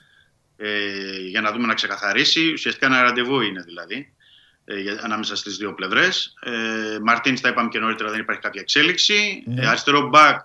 [0.56, 2.52] ε, για να δούμε να ξεκαθαρίσει.
[2.52, 4.12] Ουσιαστικά ένα ραντεβού είναι δηλαδή
[4.64, 6.34] ε, για- ανάμεσα στις δύο πλευρές.
[6.42, 9.42] Ε, Μαρτίνς, τα είπαμε και νωρίτερα, δεν υπάρχει κάποια εξέλιξη.
[9.46, 9.62] Ναι.
[9.62, 10.40] Ε, αριστερό μπακ,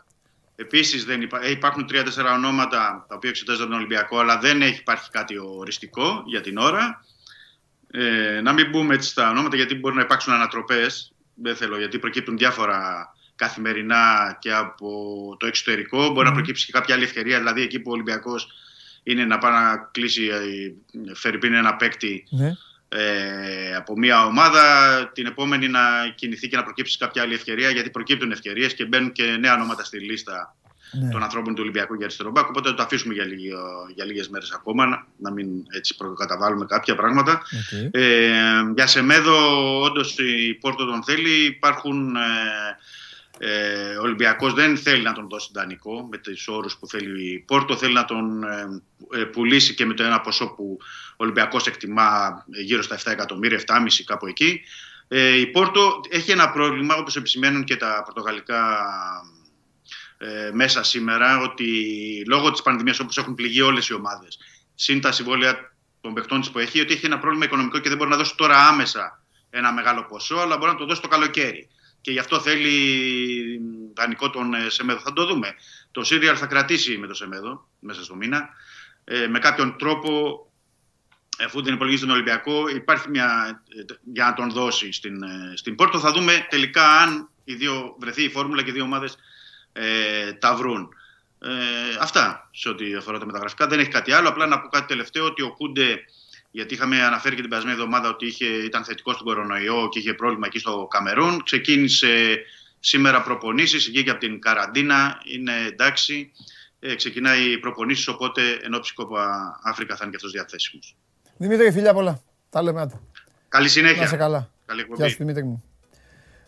[0.55, 1.43] επίσης δεν υπά...
[1.43, 6.23] ε, υπάρχουν τρία-τέσσερα ονόματα τα οποία εξετάζονται τον Ολυμπιακό, αλλά δεν έχει υπάρχει κάτι οριστικό
[6.25, 7.05] για την ώρα.
[7.91, 11.13] Ε, να μην μπούμε έτσι στα ονόματα γιατί μπορεί να υπάρξουν ανατροπές.
[11.35, 13.13] Δεν θέλω γιατί προκύπτουν διάφορα
[13.43, 14.89] καθημερινά και από
[15.39, 16.09] το εξωτερικό.
[16.09, 18.47] Μπορεί να προκύψει και κάποια άλλη ευκαιρία, δηλαδή εκεί που ο Ολυμπιακός
[19.03, 22.51] είναι να πάει να κλείσει ε, Φερρυπίν ένα παίκτη ναι.
[22.89, 24.63] ε, από μια ομάδα,
[25.13, 25.79] την επόμενη να
[26.15, 29.83] κινηθεί και να προκύψει κάποια άλλη ευκαιρία, γιατί προκύπτουν ευκαιρίες και μπαίνουν και νέα ονόματα
[29.83, 30.55] στη λίστα
[31.01, 31.09] Ναι.
[31.09, 32.47] των ανθρώπων του Ολυμπιακού για αριστερό μπακ.
[32.49, 33.51] Οπότε θα το αφήσουμε για, λίγη,
[33.95, 35.47] για λίγες μέρες ακόμα, να, να μην
[35.77, 37.31] έτσι προκαταβάλουμε κάποια πράγματα.
[37.31, 37.73] Οκ.
[37.91, 38.31] Ε,
[38.75, 39.37] για Σεμέδο,
[39.81, 41.45] όντως η Πόρτο τον θέλει.
[41.45, 42.15] Υπάρχουν.
[42.15, 42.19] Ε,
[43.37, 47.39] ε, ο Ολυμπιακός δεν θέλει να τον δώσει δανεικό με τους όρους που θέλει η
[47.39, 47.77] Πόρτο.
[47.77, 48.81] Θέλει να τον ε,
[49.11, 50.77] ε, πουλήσει και με το ένα ποσό που
[51.11, 54.61] ο Ολυμπιακός εκτιμά ε, γύρω στα 7 εκατομμύρια, 7,5 κάπου εκεί.
[55.07, 58.85] Ε, η Πόρτο έχει ένα πρόβλημα, όπως επισημαίνουν και τα πορτογαλικά
[60.17, 61.67] ε, μέσα σήμερα, ότι
[62.27, 64.39] λόγω της πανδημίας, όπως έχουν πληγεί όλες οι ομάδες,
[64.75, 67.97] συν τα συμβόλαια των παιχτών της που έχει, ότι έχει ένα πρόβλημα οικονομικό και δεν
[67.97, 71.69] μπορεί να δώσει τώρα άμεσα ένα μεγάλο ποσό, αλλά μπορεί να το δώσει το καλοκαίρι.
[72.03, 73.61] Και γι' αυτό θέλει
[73.93, 74.99] δανεικό τον ε, Σεμέδο.
[74.99, 75.55] Θα το δούμε.
[75.91, 78.49] Το Σύριαλ θα κρατήσει με το Σεμέδο μέσα στο μήνα.
[79.03, 80.41] Ε, με κάποιον τρόπο,
[81.45, 83.61] αφού δεν υπολογίζει τον Ολυμπιακό, υπάρχει μια.
[83.77, 85.99] ε, για να τον δώσει στην, ε, στην Πόρτο.
[85.99, 89.17] Θα δούμε τελικά αν οι δύο, βρεθεί η φόρμουλα και οι δύο ομάδες
[89.73, 90.89] ε, τα βρουν.
[91.39, 91.49] Ε,
[91.99, 93.67] αυτά σε ό,τι αφορά τα μεταγραφικά.
[93.67, 94.29] Δεν έχει κάτι άλλο.
[94.29, 96.05] Απλά να πω κάτι τελευταίο ότι ο Κούντε,
[96.55, 100.13] γιατί είχαμε αναφέρει και την περασμένη εβδομάδα ότι είχε, ήταν θετικό στον κορονοϊό και είχε
[100.13, 101.43] πρόβλημα εκεί στο Καμερούν.
[101.43, 102.39] Ξεκίνησε
[102.79, 106.31] σήμερα προπονήσεις, βγήκε από την καραντίνα, είναι εντάξει.
[106.79, 110.95] Ε, ξεκινάει οι προπονήσεις, οπότε εν ώψη Κόπα Αφρικα θα είναι και αυτός διαθέσιμος.
[111.37, 112.21] Δημήτρη, φιλιά πολλά.
[112.49, 112.99] Τα λέμε άντε.
[113.49, 114.01] Καλή συνέχεια.
[114.01, 114.49] Να σε καλά.
[114.65, 115.01] Καλή εκπομπή.
[115.01, 115.63] Γεια σου Δημήτρη μου.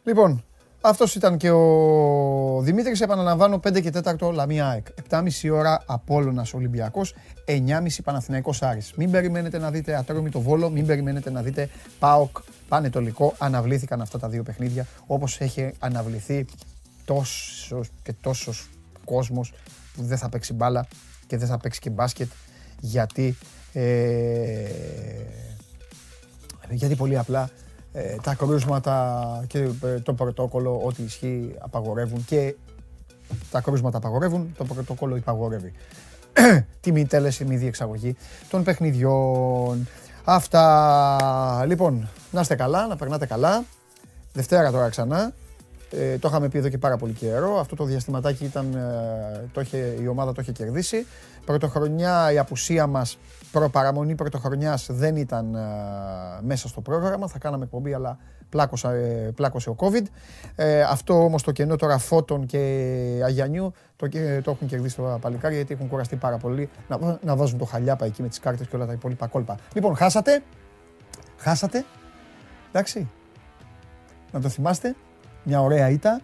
[0.04, 0.46] Λοιπόν,
[0.88, 4.88] Αυτός ήταν και ο Δημήτρης, επαναλαμβάνω 5 και 4 Λαμία ΑΕΚ.
[5.10, 8.94] 7,5 ώρα Απόλλωνας Ολυμπιακός, 9,5 Παναθηναϊκός Άρης.
[8.96, 12.38] Μην περιμένετε να δείτε Ατρόμη το Βόλο, μην περιμένετε να δείτε ΠΑΟΚ
[12.68, 13.34] Πανετολικό.
[13.38, 16.46] Αναβλήθηκαν αυτά τα δύο παιχνίδια όπως έχει αναβληθεί
[17.06, 18.70] τόσος και τόσος
[19.06, 19.54] κόσμος
[19.96, 20.88] που δεν θα παίξει μπάλα
[21.28, 22.30] και δεν θα παίξει και μπάσκετ
[22.80, 23.38] γιατί,
[23.74, 24.70] ε,
[26.70, 27.65] γιατί πολύ απλά ε,
[28.22, 32.56] τα κρούσματα και ε, το πρωτόκολλο ό,τι ισχύει απαγορεύουν και
[33.52, 35.74] τα κρούσματα απαγορεύουν, το πρωτόκολλο υπαγορεύει.
[36.82, 38.16] Τιμή τέλεση, μη διεξαγωγή
[38.50, 39.88] των παιχνιδιών.
[40.24, 41.64] Αυτά.
[41.68, 43.64] Λοιπόν, να είστε καλά, να περνάτε καλά.
[44.34, 45.34] Δευτέρα τώρα ξανά.
[45.92, 47.60] Ε, το είχαμε πει εδώ και πάρα πολύ καιρό.
[47.60, 51.06] Αυτό το διαστηματάκι ήταν, ε, το είχε, η ομάδα το είχε κερδίσει.
[51.46, 53.18] Πρωτοχρονιά η απουσία μας,
[53.52, 55.60] προπαραμονή πρωτοχρονιάς δεν ήταν ε,
[56.42, 57.28] μέσα στο πρόγραμμα.
[57.28, 58.18] Θα κάναμε εκπομπή αλλά
[58.50, 60.04] πλάκωσα, ε, πλάκωσε ο COVID.
[60.56, 62.58] Ε, αυτό όμως το κενό τώρα Φώτων και
[63.26, 64.10] Αγιανιού το,
[64.44, 68.06] το έχουν κερδίσει τα παλικάρια γιατί έχουν κουραστεί πάρα πολύ να, να βάζουν το χαλιάπα
[68.06, 69.58] εκεί με τις κάρτες και όλα τα υπόλοιπα κόλπα.
[69.74, 70.44] Λοιπόν, χάσατε.
[71.38, 71.86] Χάσατε.
[72.70, 73.10] Εντάξει.
[74.32, 74.96] Να το θυμάστε
[75.44, 76.22] μια ωραία ήττα,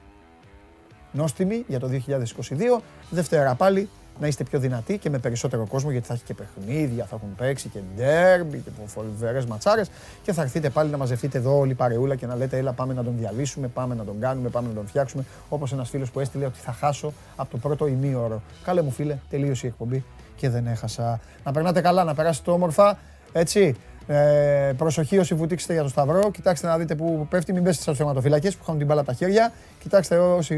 [1.12, 2.82] νόστιμη για το 2022.
[3.10, 3.90] Δευτέρα πάλι
[4.20, 7.36] να είστε πιο δυνατοί και με περισσότερο κόσμο γιατί θα έχει και παιχνίδια, θα έχουν
[7.36, 9.90] παίξει και ντέρμπι και φοβερές ματσάρες
[10.24, 12.94] και θα έρθετε πάλι να μαζευτείτε εδώ όλη η παρεούλα και να λέτε έλα πάμε
[12.94, 16.20] να τον διαλύσουμε, πάμε να τον κάνουμε, πάμε να τον φτιάξουμε όπως ένας φίλος που
[16.20, 18.42] έστειλε ότι θα χάσω από το πρώτο ημίωρο.
[18.64, 20.04] Καλέ μου φίλε, τελείωσε η εκπομπή
[20.36, 21.20] και δεν έχασα.
[21.44, 22.98] Να περνάτε καλά, να περάσετε όμορφα,
[23.32, 23.76] έτσι.
[24.08, 26.32] Ε, προσοχή όσοι βουτήξετε για το Σταυρό.
[26.32, 27.54] Κοιτάξτε να δείτε που πέφτει.
[27.54, 29.52] Μην πέσετε στου θεματοφυλακέ που έχουν την μπάλα τα χέρια.
[29.82, 30.56] Κοιτάξτε όσοι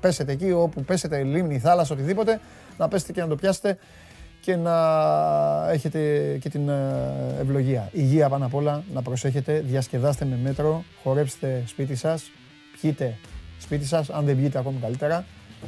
[0.00, 2.40] πέσετε εκεί, όπου πέσετε, λίμνη, θάλασσα, οτιδήποτε,
[2.78, 3.78] να πέσετε και να το πιάσετε
[4.40, 4.74] και να
[5.70, 5.98] έχετε
[6.40, 7.88] και την ε, ευλογία.
[7.92, 12.30] Υγεία πάνω απ' όλα, να προσέχετε, διασκεδάστε με μέτρο, χορέψτε σπίτι σας,
[12.80, 13.16] πιείτε
[13.60, 15.24] σπίτι σας, αν δεν πιείτε ακόμη καλύτερα,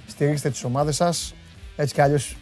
[0.07, 1.35] στηρίξτε τις ομάδες σας,
[1.77, 2.37] έτσι κι αλλιώς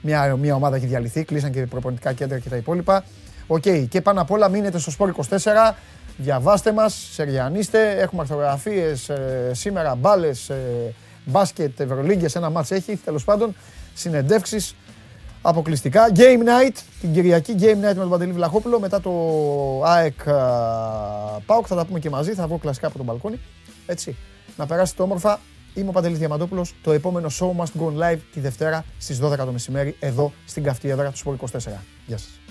[0.00, 3.04] μια, μια ομάδα έχει διαλυθεί, κλείσαν και προπονητικά κέντρα και τα υπόλοιπα.
[3.46, 3.64] Οκ.
[3.88, 5.74] Και πάνω απ' όλα μείνετε στο Sport 24.
[6.16, 7.90] Διαβάστε μας, σεριανίστε.
[7.90, 10.94] Έχουμε αρθρογραφίες ε, σήμερα, μπάλες, ε,
[11.24, 12.96] μπάσκετ, ευρωλίγκες, ένα ματς έχει.
[12.96, 13.54] Τέλος πάντων,
[13.94, 14.74] συνεντεύξεις
[15.42, 16.12] αποκλειστικά.
[16.14, 18.80] Game night, την Κυριακή Game night με τον Παντελή Βλαχόπουλο.
[18.80, 19.10] Μετά το
[19.84, 20.22] ΑΕΚ
[21.46, 22.32] ΠΑΟΚ θα τα πούμε και μαζί.
[22.34, 23.40] Θα βγω κλασικά από τον μπαλκόνι.
[23.86, 24.16] Έτσι.
[24.56, 25.40] Να περάσετε όμορφα.
[25.74, 26.74] Είμαι ο Παντελής Διαμαντόπουλος.
[26.82, 30.88] Το επόμενο show must go live τη Δευτέρα στις 12 το μεσημέρι εδώ στην καυτή
[30.88, 31.82] έδρα του Σπορ 24.
[32.06, 32.45] Γεια σας.